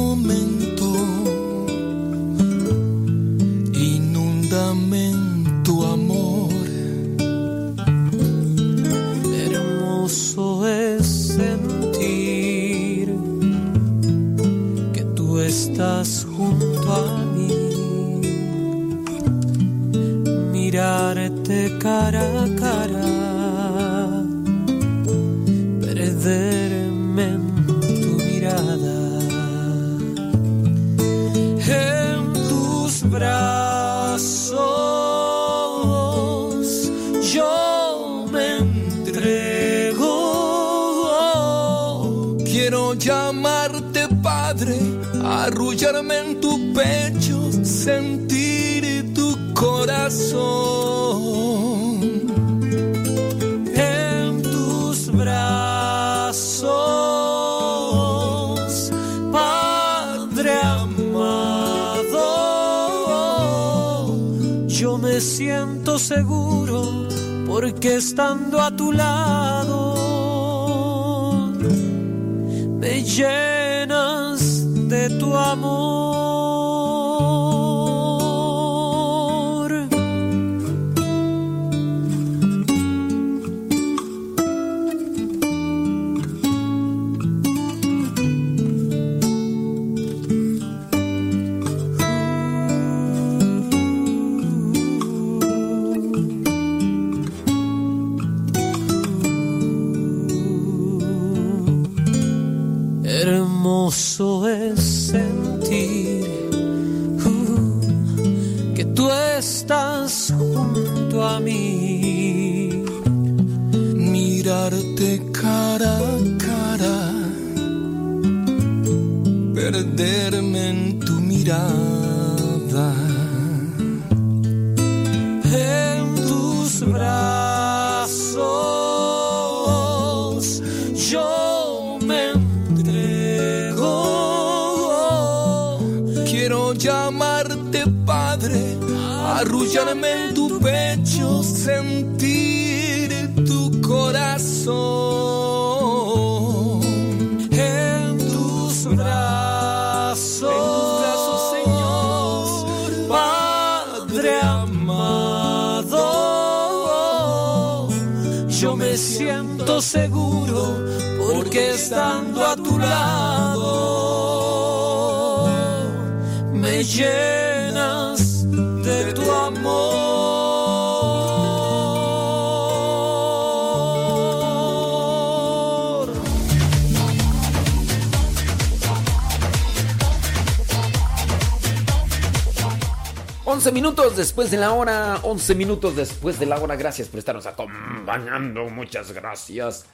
[184.38, 189.10] Después de la hora, 11 minutos después de la hora, gracias por estarnos acompañando, muchas
[189.10, 189.86] gracias.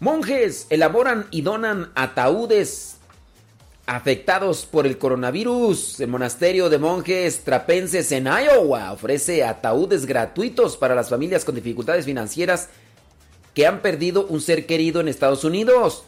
[0.00, 2.96] Monjes elaboran y donan ataúdes
[3.86, 6.00] afectados por el coronavirus.
[6.00, 12.04] El monasterio de monjes trapenses en Iowa ofrece ataúdes gratuitos para las familias con dificultades
[12.04, 12.68] financieras
[13.54, 16.02] que han perdido un ser querido en Estados Unidos.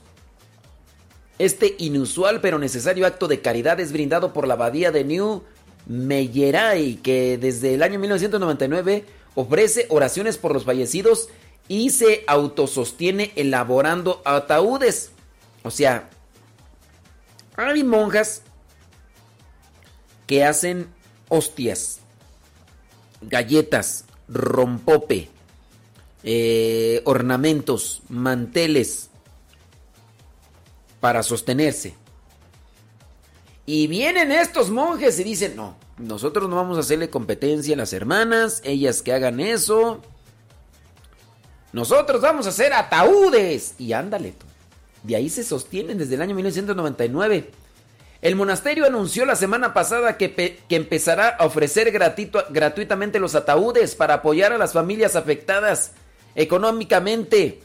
[1.38, 5.44] Este inusual pero necesario acto de caridad es brindado por la abadía de New
[5.90, 9.04] Meyeray, que desde el año 1999
[9.34, 11.28] ofrece oraciones por los fallecidos
[11.66, 15.10] y se autosostiene elaborando ataúdes.
[15.64, 16.08] O sea,
[17.56, 18.42] hay monjas
[20.28, 20.86] que hacen
[21.28, 21.98] hostias,
[23.22, 25.28] galletas, rompope,
[26.22, 29.10] eh, ornamentos, manteles
[31.00, 31.99] para sostenerse.
[33.66, 37.92] Y vienen estos monjes y dicen, no, nosotros no vamos a hacerle competencia a las
[37.92, 40.00] hermanas, ellas que hagan eso.
[41.72, 43.74] nosotros vamos a hacer ataúdes.
[43.78, 44.34] Y ándale.
[45.02, 47.50] De ahí se sostienen desde el año 1999.
[48.22, 54.14] El monasterio anunció la semana pasada que, que empezará a ofrecer gratuitamente los ataúdes para
[54.14, 55.92] apoyar a las familias afectadas
[56.34, 57.60] económicamente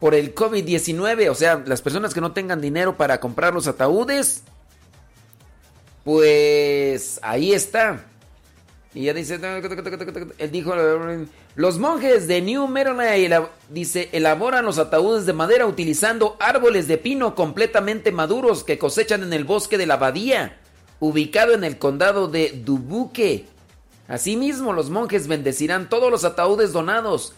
[0.00, 1.30] por el COVID-19.
[1.30, 4.42] O sea, las personas que no tengan dinero para comprar los ataúdes,
[6.02, 8.04] pues ahí está.
[8.92, 9.38] Y ya dice,
[10.38, 10.74] él dijo,
[11.54, 17.36] los monjes de New Maryland, dice, elaboran los ataúdes de madera utilizando árboles de pino
[17.36, 20.58] completamente maduros que cosechan en el bosque de la abadía,
[20.98, 23.46] ubicado en el condado de Dubuque.
[24.08, 27.34] Asimismo, los monjes bendecirán todos los ataúdes donados,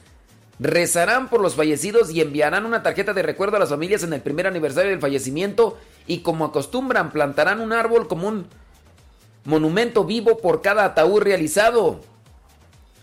[0.63, 4.21] rezarán por los fallecidos y enviarán una tarjeta de recuerdo a las familias en el
[4.21, 5.77] primer aniversario del fallecimiento
[6.07, 8.47] y como acostumbran, plantarán un árbol como un
[9.45, 12.01] monumento vivo por cada ataúd realizado.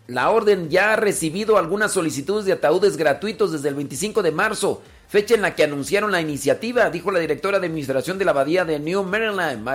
[0.08, 4.82] La orden ya ha recibido algunas solicitudes de ataúdes gratuitos desde el 25 de marzo,
[5.10, 8.64] fecha en la que anunciaron la iniciativa, dijo la directora de administración de la abadía
[8.64, 9.68] de New Maryland,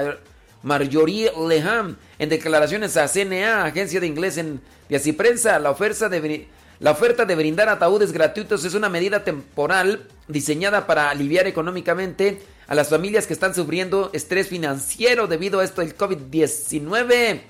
[0.62, 5.58] Marjorie Leham, en declaraciones a CNA, agencia de inglés en, de así prensa.
[5.58, 6.48] La oferta, de,
[6.84, 12.74] la oferta de brindar ataúdes gratuitos es una medida temporal diseñada para aliviar económicamente a
[12.74, 17.40] las familias que están sufriendo estrés financiero debido a esto del COVID-19.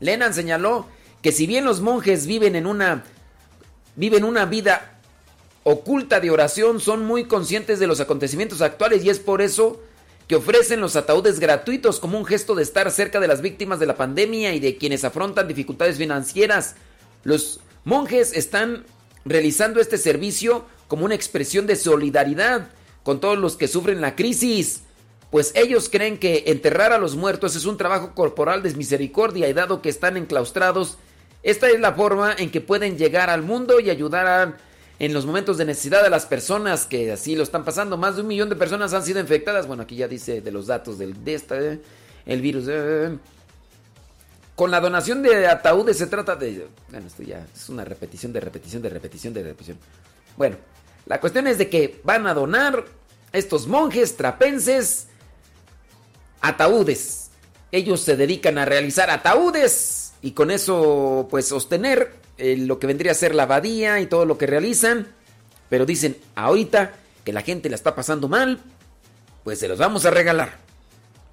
[0.00, 0.88] Lennon señaló
[1.22, 3.04] que si bien los monjes viven en una
[3.94, 4.98] viven una vida
[5.62, 9.80] oculta de oración, son muy conscientes de los acontecimientos actuales y es por eso
[10.26, 13.86] que ofrecen los ataúdes gratuitos como un gesto de estar cerca de las víctimas de
[13.86, 16.74] la pandemia y de quienes afrontan dificultades financieras.
[17.22, 18.84] Los monjes están
[19.24, 22.68] realizando este servicio como una expresión de solidaridad
[23.04, 24.82] con todos los que sufren la crisis,
[25.30, 29.52] pues ellos creen que enterrar a los muertos es un trabajo corporal de misericordia y
[29.52, 30.98] dado que están enclaustrados,
[31.44, 34.56] esta es la forma en que pueden llegar al mundo y ayudar
[34.98, 37.96] en los momentos de necesidad a las personas que así lo están pasando.
[37.96, 39.68] Más de un millón de personas han sido infectadas.
[39.68, 41.78] Bueno, aquí ya dice de los datos del, de esta, eh,
[42.24, 42.64] el virus.
[42.68, 43.16] Eh.
[44.56, 46.66] Con la donación de ataúdes se trata de...
[46.90, 49.78] Bueno, esto ya es una repetición de repetición de repetición de repetición.
[50.34, 50.56] Bueno,
[51.04, 52.86] la cuestión es de que van a donar
[53.32, 55.08] estos monjes trapenses
[56.40, 57.30] ataúdes.
[57.70, 63.12] Ellos se dedican a realizar ataúdes y con eso pues sostener eh, lo que vendría
[63.12, 65.06] a ser la abadía y todo lo que realizan.
[65.68, 66.94] Pero dicen, ahorita
[67.24, 68.60] que la gente la está pasando mal,
[69.44, 70.56] pues se los vamos a regalar.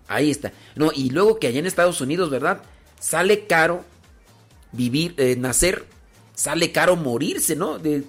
[0.09, 0.51] Ahí está.
[0.75, 2.61] No, y luego que allá en Estados Unidos, ¿verdad?
[3.03, 3.83] Sale caro
[4.71, 5.85] vivir, eh, nacer,
[6.33, 7.77] sale caro morirse, ¿no?
[7.77, 8.05] De,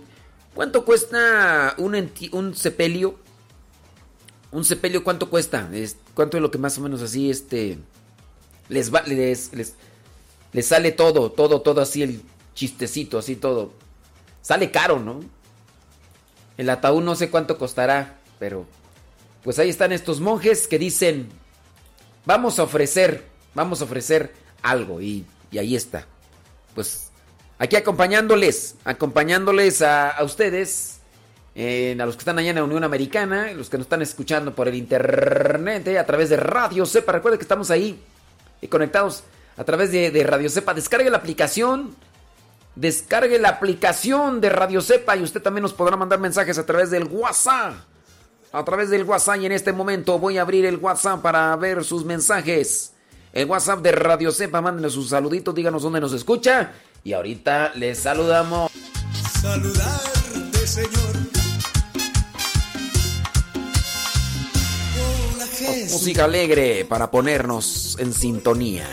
[0.55, 3.19] ¿Cuánto cuesta un, un sepelio?
[4.53, 5.69] Un sepelio, ¿cuánto cuesta?
[6.15, 7.77] ¿Cuánto es lo que más o menos así, este...
[8.69, 9.75] Les, va, les, les,
[10.53, 12.23] les sale todo, todo, todo así, el
[12.55, 13.73] chistecito, así todo.
[14.43, 15.25] Sale caro, ¿no?
[16.57, 18.65] El ataúd no sé cuánto costará, pero...
[19.43, 21.31] Pues ahí están estos monjes que dicen,
[22.27, 23.25] vamos a ofrecer,
[23.55, 26.05] vamos a ofrecer algo y, y ahí está.
[26.75, 27.12] Pues
[27.59, 30.99] Aquí acompañándoles, acompañándoles a, ustedes,
[31.57, 34.67] a los que están allá en la Unión Americana, los que nos están escuchando por
[34.67, 37.12] el internet, eh, a través de Radio Cepa.
[37.12, 38.02] Recuerden que estamos ahí
[38.60, 39.23] y conectados
[39.57, 40.75] a través de, de, Radio Cepa.
[40.75, 41.94] Descargue la aplicación,
[42.75, 46.91] descargue la aplicación de Radio Cepa y usted también nos podrá mandar mensajes a través
[46.91, 47.75] del WhatsApp.
[48.52, 51.84] A través del WhatsApp y en este momento voy a abrir el WhatsApp para ver
[51.84, 52.94] sus mensajes.
[53.35, 56.71] El WhatsApp de Radio Cepa, mándenos sus saluditos, díganos dónde nos escucha
[57.03, 58.71] y ahorita les saludamos.
[59.43, 61.15] Saludarte, Señor.
[65.91, 68.87] Música alegre para ponernos en sintonía.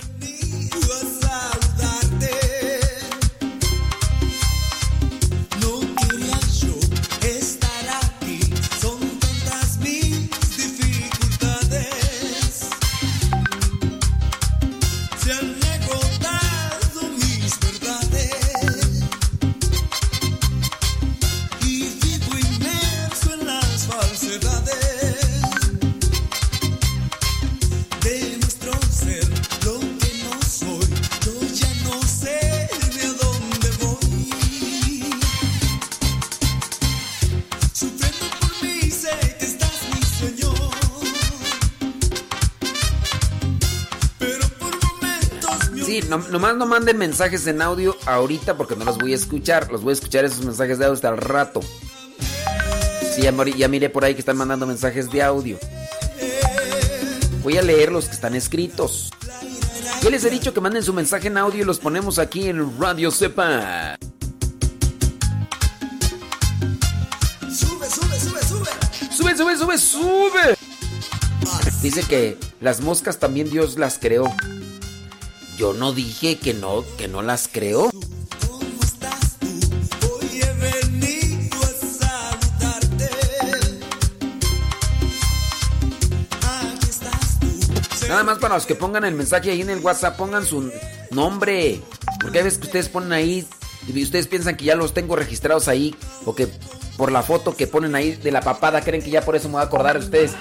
[46.12, 49.72] no, nomás no manden mensajes en audio ahorita porque no los voy a escuchar.
[49.72, 51.62] Los voy a escuchar esos mensajes de audio hasta el rato.
[53.16, 55.58] Sí, ya, ya miré por ahí que están mandando mensajes de audio.
[57.44, 59.10] Voy a leer los que están escritos.
[60.04, 62.78] Ya les he dicho que manden su mensaje en audio y los ponemos aquí en
[62.78, 63.96] Radio Sepa.
[67.50, 68.70] Sube, sube, sube, sube.
[69.16, 70.58] Sube, sube, sube, sube.
[71.82, 74.26] Dice que las moscas también Dios las creó.
[75.62, 77.92] Yo no dije que no, que no las creó.
[88.08, 90.72] Nada más para los que pongan el mensaje ahí en el WhatsApp, pongan su
[91.12, 91.80] nombre.
[92.20, 93.48] Porque hay veces que ustedes ponen ahí
[93.86, 96.48] y ustedes piensan que ya los tengo registrados ahí o que
[96.98, 99.54] por la foto que ponen ahí de la papada creen que ya por eso me
[99.54, 100.32] voy a acordar de ustedes.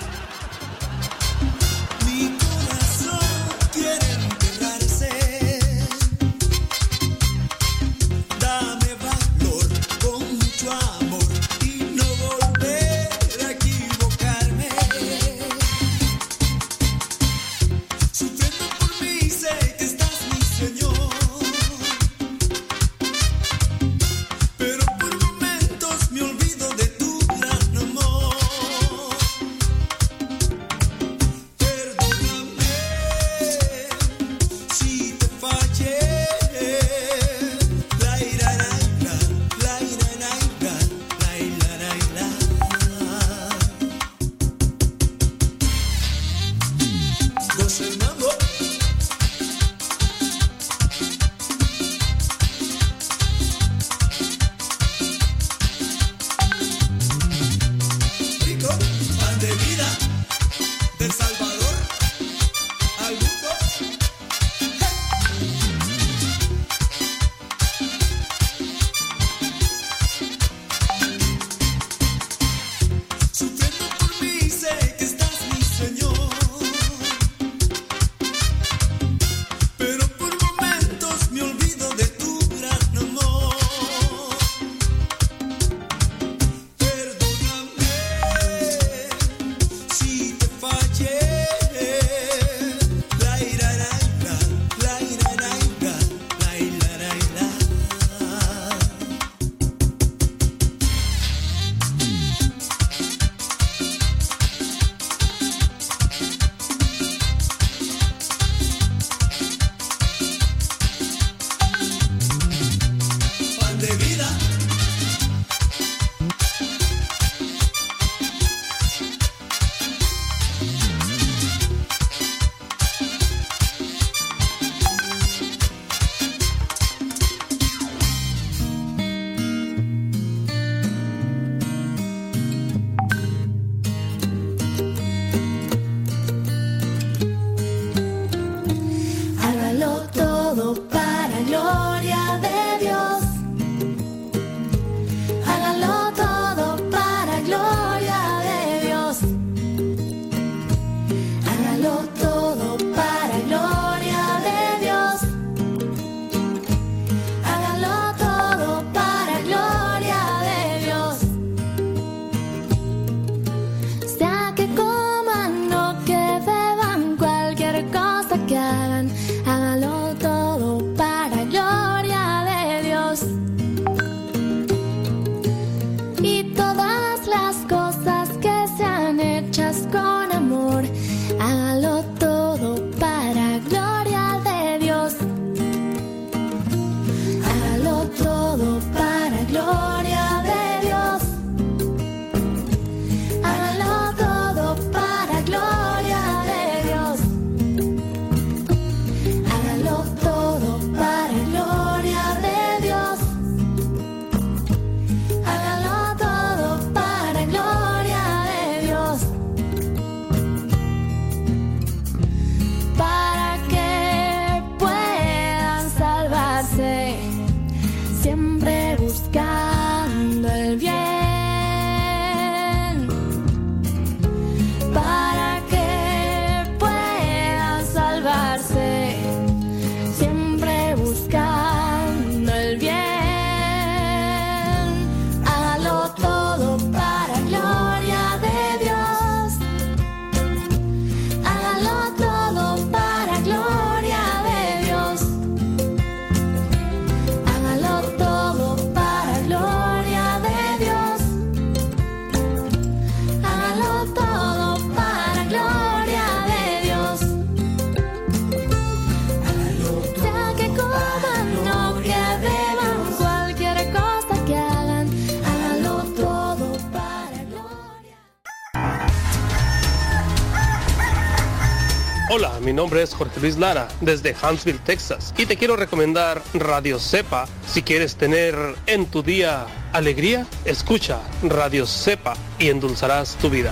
[272.91, 277.47] Nombre es Jorge Luis Lara, desde Huntsville, Texas, y te quiero recomendar Radio Cepa.
[277.65, 283.71] Si quieres tener en tu día alegría, escucha Radio Cepa y endulzarás tu vida.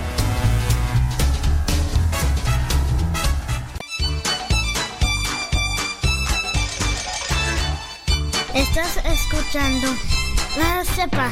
[8.53, 9.87] Estás escuchando
[10.57, 11.29] La Cepa,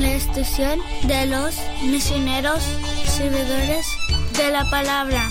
[0.00, 2.62] la estación de los misioneros
[3.04, 3.86] servidores
[4.38, 5.30] de la palabra.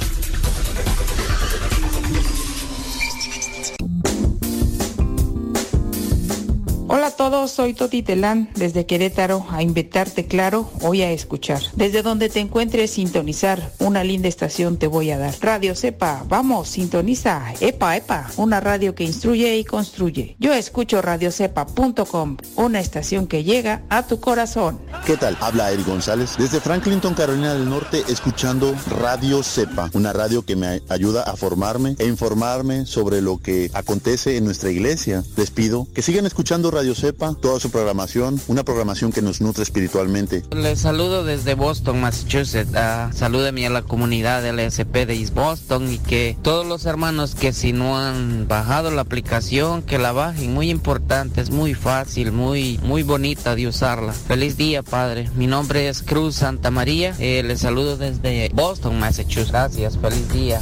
[7.51, 11.61] Soy Toti Telán desde Querétaro a invitarte claro, hoy a escuchar.
[11.75, 15.35] Desde donde te encuentres sintonizar, una linda estación te voy a dar.
[15.41, 17.53] Radio Sepa, vamos, sintoniza.
[17.59, 20.35] Epa, epa, una radio que instruye y construye.
[20.39, 24.79] Yo escucho radiocepa.com, una estación que llega a tu corazón.
[25.05, 25.37] ¿Qué tal?
[25.41, 30.81] Habla Eric González desde Franklinton, Carolina del Norte, escuchando Radio Cepa, una radio que me
[30.87, 35.23] ayuda a formarme e informarme sobre lo que acontece en nuestra iglesia.
[35.35, 39.63] Les pido que sigan escuchando Radio Cepa, toda su programación, una programación que nos nutre
[39.63, 40.43] espiritualmente.
[40.55, 42.71] Les saludo desde Boston, Massachusetts.
[42.71, 47.51] Uh, salúdeme a la comunidad LSP de East Boston y que todos los hermanos que
[47.51, 50.53] si no han bajado la aplicación, que la bajen.
[50.53, 54.13] Muy importante, es muy fácil, muy, muy bonita de usarla.
[54.13, 55.29] Feliz día, Padre.
[55.35, 57.15] Mi nombre es Cruz Santa María.
[57.19, 59.51] Eh, les saludo desde Boston, Massachusetts.
[59.51, 60.61] Gracias, feliz día.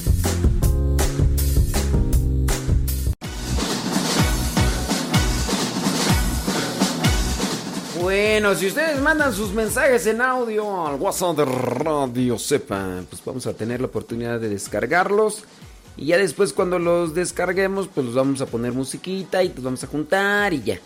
[8.21, 13.47] Bueno, si ustedes mandan sus mensajes en audio al WhatsApp de Radio Sepa, pues vamos
[13.47, 15.45] a tener la oportunidad de descargarlos.
[15.95, 19.85] Y ya después cuando los descarguemos, pues los vamos a poner musiquita y los vamos
[19.85, 20.79] a juntar y ya.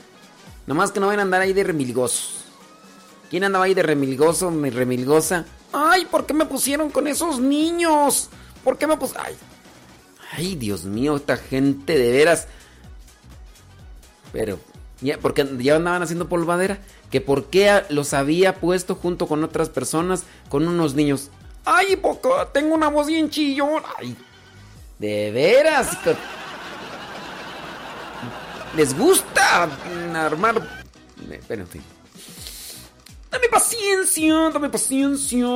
[0.68, 2.46] Nomás que no vayan a andar ahí de remilgosos.
[3.32, 5.46] ¿Quién andaba ahí de remilgoso, mi remilgosa?
[5.72, 8.30] Ay, ¿por qué me pusieron con esos niños?
[8.64, 9.26] ¿Por qué me pusieron?
[9.26, 9.36] Ay,
[10.34, 12.48] ay, Dios mío, esta gente de veras.
[14.32, 14.60] Pero,
[15.22, 16.80] porque ya andaban haciendo polvadera.
[17.12, 21.30] Que por qué los había puesto junto con otras personas, con unos niños.
[21.66, 23.84] Ay, poco, tengo una voz bien chillón.
[24.00, 24.16] Ay,
[25.00, 25.98] de veras.
[28.76, 29.70] Les gusta
[30.16, 30.84] armar.
[31.48, 31.82] Pero en fin.
[33.32, 35.48] Dame paciencia, dame paciencia.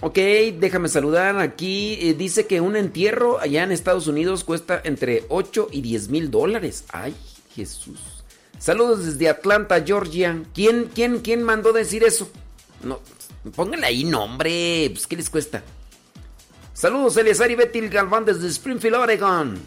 [0.00, 0.18] Ok,
[0.58, 1.98] déjame saludar aquí.
[2.00, 6.30] Eh, dice que un entierro allá en Estados Unidos cuesta entre 8 y 10 mil
[6.30, 6.84] dólares.
[6.90, 7.14] Ay,
[7.54, 8.11] Jesús.
[8.62, 10.40] Saludos desde Atlanta, Georgia.
[10.54, 12.30] ¿Quién, quién, quién mandó decir eso?
[12.84, 13.00] No,
[13.56, 14.88] pónganle ahí nombre.
[14.92, 15.64] Pues, ¿qué les cuesta?
[16.72, 19.58] Saludos, Eleazar y Betil Galván desde Springfield, Oregon.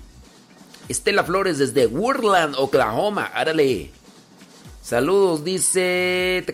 [0.87, 3.25] Estela Flores desde Woodland, Oklahoma.
[3.33, 3.89] Árale.
[4.81, 6.45] Saludos, dice.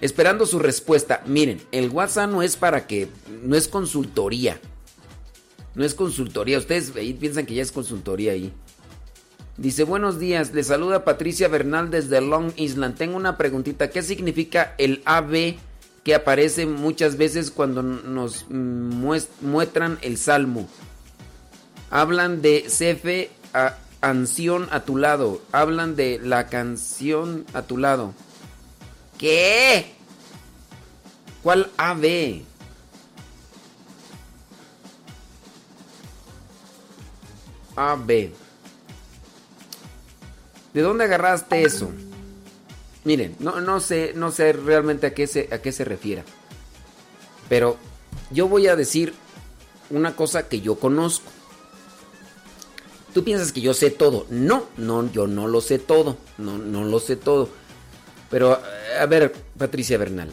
[0.00, 1.22] Esperando su respuesta.
[1.26, 3.08] Miren, el WhatsApp no es para que.
[3.42, 4.58] No es consultoría.
[5.74, 6.56] No es consultoría.
[6.56, 8.50] Ustedes ahí piensan que ya es consultoría ahí.
[9.58, 10.54] Dice, buenos días.
[10.54, 12.96] Le saluda Patricia Bernal desde Long Island.
[12.96, 13.90] Tengo una preguntita.
[13.90, 15.56] ¿Qué significa el AB
[16.04, 20.68] que aparece muchas veces cuando nos muestran el salmo?
[21.90, 23.30] Hablan de Cefe.
[23.52, 25.42] A canción a tu lado.
[25.50, 28.14] Hablan de la canción a tu lado.
[29.18, 29.92] ¿Qué?
[31.42, 32.42] ¿Cuál AB?
[37.74, 38.30] AB.
[40.78, 41.90] ¿De dónde agarraste eso?
[43.02, 46.22] Miren, no, no sé, no sé realmente a qué se, a qué se refiere.
[47.48, 47.76] Pero
[48.30, 49.12] yo voy a decir
[49.90, 51.28] una cosa que yo conozco.
[53.12, 54.28] Tú piensas que yo sé todo.
[54.30, 56.16] No, no, yo no lo sé todo.
[56.38, 57.48] No, no lo sé todo.
[58.30, 58.56] Pero,
[59.00, 60.30] a ver, Patricia Bernal.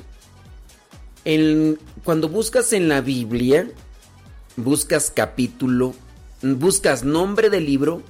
[2.03, 3.67] cuando buscas en la Biblia,
[4.57, 5.95] buscas capítulo,
[6.43, 8.03] buscas nombre del libro,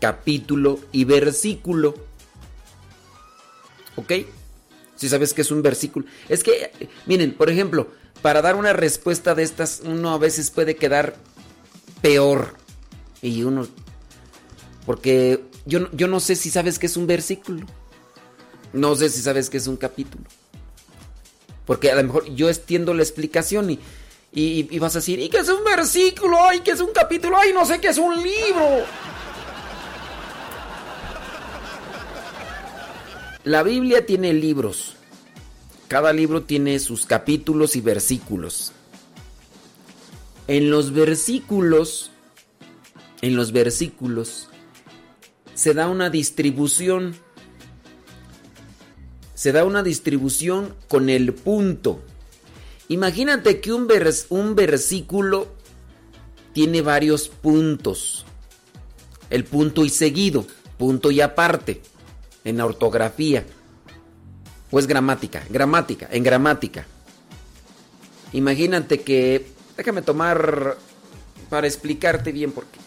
[0.00, 1.94] capítulo y versículo.
[3.96, 4.12] ¿Ok?
[4.96, 6.06] Si sabes que es un versículo.
[6.28, 6.70] Es que,
[7.06, 7.88] miren, por ejemplo,
[8.22, 11.16] para dar una respuesta de estas, uno a veces puede quedar
[12.00, 12.54] peor.
[13.22, 13.66] Y uno...
[14.86, 17.66] Porque yo, yo no sé si sabes que es un versículo.
[18.72, 20.24] No sé si sabes que es un capítulo.
[21.66, 23.78] Porque a lo mejor yo extiendo la explicación y,
[24.32, 26.38] y, vas a decir, ¿y qué es un versículo?
[26.42, 27.36] ¡Ay, qué es un capítulo!
[27.36, 28.84] ¡Ay, no sé qué es un libro!
[33.48, 34.92] La Biblia tiene libros.
[35.88, 38.72] Cada libro tiene sus capítulos y versículos.
[40.48, 42.10] En los versículos,
[43.22, 44.50] en los versículos,
[45.54, 47.16] se da una distribución.
[49.32, 52.02] Se da una distribución con el punto.
[52.88, 53.88] Imagínate que un,
[54.28, 55.48] un versículo
[56.52, 58.26] tiene varios puntos.
[59.30, 60.46] El punto y seguido,
[60.76, 61.80] punto y aparte,
[62.48, 63.44] en ortografía.
[64.70, 66.86] O es gramática, gramática, en gramática.
[68.32, 69.46] Imagínate que,
[69.76, 70.76] déjame tomar
[71.48, 72.78] para explicarte bien, porque,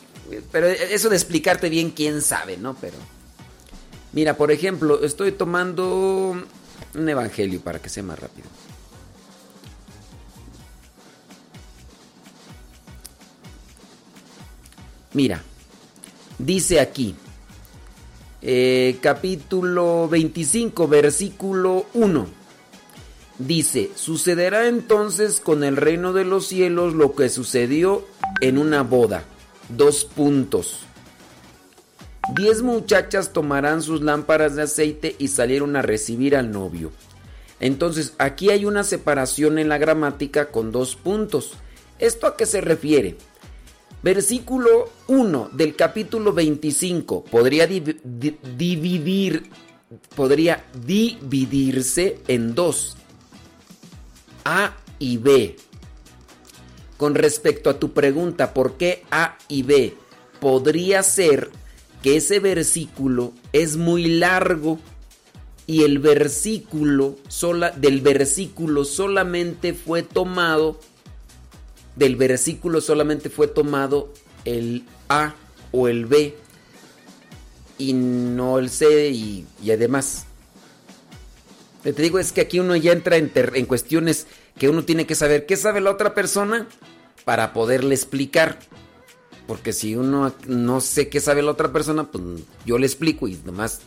[0.51, 2.75] pero eso de explicarte bien, quién sabe, ¿no?
[2.79, 2.97] Pero,
[4.13, 6.35] mira, por ejemplo, estoy tomando
[6.93, 8.47] un evangelio para que sea más rápido.
[15.13, 15.43] Mira,
[16.37, 17.15] dice aquí,
[18.41, 22.27] eh, capítulo 25, versículo 1.
[23.37, 28.05] Dice, sucederá entonces con el reino de los cielos lo que sucedió
[28.39, 29.23] en una boda.
[29.69, 30.81] Dos puntos.
[32.35, 36.91] Diez muchachas tomarán sus lámparas de aceite y salieron a recibir al novio.
[37.59, 41.53] Entonces, aquí hay una separación en la gramática con dos puntos.
[41.99, 43.17] ¿Esto a qué se refiere?
[44.03, 49.51] Versículo 1 del capítulo 25 podría dividir
[50.15, 52.97] podría dividirse en dos.
[54.43, 55.55] A y B.
[56.97, 59.95] Con respecto a tu pregunta, ¿por qué A y B?
[60.39, 61.49] Podría ser
[62.01, 64.79] que ese versículo es muy largo
[65.67, 70.79] y el versículo sola, del versículo solamente fue tomado
[71.95, 74.13] del versículo solamente fue tomado
[74.45, 75.35] el A
[75.71, 76.35] o el B
[77.77, 80.25] y no el C y, además.
[81.83, 85.15] Te digo es que aquí uno ya entra en, en cuestiones que uno tiene que
[85.15, 86.67] saber qué sabe la otra persona
[87.25, 88.59] para poderle explicar.
[89.47, 92.23] Porque si uno no sé qué sabe la otra persona, pues
[92.65, 93.81] yo le explico y nomás...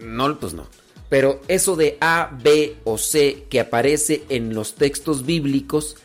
[0.00, 0.68] No, pues no.
[1.08, 5.96] Pero eso de A, B o C que aparece en los textos bíblicos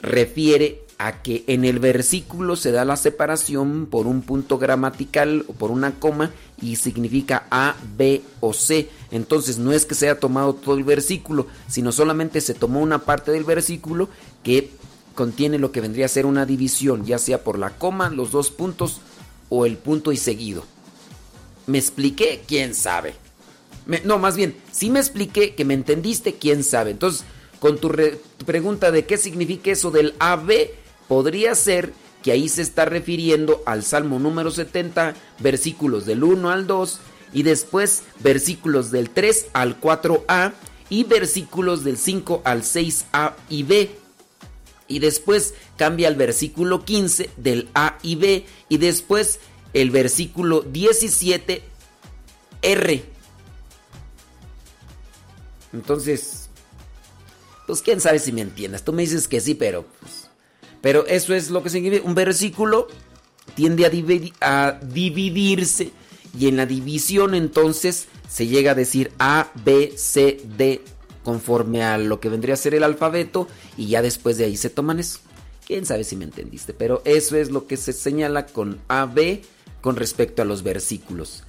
[0.00, 5.52] refiere a que en el versículo se da la separación por un punto gramatical o
[5.52, 8.88] por una coma y significa A, B o C.
[9.12, 12.98] Entonces no es que se haya tomado todo el versículo, sino solamente se tomó una
[12.98, 14.08] parte del versículo
[14.42, 14.70] que
[15.14, 18.50] contiene lo que vendría a ser una división, ya sea por la coma, los dos
[18.50, 19.00] puntos
[19.50, 20.64] o el punto y seguido.
[21.66, 22.42] ¿Me expliqué?
[22.46, 23.14] ¿Quién sabe?
[24.04, 26.90] No, más bien, si me expliqué que me entendiste, quién sabe.
[26.90, 27.24] Entonces,
[27.58, 27.90] con tu,
[28.44, 30.70] pregunta de qué significa eso del AB,
[31.08, 31.92] podría ser
[32.22, 37.00] que ahí se está refiriendo al Salmo número 70, versículos del 1 al 2,
[37.32, 40.52] y después versículos del 3 al 4a,
[40.90, 43.90] y versículos del 5 al 6a y b.
[44.86, 49.38] Y después cambia al versículo 15 del A y B, y después
[49.72, 51.62] el versículo 17
[52.62, 53.17] R
[55.72, 56.48] entonces,
[57.66, 58.84] pues quién sabe si me entiendas.
[58.84, 60.28] Tú me dices que sí, pero pues,
[60.80, 62.88] pero eso es lo que significa un versículo
[63.54, 63.86] tiende
[64.40, 65.90] a, a dividirse
[66.38, 70.82] y en la división entonces se llega a decir A, B, C, D
[71.24, 74.70] conforme a lo que vendría a ser el alfabeto y ya después de ahí se
[74.70, 75.20] toman eso.
[75.66, 79.42] Quién sabe si me entendiste, pero eso es lo que se señala con A, B
[79.80, 81.44] con respecto a los versículos.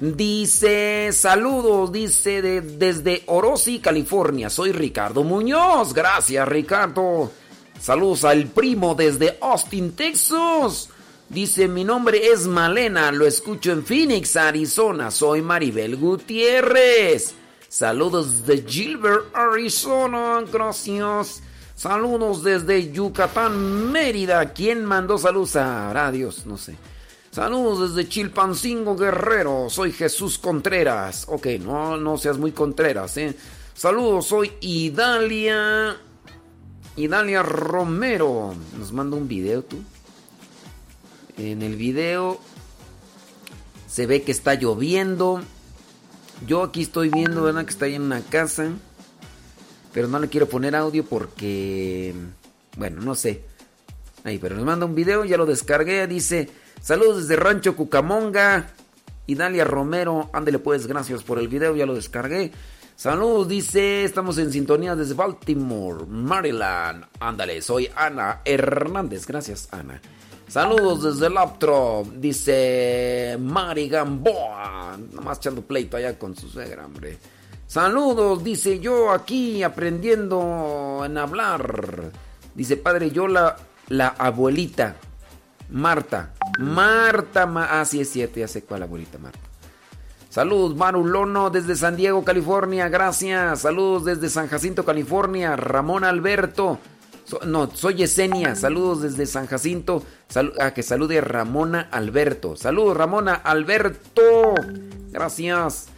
[0.00, 4.48] Dice, saludos, dice desde Orosi, California.
[4.48, 5.92] Soy Ricardo Muñoz.
[5.92, 7.30] Gracias, Ricardo.
[7.78, 10.88] Saludos al primo desde Austin, Texas.
[11.28, 15.10] Dice, mi nombre es Malena, lo escucho en Phoenix, Arizona.
[15.10, 17.34] Soy Maribel Gutiérrez.
[17.68, 20.42] Saludos de Gilbert, Arizona.
[20.50, 21.42] Gracias.
[21.76, 24.50] Saludos desde Yucatán, Mérida.
[24.54, 25.56] ¿Quién mandó saludos?
[25.56, 26.74] a Dios, no sé.
[27.30, 29.70] Saludos desde Chilpancingo Guerrero.
[29.70, 31.26] Soy Jesús Contreras.
[31.28, 33.36] Ok, no, no seas muy Contreras, ¿eh?
[33.72, 35.96] Saludos, soy Idalia.
[36.96, 38.52] Idalia Romero.
[38.76, 39.76] Nos manda un video tú.
[41.38, 42.40] En el video
[43.86, 45.40] se ve que está lloviendo.
[46.48, 47.64] Yo aquí estoy viendo, ¿verdad?
[47.64, 48.72] Que está ahí en una casa.
[49.92, 52.12] Pero no le quiero poner audio porque.
[52.76, 53.44] Bueno, no sé.
[54.24, 56.08] Ahí, pero nos manda un video, ya lo descargué.
[56.08, 56.50] Dice.
[56.80, 58.70] Saludos desde Rancho Cucamonga.
[59.26, 62.50] Y Dalia Romero, ándele pues, gracias por el video, ya lo descargué.
[62.96, 67.06] Saludos, dice, estamos en sintonía desde Baltimore, Maryland.
[67.20, 70.02] Ándale, soy Ana Hernández, gracias Ana.
[70.48, 74.98] Saludos desde el Aptro, dice Mari Gamboa.
[75.12, 77.16] Nomás echando pleito allá con su suegra, hombre.
[77.68, 82.10] Saludos, dice yo aquí aprendiendo en hablar.
[82.54, 83.56] Dice padre, yo la,
[83.88, 84.96] la abuelita.
[85.70, 86.34] Marta.
[86.58, 87.46] Marta.
[87.46, 89.50] Ma ah, sí es cierto, ya sé cuál abuelita Marta.
[90.30, 92.88] Saludos, Marulono desde San Diego, California.
[92.88, 93.62] Gracias.
[93.62, 95.56] Saludos desde San Jacinto, California.
[95.56, 96.78] Ramón Alberto.
[97.44, 98.54] no, soy Yesenia.
[98.54, 100.04] Saludos desde San Jacinto.
[100.34, 102.54] a ah, que salude Ramona Alberto.
[102.54, 104.54] Saludos, Ramona Alberto.
[105.10, 105.88] Gracias.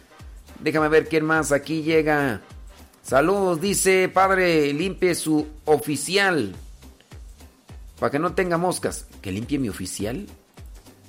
[0.59, 2.41] Déjame ver quién más aquí llega.
[3.03, 6.55] Saludos, dice padre, limpie su oficial.
[7.99, 9.05] Para que no tenga moscas.
[9.21, 10.25] ¿Que limpie mi oficial?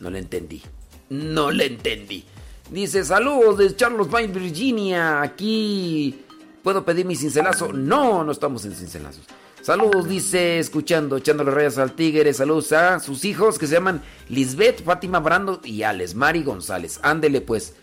[0.00, 0.62] No le entendí.
[1.10, 2.24] No le entendí.
[2.70, 5.22] Dice, saludos de Charles Bay, Virginia.
[5.22, 6.24] Aquí
[6.62, 7.72] puedo pedir mi cincelazo.
[7.72, 9.24] No, no estamos en cincelazos.
[9.64, 12.34] Saludos, dice, escuchando, echándole rayas al tigre.
[12.34, 17.00] Saludos a sus hijos que se llaman Lisbeth, Fátima Brando y Alex Mari González.
[17.02, 17.74] Ándele pues.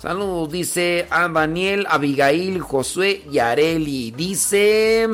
[0.00, 4.10] Saludos, dice a Daniel, Abigail, Josué y Areli.
[4.12, 5.08] Dice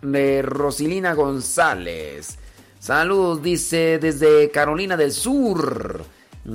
[0.00, 2.38] de Rosilina González.
[2.82, 6.04] Saludos, dice desde Carolina del Sur.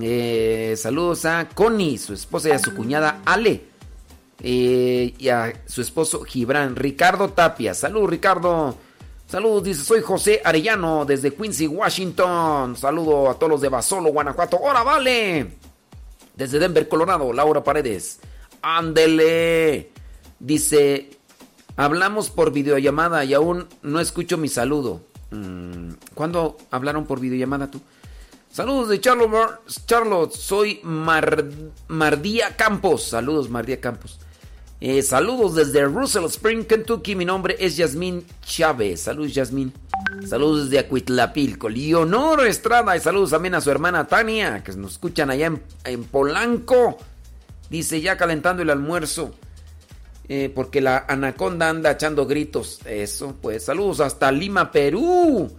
[0.02, 3.64] Eh, saludos a Connie, su esposa y a su cuñada Ale.
[4.44, 6.76] Eh, y a su esposo Gibran.
[6.76, 7.74] Ricardo Tapia.
[7.74, 8.76] Saludos, Ricardo.
[9.26, 12.76] Saludos, dice, soy José Arellano desde Quincy, Washington.
[12.76, 14.58] Saludo a todos los de Basolo, Guanajuato.
[14.58, 15.54] ¡Hola, vale!
[16.36, 18.20] Desde Denver, Colorado, Laura Paredes.
[18.62, 19.92] Ándele.
[20.42, 21.10] Dice,
[21.78, 25.07] hablamos por videollamada y aún no escucho mi saludo.
[25.32, 27.82] Mm, ¿Cuándo hablaron por videollamada tú?
[28.52, 33.04] Saludos de Charlotte, soy Mardía Campos.
[33.04, 34.20] Saludos, Mardía Campos.
[34.80, 37.16] Eh, saludos desde Russell Spring, Kentucky.
[37.16, 39.02] Mi nombre es Yasmín Chávez.
[39.02, 39.74] Saludos, Yasmín.
[40.28, 41.68] Saludos desde Acuitlapilco.
[41.68, 42.96] Leonor Estrada.
[42.96, 45.52] Y saludos también a su hermana Tania, que nos escuchan allá
[45.84, 46.98] en, Polanco.
[47.70, 49.34] Dice, ya calentando el almuerzo.
[50.30, 52.80] Eh, porque la anaconda anda echando gritos.
[52.86, 53.66] Eso, pues.
[53.66, 55.50] Saludos hasta Lima, Perú.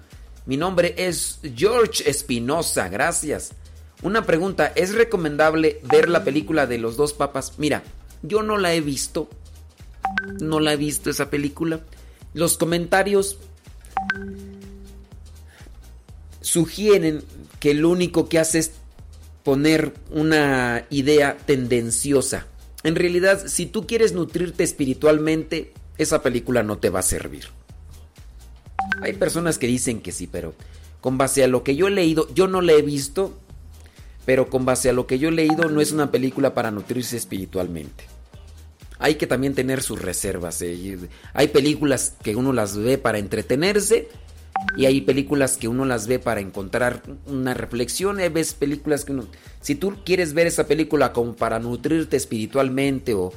[0.46, 2.88] Mi nombre es George Espinosa.
[2.88, 3.52] Gracias.
[4.02, 4.72] Una pregunta.
[4.74, 7.54] ¿Es recomendable ver la película de los dos papas?
[7.58, 7.82] Mira.
[8.22, 9.28] Yo no la he visto.
[10.40, 11.80] No la he visto esa película.
[12.34, 13.38] Los comentarios
[16.40, 17.22] sugieren
[17.60, 18.72] que lo único que hace es
[19.44, 22.46] poner una idea tendenciosa.
[22.84, 27.46] En realidad, si tú quieres nutrirte espiritualmente, esa película no te va a servir.
[29.02, 30.54] Hay personas que dicen que sí, pero
[31.00, 33.36] con base a lo que yo he leído, yo no la he visto,
[34.24, 37.16] pero con base a lo que yo he leído no es una película para nutrirse
[37.16, 38.04] espiritualmente.
[38.98, 40.60] Hay que también tener sus reservas.
[40.62, 40.98] Eh,
[41.32, 44.08] hay películas que uno las ve para entretenerse
[44.76, 48.18] y hay películas que uno las ve para encontrar una reflexión.
[48.18, 49.26] Hay películas que uno...
[49.60, 53.32] Si tú quieres ver esa película como para nutrirte espiritualmente o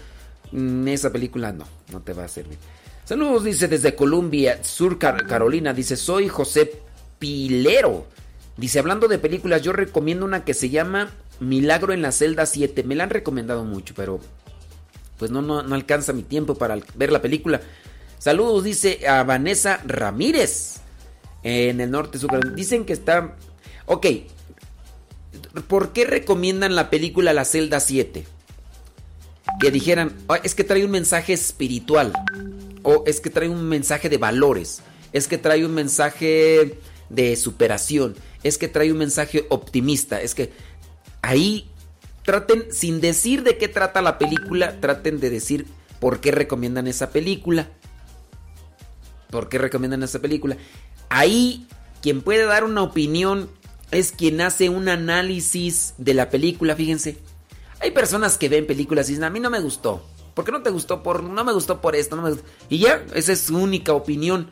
[0.51, 2.57] mm, esa película no, no te va a servir.
[3.05, 5.73] Saludos, dice desde Columbia, Sur Carolina.
[5.73, 6.81] Dice, soy José
[7.19, 8.05] Pilero.
[8.57, 11.09] Dice, hablando de películas, yo recomiendo una que se llama
[11.39, 12.83] Milagro en la celda 7.
[12.83, 14.19] Me la han recomendado mucho, pero
[15.17, 17.61] pues no, no, alcanza mi tiempo para ver la película.
[18.17, 20.77] Saludos, dice a Vanessa Ramírez.
[21.43, 22.19] En el norte
[22.55, 23.35] Dicen que está...
[23.87, 24.05] Ok.
[25.67, 28.25] ¿Por qué recomiendan la película La celda 7?
[29.59, 32.13] Que dijeran, es que trae un mensaje espiritual.
[32.83, 34.81] O es que trae un mensaje de valores.
[35.13, 40.51] Es que trae un mensaje de superación es que trae un mensaje optimista, es que
[41.21, 41.69] ahí
[42.23, 45.67] traten, sin decir de qué trata la película, traten de decir
[45.99, 47.69] por qué recomiendan esa película.
[49.29, 50.57] ¿Por qué recomiendan esa película?
[51.09, 51.67] Ahí
[52.01, 53.49] quien puede dar una opinión
[53.91, 57.17] es quien hace un análisis de la película, fíjense.
[57.79, 60.03] Hay personas que ven películas y dicen, a mí no me gustó.
[60.33, 61.03] ¿Por qué no te gustó?
[61.03, 62.15] Por, no me gustó por esto.
[62.15, 62.35] No me
[62.69, 64.49] Y ya, esa es su única opinión.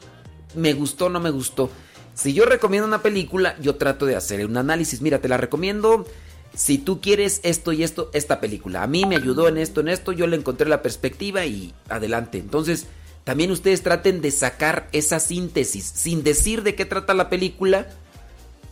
[0.56, 1.70] Me gustó, no me gustó.
[2.16, 5.02] Si yo recomiendo una película, yo trato de hacer un análisis.
[5.02, 6.06] Mira, te la recomiendo.
[6.54, 8.84] Si tú quieres esto y esto, esta película.
[8.84, 10.12] A mí me ayudó en esto, en esto.
[10.12, 12.40] Yo le encontré la perspectiva y adelante.
[12.40, 12.88] Entonces,
[13.24, 15.86] también ustedes traten de sacar esa síntesis.
[15.86, 17.88] Sin decir de qué trata la película.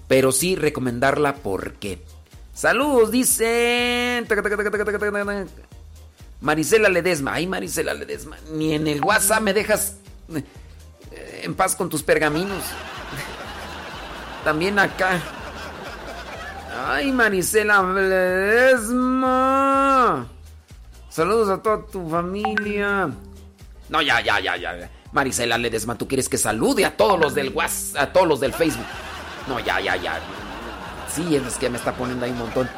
[0.08, 2.02] Pero sí recomendarla porque.
[2.54, 4.28] Saludos, dicen.
[6.42, 7.34] Marisela Ledesma.
[7.34, 8.38] Ay, Marisela Ledesma.
[8.52, 9.98] Ni en el WhatsApp me dejas
[10.34, 10.44] eh,
[11.44, 12.64] en paz con tus pergaminos
[14.44, 15.20] también acá.
[16.88, 19.28] Ay, Marisela Ledesma.
[21.10, 23.10] Saludos a toda tu familia.
[23.90, 24.90] No, ya, ya, ya, ya.
[25.12, 28.54] Marisela Ledesma, ¿tú quieres que salude a todos los del WhatsApp, a todos los del
[28.54, 28.86] Facebook?
[29.48, 30.20] No, ya, ya, ya.
[31.14, 32.70] Sí, es que me está poniendo ahí un montón.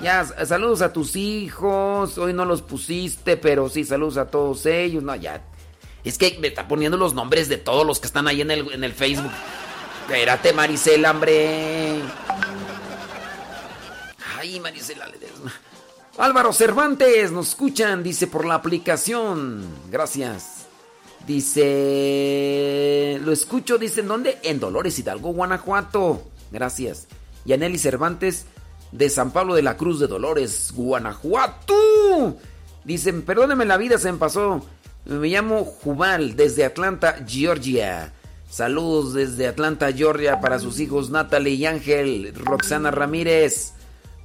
[0.00, 2.18] Ya, saludos a tus hijos.
[2.18, 5.02] Hoy no los pusiste, pero sí, saludos a todos ellos.
[5.02, 5.42] No, ya.
[6.04, 8.72] Es que me está poniendo los nombres de todos los que están ahí en el,
[8.72, 9.30] en el Facebook.
[10.02, 12.00] Espérate, Maricela, hombre.
[14.38, 15.08] Ay, Maricela.
[16.18, 19.64] Álvaro Cervantes, nos escuchan, dice por la aplicación.
[19.88, 20.61] Gracias.
[21.26, 24.38] Dice, lo escucho, dice, ¿en dónde?
[24.42, 26.22] En Dolores Hidalgo, Guanajuato.
[26.50, 27.06] Gracias.
[27.44, 28.46] Y Aneli Cervantes,
[28.90, 32.36] de San Pablo de la Cruz de Dolores, Guanajuato.
[32.84, 34.66] Dicen, perdóneme la vida, se me pasó.
[35.04, 38.12] Me llamo Jubal, desde Atlanta, Georgia.
[38.50, 43.72] Saludos desde Atlanta, Georgia, para sus hijos Natalie y Ángel, Roxana Ramírez.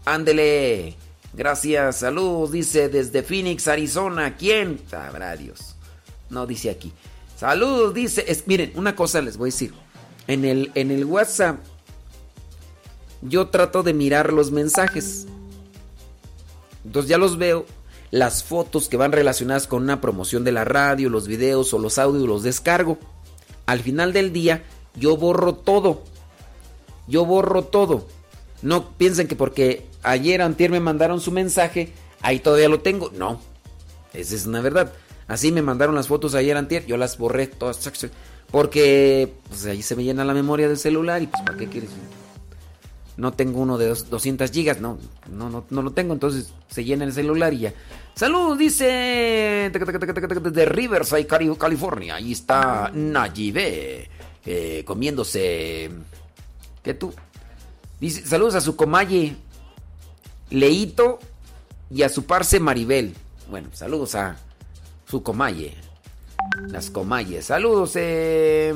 [0.04, 0.98] Ándele.
[1.34, 4.36] Gracias, saludos, dice desde Phoenix, Arizona.
[4.36, 4.82] ¿Quién?
[4.90, 5.77] Sabrá Dios.
[6.30, 6.94] No dice aquí.
[7.38, 8.26] Saludos, dice.
[8.28, 9.74] Es, miren, una cosa les voy a decir.
[10.28, 11.60] En el, en el WhatsApp
[13.22, 15.28] yo trato de mirar los mensajes.
[16.84, 17.66] Entonces ya los veo.
[18.10, 21.98] Las fotos que van relacionadas con una promoción de la radio, los videos o los
[21.98, 22.98] audios los descargo.
[23.66, 24.64] Al final del día
[24.96, 26.04] yo borro todo.
[27.08, 28.08] Yo borro todo.
[28.62, 33.12] No piensen que porque ayer antier me mandaron su mensaje, ahí todavía lo tengo.
[33.12, 33.40] No.
[34.14, 34.94] Esa es una verdad.
[35.28, 37.80] Así me mandaron las fotos ayer antier, yo las borré todas.
[38.52, 41.90] Porque pues ahí se me llena la memoria del celular y pues ¿para qué quieres?
[43.18, 45.00] no tengo uno de 200 gigas, no,
[45.32, 47.74] no, no, no lo tengo, entonces se llena el celular y ya.
[48.14, 52.16] Salud, dice de Riverside, California.
[52.16, 54.10] Ahí está Nayibe
[54.46, 55.90] eh, comiéndose.
[56.84, 57.14] ¿Qué tú?
[58.26, 59.36] Saludos a su comalle
[60.52, 61.20] Leito
[61.90, 63.16] y a su parce Maribel.
[63.50, 64.38] Bueno, saludos a
[65.08, 65.74] su comalle.
[66.70, 67.46] Las comalles.
[67.46, 67.94] Saludos.
[67.96, 68.74] Eh,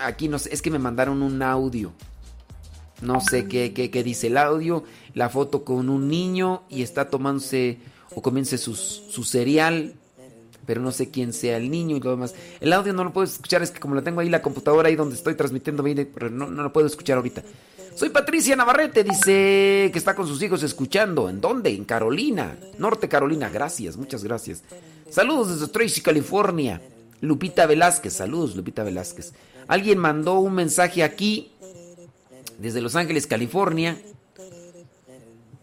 [0.00, 1.92] aquí no sé, es que me mandaron un audio.
[3.00, 4.84] No sé qué, qué, dice el audio.
[5.14, 7.78] La foto con un niño y está tomándose
[8.14, 9.94] o comience su, su cereal.
[10.64, 12.34] Pero no sé quién sea el niño y lo demás.
[12.60, 14.94] El audio no lo puedo escuchar, es que como lo tengo ahí la computadora ahí
[14.94, 17.42] donde estoy transmitiendo, pero no, no lo puedo escuchar ahorita.
[17.96, 21.28] Soy Patricia Navarrete, dice que está con sus hijos escuchando.
[21.28, 21.70] ¿En dónde?
[21.70, 23.50] En Carolina, Norte Carolina.
[23.50, 24.62] Gracias, muchas gracias.
[25.12, 26.80] Saludos desde Tracy, California.
[27.20, 29.34] Lupita Velázquez, saludos Lupita Velázquez.
[29.68, 31.52] Alguien mandó un mensaje aquí
[32.58, 34.00] desde Los Ángeles, California.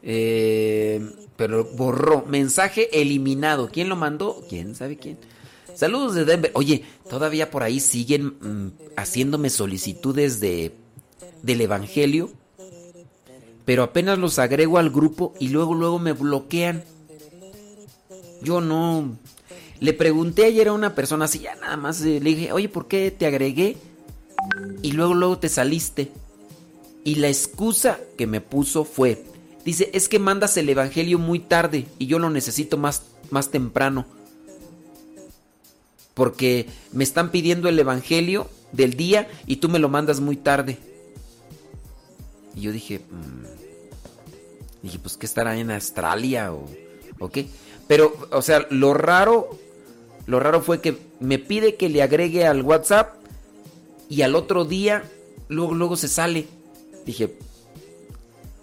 [0.04, 1.02] Eh,
[1.36, 2.26] pero borró.
[2.28, 3.70] Mensaje eliminado.
[3.72, 4.44] ¿Quién lo mandó?
[4.48, 5.18] ¿Quién sabe quién?
[5.74, 6.52] Saludos de Denver.
[6.54, 10.74] Oye, todavía por ahí siguen mm, haciéndome solicitudes de
[11.42, 12.30] del Evangelio.
[13.66, 16.84] Pero apenas los agrego al grupo y luego, luego me bloquean.
[18.42, 19.18] Yo no.
[19.80, 23.12] Le pregunté ayer a una persona así, ya nada más le dije, oye, ¿por qué
[23.12, 23.78] te agregué?
[24.82, 26.12] Y luego, luego te saliste.
[27.06, 29.24] Y la excusa que me puso fue,
[29.64, 34.06] dice, es que mandas el Evangelio muy tarde y yo lo necesito más, más temprano.
[36.14, 40.78] Porque me están pidiendo el Evangelio del día y tú me lo mandas muy tarde.
[42.54, 44.84] Y yo dije, mm".
[44.84, 47.48] dije, pues que estará en Australia o qué.
[47.90, 49.58] Pero, o sea, lo raro,
[50.30, 53.16] lo raro fue que me pide que le agregue al WhatsApp
[54.10, 55.04] y al otro día,
[55.48, 56.46] luego, luego se sale.
[57.04, 57.36] Dije,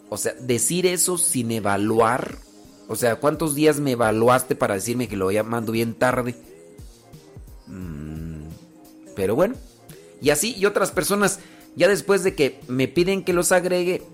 [0.08, 2.36] o sea, decir eso sin evaluar.
[2.86, 6.36] O sea, ¿cuántos días me evaluaste para decirme que lo mando bien tarde?
[7.66, 8.44] Mm,
[9.16, 9.56] pero bueno.
[10.22, 11.40] Y así, y otras personas,
[11.74, 14.04] ya después de que me piden que los agregue.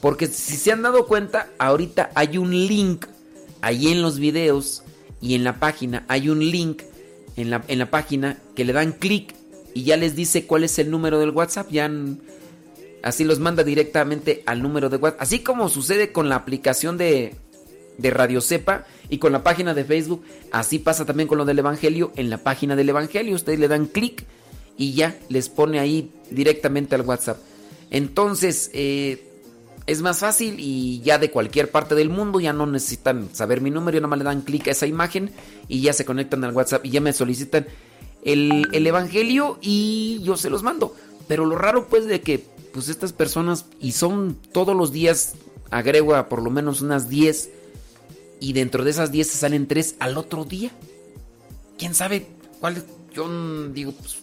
[0.00, 3.06] Porque si se han dado cuenta, ahorita hay un link
[3.60, 4.84] ahí en los videos
[5.20, 6.04] y en la página.
[6.08, 6.82] Hay un link
[7.36, 9.34] en la, en la página que le dan clic
[9.74, 11.70] y ya les dice cuál es el número del WhatsApp.
[11.70, 11.90] Ya
[13.02, 15.22] Así los manda directamente al número de WhatsApp.
[15.22, 17.34] Así como sucede con la aplicación de,
[17.96, 20.22] de Radio Cepa y con la página de Facebook.
[20.52, 22.12] Así pasa también con lo del Evangelio.
[22.16, 24.24] En la página del Evangelio ustedes le dan clic
[24.76, 27.38] y ya les pone ahí directamente al WhatsApp.
[27.90, 29.29] Entonces eh,
[29.90, 33.70] es más fácil y ya de cualquier parte del mundo ya no necesitan saber mi
[33.70, 33.96] número.
[33.96, 35.32] Ya nada más le dan clic a esa imagen
[35.66, 37.66] y ya se conectan al WhatsApp y ya me solicitan
[38.24, 40.94] el, el Evangelio y yo se los mando.
[41.26, 42.38] Pero lo raro pues de que
[42.72, 45.34] pues estas personas, y son todos los días,
[45.70, 47.50] agrego a por lo menos unas 10,
[48.38, 50.70] y dentro de esas 10 se salen 3 al otro día.
[51.78, 52.28] ¿Quién sabe
[52.60, 52.84] cuál?
[53.12, 53.28] Yo
[53.70, 54.18] digo, pues...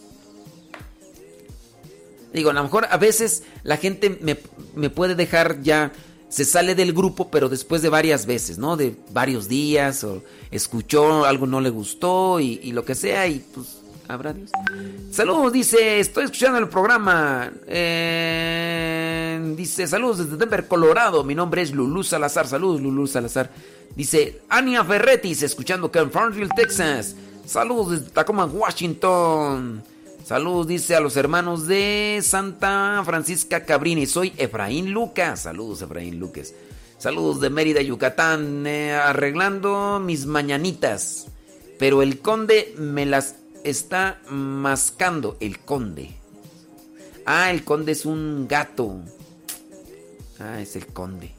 [2.34, 4.20] Digo, a lo mejor a veces la gente
[4.76, 5.92] me, puede dejar ya,
[6.30, 8.78] se sale del grupo, pero después de varias veces, ¿no?
[8.78, 13.82] De varios días, o escuchó, algo no le gustó, y, lo que sea, y pues
[14.10, 14.52] Habrá Dios.
[15.12, 17.52] Saludos, dice, estoy escuchando el programa.
[17.68, 21.26] Eh, dice, saludos desde Denver, Colorado.
[21.26, 22.48] Mi nombre es Lulú Salazar.
[22.48, 23.52] Saludos, Lulú Salazar.
[23.98, 27.18] Dice, Ania Ferretis, escuchando que en Farmville, Texas.
[27.46, 29.84] Saludos desde Tacoma, Washington.
[30.28, 34.06] Saludos, dice a los hermanos de Santa Francisca Cabrini.
[34.06, 35.44] Soy Efraín Lucas.
[35.44, 36.54] Saludos, Efraín Lucas.
[36.98, 38.68] Saludos de Mérida, Yucatán.
[38.68, 41.28] eh, arreglando mis mañanitas.
[41.80, 45.38] Pero el conde me las está mascando.
[45.40, 46.18] El conde.
[47.26, 49.00] Ah, el conde es un gato.
[50.40, 51.32] Ah, es el conde.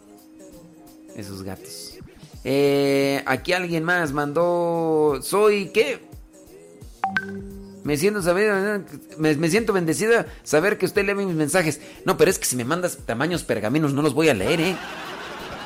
[1.14, 1.98] Esos gatos.
[2.42, 5.20] Eh, aquí alguien más mandó.
[5.22, 6.00] Soy qué?
[7.88, 8.84] Me siento saber,
[9.16, 11.80] me, me siento bendecida saber que usted lee mis mensajes.
[12.04, 14.76] No, pero es que si me mandas tamaños pergaminos no los voy a leer, ¿eh?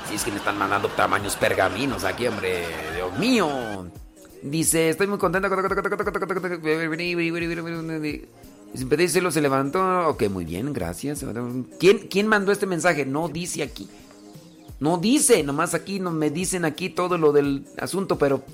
[0.09, 2.65] Si es que me están mandando tamaños pergaminos aquí, hombre.
[2.95, 3.91] Dios mío.
[4.41, 5.51] Dice, estoy muy contenta.
[8.73, 10.09] Sin pedírselo se levantó.
[10.11, 11.25] Ok, muy bien, gracias.
[11.81, 13.05] ¿Quién, ¿Quién mandó este mensaje?
[13.05, 13.89] No dice aquí.
[14.79, 18.45] No dice, nomás aquí no me dicen aquí todo lo del asunto, pero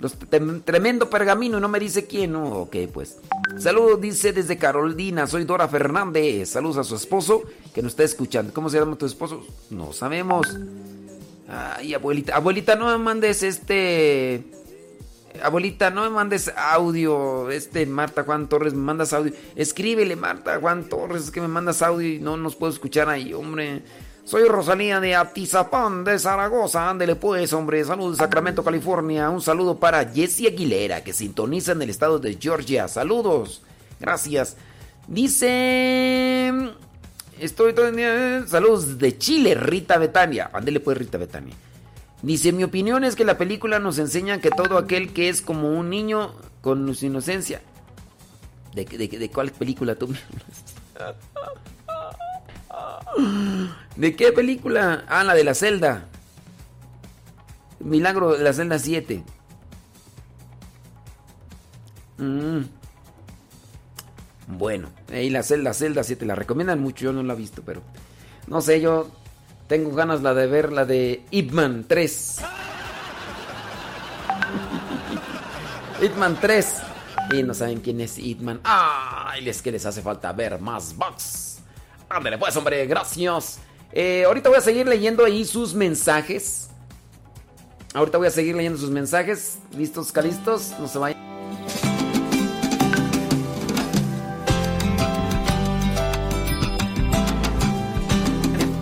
[0.00, 0.16] los
[0.64, 2.44] tremendo pergamino y no me dice quién, ¿no?
[2.60, 3.18] Ok, pues.
[3.58, 6.50] Saludos, dice desde Carolina, soy Dora Fernández.
[6.50, 7.42] Saludos a su esposo
[7.72, 8.52] que nos está escuchando.
[8.52, 9.46] ¿Cómo se llama tu esposo?
[9.70, 10.46] No sabemos.
[11.48, 14.44] Ay, abuelita, abuelita, no me mandes este.
[15.42, 17.50] Abuelita, no me mandes audio.
[17.50, 19.32] Este Marta Juan Torres, me mandas audio.
[19.54, 23.82] Escríbele, Marta Juan Torres, que me mandas audio y no nos puedo escuchar ahí, hombre.
[24.24, 26.88] Soy Rosalía de Atizapán de Zaragoza.
[26.88, 27.84] Ándele pues, hombre.
[27.84, 29.28] Saludos de Sacramento, California.
[29.28, 32.88] Un saludo para Jessie Aguilera, que sintoniza en el estado de Georgia.
[32.88, 33.62] Saludos.
[34.00, 34.56] Gracias.
[35.06, 36.52] Dice.
[37.38, 40.48] Estoy todo día- Saludos de Chile, Rita Betania.
[40.52, 41.54] Ándele pues, Rita Betania.
[42.22, 45.68] Dice, mi opinión es que la película nos enseña que todo aquel que es como
[45.78, 47.60] un niño con su inocencia.
[48.74, 50.08] ¿De, de, de cuál película tú?
[53.96, 55.04] ¿De qué película?
[55.08, 56.06] Ah, la de la celda.
[57.80, 59.22] Milagro de la celda 7.
[62.18, 62.62] Mm.
[64.46, 67.82] Bueno, ahí la celda, celda 7 la recomiendan mucho, yo no la he visto, pero
[68.46, 69.08] no sé, yo
[69.68, 72.36] tengo ganas la de ver la de Ip Man 3.
[76.02, 76.82] Ip Man 3.
[77.32, 78.60] Y no saben quién es Ip Man.
[78.64, 79.48] ¡Ay!
[79.48, 81.43] Es que les hace falta ver más box.
[82.14, 83.58] Ándale pues, hombre, gracias.
[83.90, 86.68] Eh, ahorita voy a seguir leyendo ahí sus mensajes.
[87.92, 89.58] Ahorita voy a seguir leyendo sus mensajes.
[89.76, 90.74] ¿Listos, calistos?
[90.78, 91.18] No se vayan.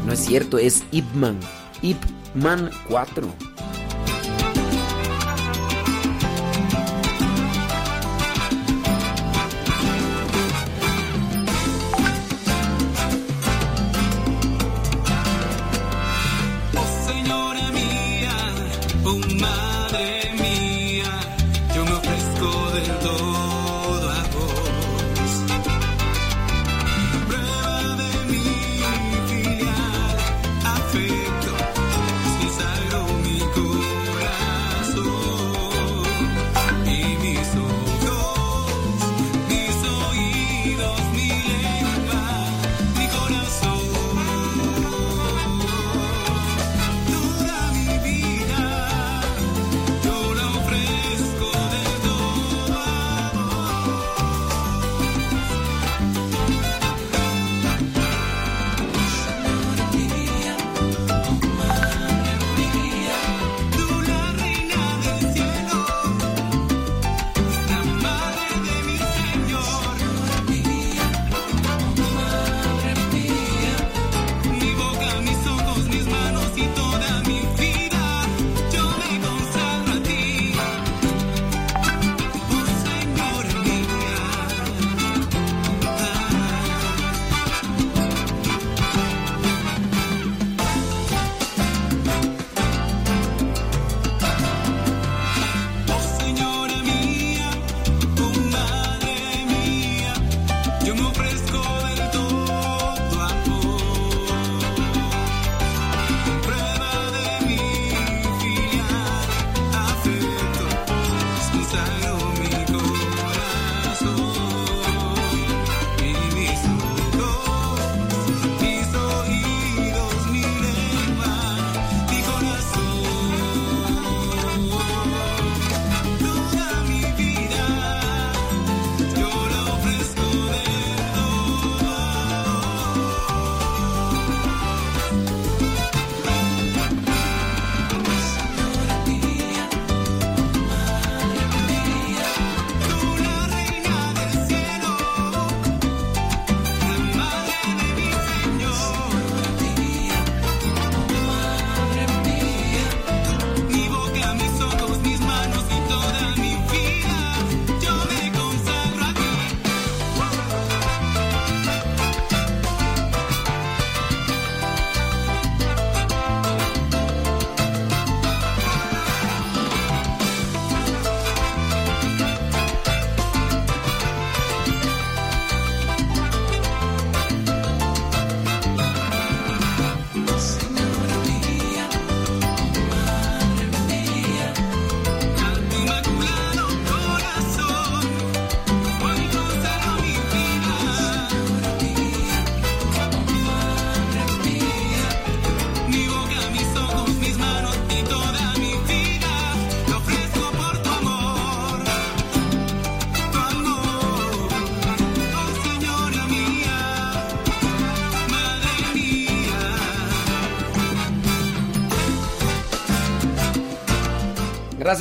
[0.04, 1.40] No es cierto, es Ip Man.
[1.80, 2.02] Ip
[2.34, 3.51] Man 4.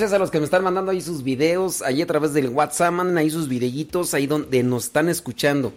[0.02, 2.92] Gracias a los que me están mandando ahí sus videos, ahí a través del WhatsApp,
[2.92, 5.74] manden ahí sus videitos, ahí donde nos están escuchando.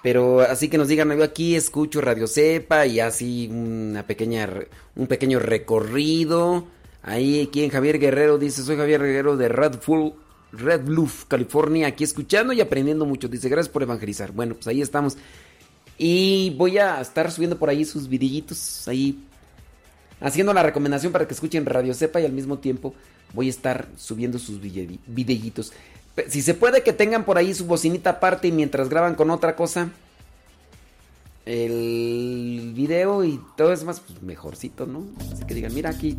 [0.00, 4.48] Pero así que nos digan, yo aquí escucho Radio Cepa y así una pequeña,
[4.94, 6.68] un pequeño recorrido.
[7.02, 10.10] Ahí quien Javier Guerrero dice, soy Javier Guerrero de Red, Full,
[10.52, 13.26] Red Bluff, California, aquí escuchando y aprendiendo mucho.
[13.26, 14.30] Dice, gracias por evangelizar.
[14.30, 15.16] Bueno, pues ahí estamos.
[15.98, 19.18] Y voy a estar subiendo por ahí sus videitos, ahí
[20.20, 22.94] haciendo la recomendación para que escuchen Radio Cepa y al mismo tiempo
[23.32, 25.72] voy a estar subiendo sus videitos.
[26.28, 29.54] Si se puede que tengan por ahí su bocinita aparte y mientras graban con otra
[29.54, 29.90] cosa
[31.46, 35.04] el video y todo es más pues, mejorcito, ¿no?
[35.32, 36.18] Así que digan, mira aquí.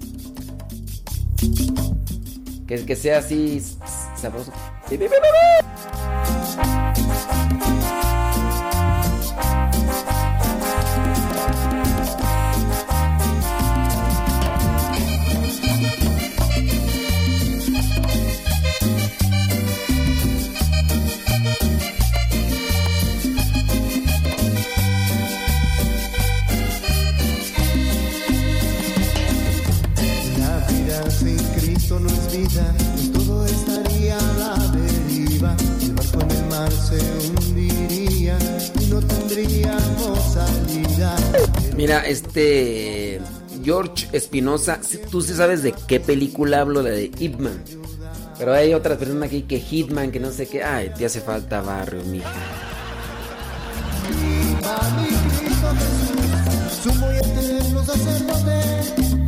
[2.65, 3.61] Que, que sea así
[4.15, 4.51] sabroso.
[32.37, 35.55] Vida, pues todo estaría a la deriva.
[35.81, 38.37] El barco en el mar se hundiría
[38.79, 41.15] y no tendríamos salida.
[41.75, 43.21] Mira, este
[43.63, 44.79] George Espinosa,
[45.11, 47.63] tú sí sabes de qué película hablo, la de Hitman.
[48.37, 50.63] Pero hay otras personas aquí que Hitman, que no sé qué.
[50.63, 52.31] Ay, te hace falta barrio, mija.
[54.97, 55.07] mi
[55.39, 59.26] Cristo Jesús, sumo y eterno sacerdote,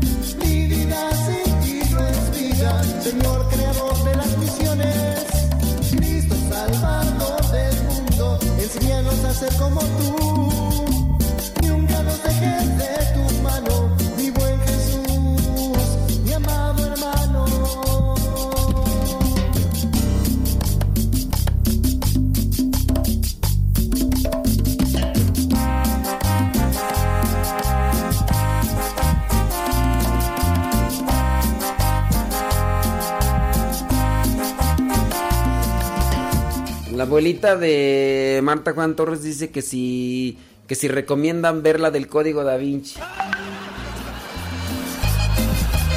[37.09, 42.43] abuelita de Marta Juan Torres dice que si que si recomiendan ver la del Código
[42.43, 42.99] Da Vinci.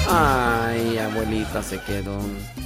[0.08, 2.18] Ay, abuelita se quedó.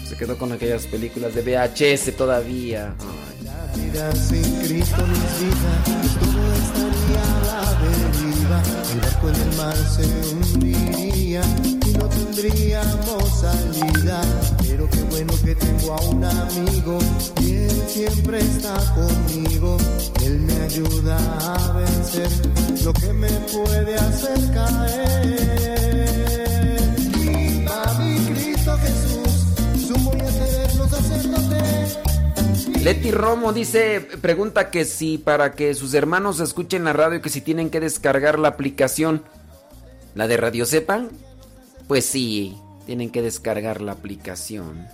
[0.09, 2.95] Se quedó con aquellas películas de VHS todavía.
[3.43, 5.73] La vida sin Cristo no es vida,
[6.21, 8.63] todo estaría a la deriva.
[8.93, 11.43] El barco en el mar se hundiría
[12.07, 14.21] no tendríamos salida.
[14.67, 16.99] Pero qué bueno que tengo a un amigo
[17.41, 19.77] y él siempre está conmigo.
[20.25, 22.29] Él me ayuda a vencer
[22.85, 25.37] lo que me puede hacer caer.
[27.15, 31.61] Viva mi Cristo Jesús, sumo y eterno sacerdote.
[32.83, 37.41] Leti Romo dice, pregunta que si para que sus hermanos escuchen la radio que si
[37.41, 39.25] tienen que descargar la aplicación,
[40.15, 41.11] la de Radio Sepan,
[41.87, 42.57] pues sí,
[42.87, 44.87] tienen que descargar la aplicación.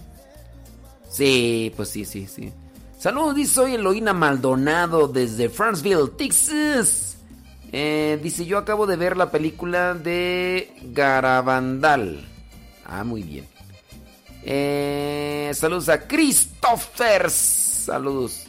[1.10, 2.52] Sí, pues sí, sí, sí.
[2.98, 7.16] Saludos, dice soy Eloína Maldonado desde Franceville, Texas.
[7.72, 12.28] Eh, dice, yo acabo de ver la película de Garabandal.
[12.84, 13.46] Ah, muy bien.
[14.44, 17.30] Eh, saludos a Christopher.
[17.30, 18.44] Saludos.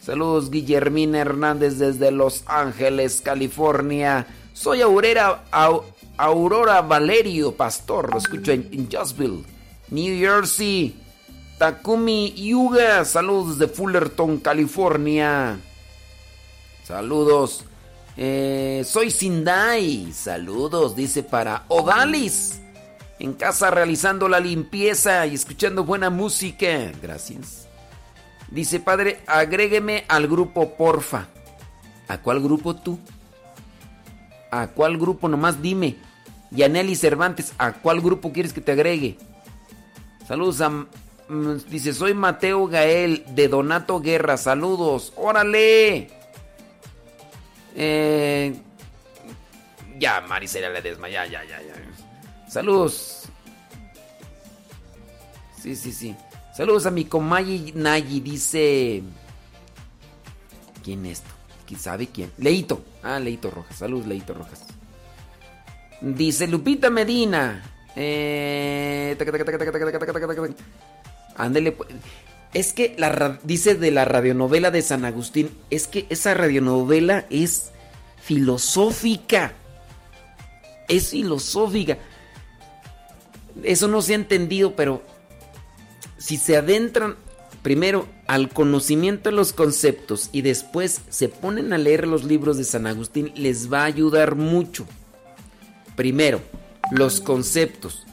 [0.00, 4.26] Saludos, Guillermina Hernández desde Los Ángeles, California.
[4.52, 5.84] Soy Aurora, Au-
[6.16, 8.10] Aurora Valerio Pastor.
[8.10, 9.44] Lo escucho en, en Jonesville,
[9.90, 11.02] New Jersey.
[11.58, 13.04] Takumi Yuga.
[13.04, 15.58] Saludos de Fullerton, California.
[16.84, 17.64] Saludos.
[18.16, 20.12] Eh, soy Sindai.
[20.12, 22.60] Saludos, dice para Odalis.
[23.18, 26.92] En casa realizando la limpieza y escuchando buena música.
[27.00, 27.66] Gracias.
[28.50, 31.26] Dice, padre, agrégueme al grupo, porfa.
[32.08, 32.98] ¿A cuál grupo tú?
[34.50, 35.28] ¿A cuál grupo?
[35.28, 35.96] Nomás dime.
[36.56, 39.16] Yaneli Cervantes, ¿a cuál grupo quieres que te agregue?
[40.26, 40.70] Saludos a...
[40.70, 40.86] mm,
[41.68, 44.36] Dice, soy Mateo Gael de Donato Guerra.
[44.36, 45.12] Saludos.
[45.16, 46.10] Órale.
[47.76, 48.56] Eh,
[49.98, 51.74] ya, Maricela Ledesma, ya, ya, ya, ya.
[52.50, 53.24] Saludos.
[55.62, 56.16] Sí, sí, sí.
[56.56, 59.02] Saludos a mi comayi Nayi, dice...
[60.82, 61.30] ¿Quién es esto?
[61.66, 62.32] ¿Quién sabe quién?
[62.38, 62.82] Leito.
[63.02, 63.76] Ah, Leito Rojas.
[63.76, 64.65] Saludos, Leito Rojas.
[66.00, 67.62] Dice Lupita Medina.
[67.94, 69.16] Eh...
[71.36, 71.90] Ándele, pues.
[72.54, 77.70] Es que la dice de la radionovela de San Agustín, es que esa radionovela es
[78.22, 79.52] filosófica.
[80.88, 81.98] Es filosófica.
[83.62, 85.02] Eso no se ha entendido, pero
[86.16, 87.16] si se adentran
[87.62, 92.64] primero al conocimiento de los conceptos y después se ponen a leer los libros de
[92.64, 94.86] San Agustín, les va a ayudar mucho.
[95.96, 96.40] Primero,
[96.90, 98.06] los conceptos,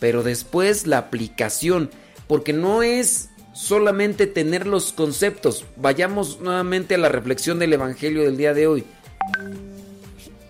[0.00, 1.90] pero después la aplicación,
[2.26, 5.64] porque no es solamente tener los conceptos.
[5.76, 8.84] Vayamos nuevamente a la reflexión del Evangelio del día de hoy.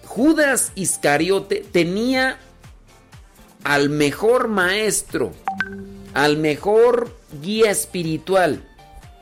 [0.04, 2.38] Judas Iscariote tenía
[3.64, 5.32] al mejor maestro,
[6.12, 8.62] al mejor guía espiritual.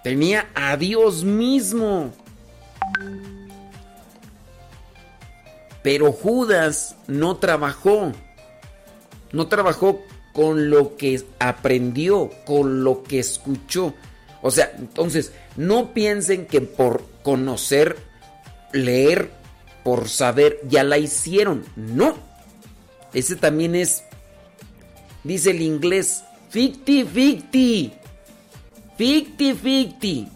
[0.02, 2.12] Tenía a Dios mismo.
[5.83, 8.12] Pero Judas no trabajó.
[9.33, 10.02] No trabajó
[10.33, 13.94] con lo que aprendió, con lo que escuchó.
[14.41, 17.97] O sea, entonces, no piensen que por conocer,
[18.73, 19.31] leer,
[19.85, 21.65] por saber, ya la hicieron.
[21.77, 22.17] No.
[23.12, 24.05] Ese también es,
[25.25, 27.93] dice el inglés, ficti ficti.
[28.97, 30.28] Ficti ficti.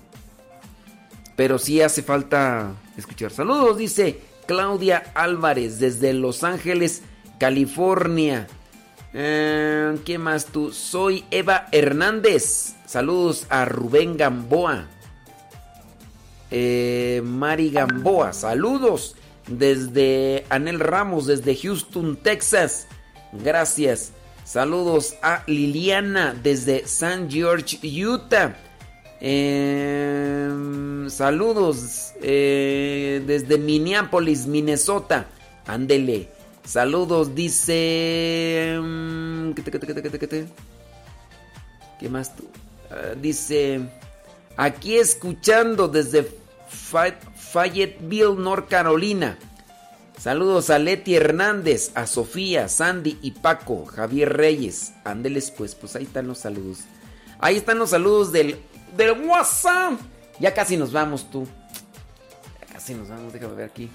[1.37, 3.31] Pero sí hace falta escuchar.
[3.31, 7.03] Saludos, dice Claudia Álvarez desde Los Ángeles,
[7.39, 8.47] California.
[9.13, 10.73] Eh, ¿Quién más tú?
[10.73, 12.75] Soy Eva Hernández.
[12.87, 14.87] Saludos a Rubén Gamboa.
[16.51, 19.17] Eh, Mari Gamboa, saludos
[19.49, 22.87] desde Anel Ramos, desde Houston, Texas.
[23.33, 24.13] Gracias.
[24.45, 28.55] Saludos a Liliana desde San George, Utah.
[29.21, 35.27] Eh, saludos eh, desde Minneapolis, Minnesota.
[35.67, 36.29] Ándele.
[36.65, 38.79] Saludos, dice.
[41.99, 42.45] ¿Qué, más tú?
[42.91, 43.81] Ah, dice.
[44.57, 46.27] Aquí escuchando desde
[46.69, 49.39] Fa- Fayetteville, North Carolina.
[50.19, 54.95] Saludos a Leti Hernández, a Sofía, Sandy y Paco, Javier Reyes.
[55.05, 56.79] Ándeles pues, pues ahí están los saludos.
[57.39, 58.57] Ahí están los saludos del,
[58.97, 60.01] del WhatsApp.
[60.39, 61.47] Ya casi nos vamos tú.
[62.61, 63.91] Ya casi nos vamos, déjame ver aquí.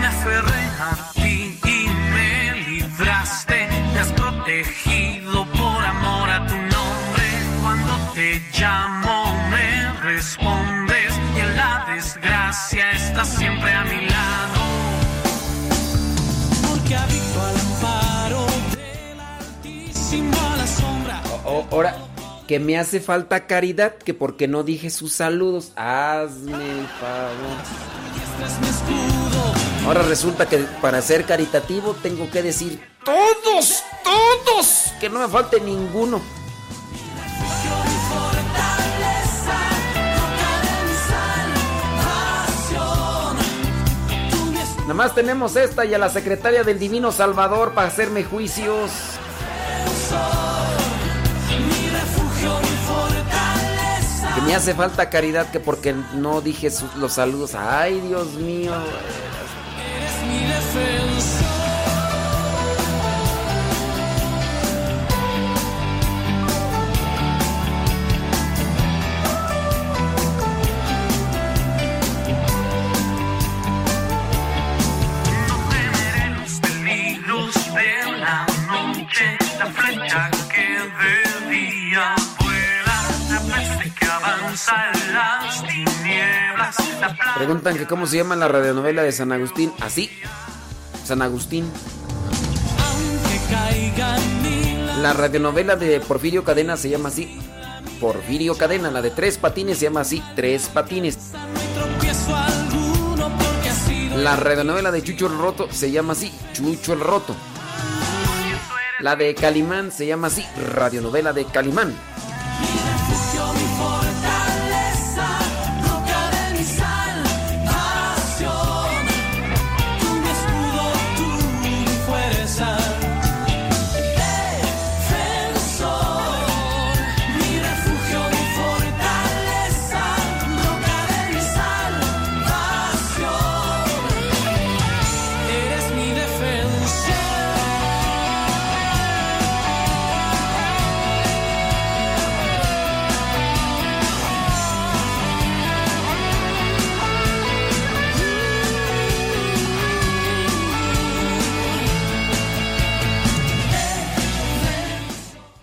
[0.00, 3.68] Me aferré a ti y me libraste.
[3.92, 5.19] Me has protegido
[13.10, 14.60] estás siempre a mi lado.
[16.68, 21.22] Porque habito al amparo del Altísimo a la sombra.
[21.70, 21.96] Ahora,
[22.46, 25.72] que me hace falta caridad, que porque no dije sus saludos.
[25.76, 27.90] Hazme el favor.
[29.86, 35.60] Ahora resulta que para ser caritativo tengo que decir todos, todos, que no me falte
[35.60, 36.20] ninguno.
[45.00, 48.90] Nada más tenemos esta y a la secretaria del Divino Salvador para hacerme juicios.
[54.34, 57.54] Que me hace falta caridad que porque no dije los saludos.
[57.54, 58.74] Ay, Dios mío.
[60.28, 61.59] mi defensa.
[87.36, 89.72] Preguntan que cómo se llama la radionovela de San Agustín.
[89.80, 90.10] Así.
[91.04, 91.70] San Agustín.
[95.00, 97.40] La radionovela de Porfirio Cadena se llama así.
[98.00, 98.90] Porfirio Cadena.
[98.90, 100.22] La de Tres Patines se llama así.
[100.36, 101.32] Tres Patines.
[104.16, 106.32] La radionovela de Chucho el Roto se llama así.
[106.52, 107.34] Chucho el Roto.
[108.98, 110.44] La de Calimán se llama así.
[110.74, 111.94] Radionovela de Calimán.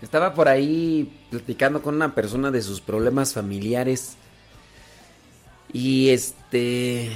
[0.07, 4.15] Estaba por ahí platicando con una persona de sus problemas familiares.
[5.73, 7.11] Y este...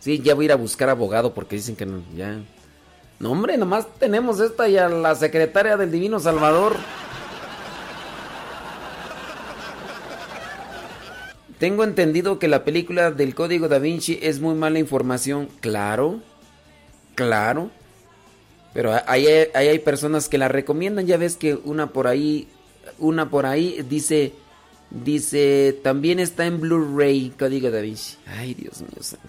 [0.00, 2.40] Sí, ya voy a ir a buscar abogado porque dicen que no, ya...
[3.20, 6.74] No, hombre, nomás tenemos esta y a la secretaria del Divino Salvador.
[11.60, 15.48] Tengo entendido que la película del Código Da Vinci es muy mala información.
[15.60, 16.18] Claro,
[17.14, 17.70] claro.
[18.72, 21.06] Pero ahí hay, hay, personas que la recomiendan.
[21.06, 22.48] Ya ves que una por ahí,
[22.98, 24.32] una por ahí dice,
[24.90, 28.16] dice, también está en Blu-ray Código Da Vinci.
[28.26, 29.28] Ay, Dios mío santo.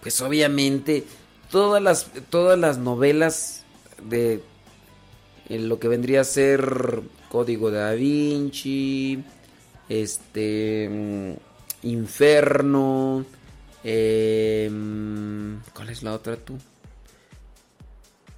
[0.00, 1.04] Pues obviamente
[1.50, 3.64] todas las, todas las novelas
[4.02, 4.40] de
[5.48, 9.22] lo que vendría a ser Código Da Vinci,
[9.88, 11.32] este, mm,
[11.86, 13.24] Inferno,
[13.84, 14.70] eh,
[15.74, 16.58] ¿cuál es la otra tú?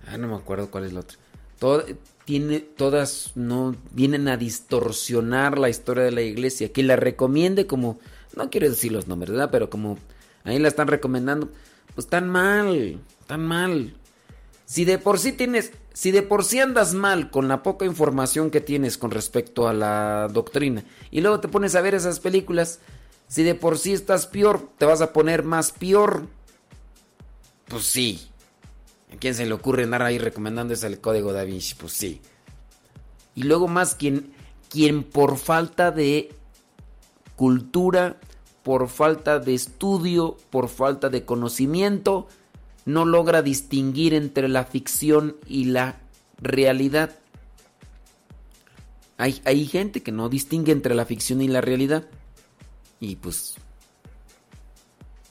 [0.06, 1.16] Ah, no me acuerdo cuál es la otra.
[2.24, 6.72] tiene, todas no vienen a distorsionar la historia de la iglesia.
[6.72, 7.98] Que la recomiende como,
[8.36, 9.50] no quiero decir los nombres, ¿verdad?
[9.50, 9.98] Pero como
[10.44, 11.50] ahí la están recomendando,
[11.94, 13.94] pues tan mal, tan mal.
[14.64, 18.50] Si de por sí tienes, si de por sí andas mal con la poca información
[18.50, 22.80] que tienes con respecto a la doctrina y luego te pones a ver esas películas,
[23.28, 26.26] si de por sí estás peor, te vas a poner más peor.
[27.68, 28.28] Pues sí.
[29.12, 31.74] ¿A quién se le ocurre andar ahí recomendando ese el código da Vinci?
[31.74, 32.20] Pues sí.
[33.34, 34.32] Y luego más quien,
[34.68, 36.32] quien por falta de
[37.36, 38.18] cultura
[38.66, 42.26] por falta de estudio, por falta de conocimiento,
[42.84, 46.00] no logra distinguir entre la ficción y la
[46.42, 47.14] realidad.
[49.18, 52.08] Hay, hay, gente que no distingue entre la ficción y la realidad.
[53.00, 53.54] Y pues...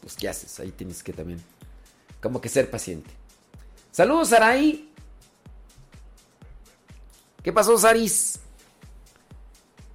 [0.02, 0.60] Pues ¿qué haces?
[0.60, 1.42] Ahí tienes que también...
[2.22, 3.12] Como que ser paciente.
[3.92, 4.90] Saludos, Sarai.
[7.44, 8.40] ¿Qué pasó, Saris?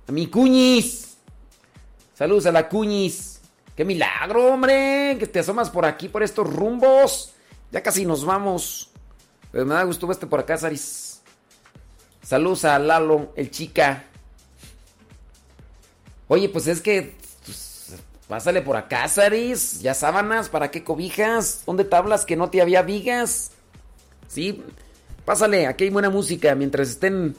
[0.07, 1.11] A mi cuñis.
[2.21, 3.41] Saludos a la Cuñis.
[3.75, 5.17] ¡Qué milagro, hombre!
[5.19, 7.33] Que te asomas por aquí, por estos rumbos.
[7.73, 8.91] Ya casi nos vamos.
[9.51, 11.23] Pero me da gusto verte por acá, Saris.
[12.23, 14.05] Saludos a Lalo, el chica.
[16.29, 17.17] Oye, pues es que.
[18.31, 19.81] Pásale por acá, Saris.
[19.83, 21.65] Ya sábanas, ¿para qué cobijas?
[21.67, 23.51] ¿Dónde tablas que no te había vigas?
[24.29, 24.63] Sí,
[25.25, 27.35] pásale, aquí hay buena música mientras estén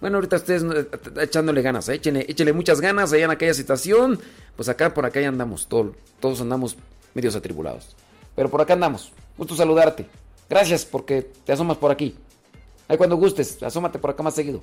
[0.00, 0.86] bueno, ahorita ustedes eh,
[1.22, 1.96] echándole ganas, ¿eh?
[1.96, 4.20] échenle, muchas ganas allá en aquella situación.
[4.54, 6.76] Pues acá por acá ya andamos, todos andamos
[7.12, 7.96] medios atribulados.
[8.36, 9.12] Pero por acá andamos.
[9.36, 10.06] Gusto saludarte.
[10.48, 12.14] Gracias porque te asomas por aquí.
[12.86, 14.62] Ahí cuando gustes, asómate por acá más seguido.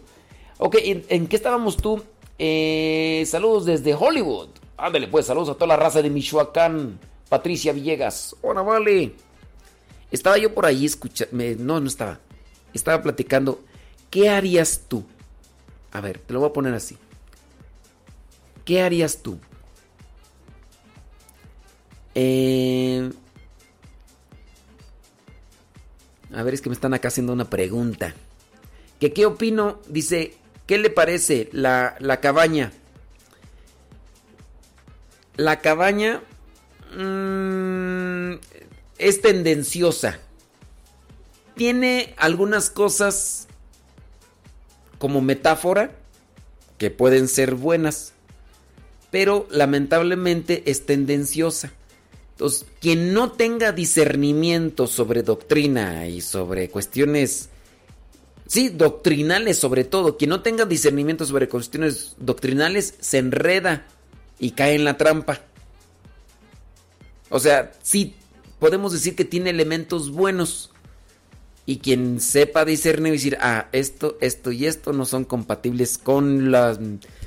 [0.60, 2.02] Ok, ¿en, qué estábamos tú?
[2.40, 4.48] Eh, saludos desde Hollywood.
[4.78, 7.00] Ándale, pues, saludos a toda la raza de Michoacán.
[7.30, 8.36] Patricia Villegas.
[8.42, 9.14] Hola, vale.
[10.12, 11.36] Estaba yo por ahí escuchando.
[11.60, 12.20] No, no estaba.
[12.74, 13.62] Estaba platicando.
[14.10, 15.04] ¿Qué harías tú?
[15.92, 16.98] A ver, te lo voy a poner así.
[18.64, 19.40] ¿Qué harías tú?
[22.16, 23.12] Eh,
[26.34, 28.14] a ver, es que me están acá haciendo una pregunta.
[29.00, 29.80] ¿Que ¿Qué opino?
[29.88, 32.72] Dice, ¿qué le parece la, la cabaña?
[35.38, 36.22] La cabaña
[36.98, 38.34] mmm,
[38.98, 40.20] es tendenciosa.
[41.56, 43.48] Tiene algunas cosas
[44.98, 45.92] como metáfora
[46.80, 48.14] que pueden ser buenas,
[49.12, 51.72] pero lamentablemente es tendenciosa.
[52.32, 57.50] Entonces, quien no tenga discernimiento sobre doctrina y sobre cuestiones,
[58.48, 63.88] sí, doctrinales sobre todo, quien no tenga discernimiento sobre cuestiones doctrinales, se enreda
[64.40, 65.42] y cae en la trampa.
[67.30, 68.16] O sea, sí,
[68.60, 70.72] podemos decir que tiene elementos buenos,
[71.68, 76.50] y quien sepa discernir y decir, ah, esto, esto y esto no son compatibles con,
[76.50, 76.80] las,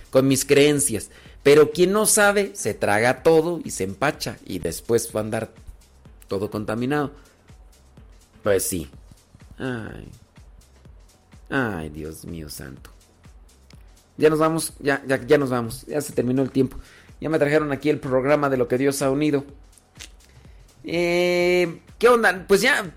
[0.08, 1.10] con mis creencias.
[1.42, 5.52] Pero quien no sabe, se traga todo y se empacha y después va a andar
[6.26, 7.12] todo contaminado.
[8.42, 8.88] Pues sí.
[9.58, 10.08] Ay.
[11.50, 12.90] Ay, Dios mío santo.
[14.16, 15.84] Ya nos vamos, ya, ya, ya nos vamos.
[15.86, 16.78] Ya se terminó el tiempo.
[17.20, 19.44] Ya me trajeron aquí el programa de lo que Dios ha unido.
[20.84, 22.44] Eh, ¿Qué onda?
[22.48, 22.94] Pues ya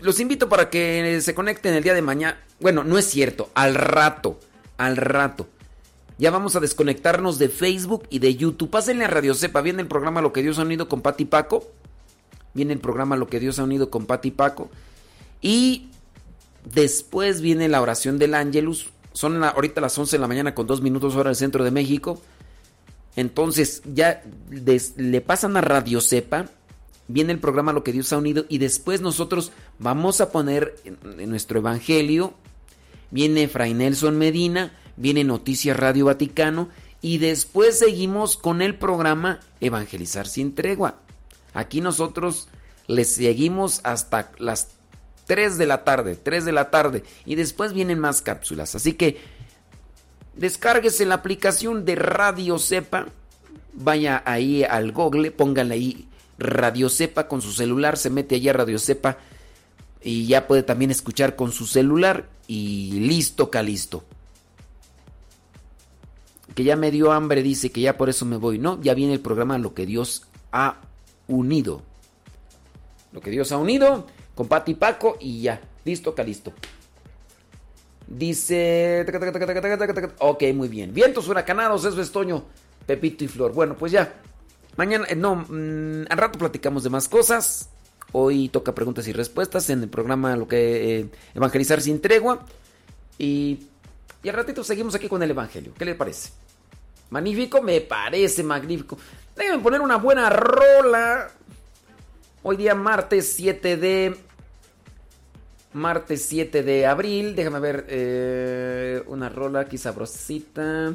[0.00, 2.38] los invito para que se conecten el día de mañana.
[2.60, 4.38] Bueno, no es cierto, al rato,
[4.76, 5.48] al rato.
[6.18, 8.70] Ya vamos a desconectarnos de Facebook y de YouTube.
[8.70, 11.68] Pásenle a Radio Cepa, viene el programa Lo que Dios ha unido con Pati Paco.
[12.54, 14.70] Viene el programa Lo que Dios ha unido con Pati Paco.
[15.40, 15.88] Y
[16.72, 18.90] después viene la oración del Ángelus.
[19.12, 22.20] Son ahorita las 11 de la mañana con dos minutos hora del centro de México.
[23.16, 26.46] Entonces ya le pasan a Radio Cepa
[27.06, 30.74] viene el programa Lo que Dios ha unido y después nosotros vamos a poner
[31.26, 32.34] nuestro evangelio
[33.14, 36.68] viene Fray Nelson Medina, viene Noticias Radio Vaticano
[37.00, 40.96] y después seguimos con el programa Evangelizar sin tregua.
[41.52, 42.48] Aquí nosotros
[42.88, 44.68] les seguimos hasta las
[45.26, 48.74] 3 de la tarde, 3 de la tarde y después vienen más cápsulas.
[48.74, 49.20] Así que
[50.36, 53.06] descárguese la aplicación de Radio Cepa,
[53.72, 58.52] vaya ahí al Google, pónganle ahí Radio Cepa con su celular, se mete allí a
[58.52, 59.18] Radio Cepa
[60.02, 64.04] y ya puede también escuchar con su celular y listo, calisto.
[66.54, 68.58] Que ya me dio hambre, dice que ya por eso me voy.
[68.58, 70.76] No, ya viene el programa Lo que Dios ha
[71.26, 71.82] unido.
[73.12, 75.60] Lo que Dios ha unido con Pati y Paco y ya.
[75.84, 76.52] Listo, calisto.
[78.06, 79.04] Dice.
[80.18, 80.92] Ok, muy bien.
[80.92, 82.44] Vientos huracanados, eso es Toño,
[82.86, 83.52] Pepito y Flor.
[83.52, 84.14] Bueno, pues ya.
[84.76, 87.70] Mañana, eh, no, mm, al rato platicamos de más cosas.
[88.12, 92.44] Hoy toca preguntas y respuestas en el programa Lo que eh, Evangelizar sin tregua.
[93.18, 93.66] Y,
[94.22, 95.72] y al ratito seguimos aquí con el Evangelio.
[95.76, 96.30] ¿Qué le parece?
[97.10, 98.98] Magnífico, me parece magnífico.
[99.36, 101.30] Déjenme poner una buena rola.
[102.42, 104.16] Hoy día martes 7 de...
[105.74, 107.34] Martes 7 de abril.
[107.34, 110.94] Déjame ver eh, una rola aquí sabrosita.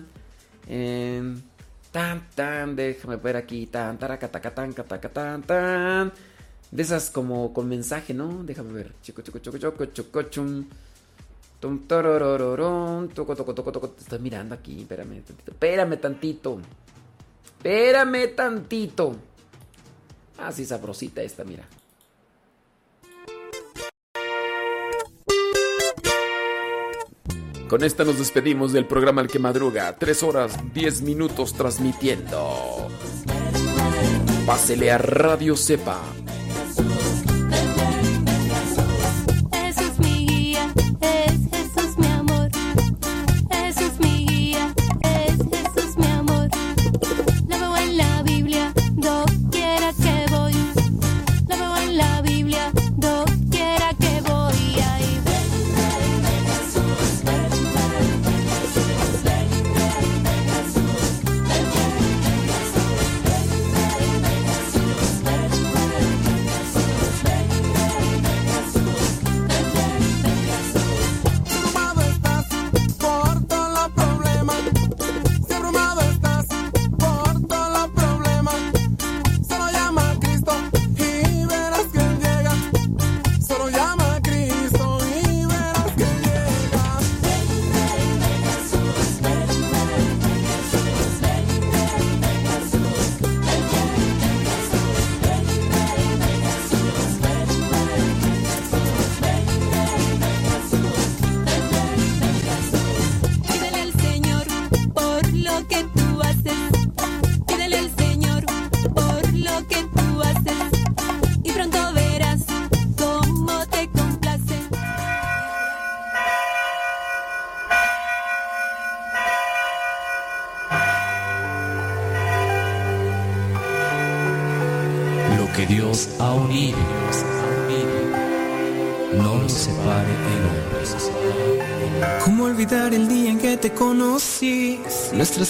[0.67, 1.35] Eh,
[1.91, 3.67] tan, tan, déjame ver aquí.
[3.67, 6.11] Tan, taracatacatán, catacatán, tan.
[6.72, 8.43] De esas como con mensaje, ¿no?
[8.43, 8.93] Déjame ver.
[9.01, 10.66] Chico, chico, chico, chico, chico, chum.
[11.59, 13.90] Tum, tororororón, toco, toco, toco, toco.
[13.90, 15.51] Te estoy mirando aquí, espérame tantito.
[15.51, 16.61] Espérame tantito.
[17.58, 19.16] Espérame tantito.
[20.38, 21.67] Ah, sí, sabrosita esta, mira.
[27.69, 29.95] Con esta nos despedimos del programa El que madruga.
[29.95, 32.88] Tres horas, diez minutos transmitiendo.
[34.48, 36.01] Pásele a Radio Cepa.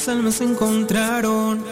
[0.08, 1.64] Almas se encontraron.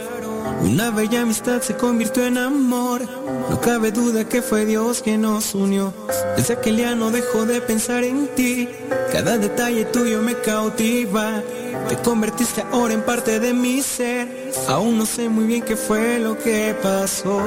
[0.61, 3.01] Una bella amistad se convirtió en amor.
[3.49, 5.93] No cabe duda que fue Dios quien nos unió.
[6.35, 8.67] Desde aquel día no dejo de pensar en ti.
[9.11, 11.41] Cada detalle tuyo me cautiva.
[11.87, 14.51] Te convertiste ahora en parte de mi ser.
[14.67, 17.41] Aún no sé muy bien qué fue lo que pasó.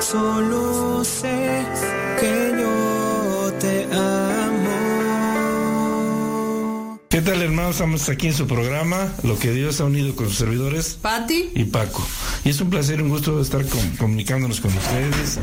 [0.00, 1.64] Solo sé
[2.20, 4.43] que yo te amo.
[7.24, 7.76] ¿Qué tal hermanos?
[7.76, 10.98] Estamos aquí en su programa, Lo que Dios ha unido con sus servidores.
[11.00, 11.52] Pati.
[11.54, 12.06] Y Paco.
[12.44, 15.38] Y es un placer un gusto estar com- comunicándonos con ustedes,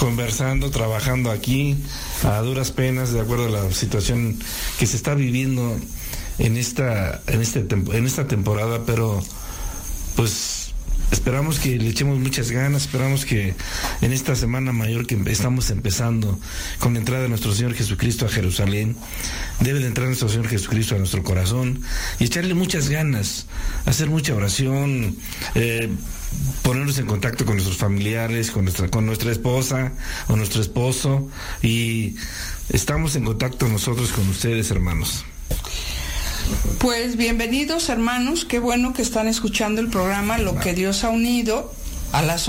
[0.00, 1.76] conversando, trabajando aquí
[2.24, 4.36] a duras penas, de acuerdo a la situación
[4.80, 5.76] que se está viviendo
[6.40, 9.22] en esta, en este en esta temporada, pero
[10.16, 10.55] pues
[11.10, 13.54] esperamos que le echemos muchas ganas, esperamos que
[14.00, 16.38] en esta semana mayor que estamos empezando
[16.78, 18.96] con la entrada de nuestro Señor Jesucristo a Jerusalén,
[19.60, 21.82] debe de entrar nuestro Señor Jesucristo a nuestro corazón
[22.18, 23.46] y echarle muchas ganas,
[23.84, 25.16] hacer mucha oración,
[25.54, 25.88] eh,
[26.62, 29.92] ponernos en contacto con nuestros familiares, con nuestra, con nuestra esposa
[30.28, 31.28] o nuestro esposo
[31.62, 32.16] y
[32.68, 35.24] estamos en contacto nosotros con ustedes, hermanos.
[36.78, 41.72] Pues bienvenidos hermanos, qué bueno que están escuchando el programa Lo que Dios ha unido
[42.12, 42.42] a las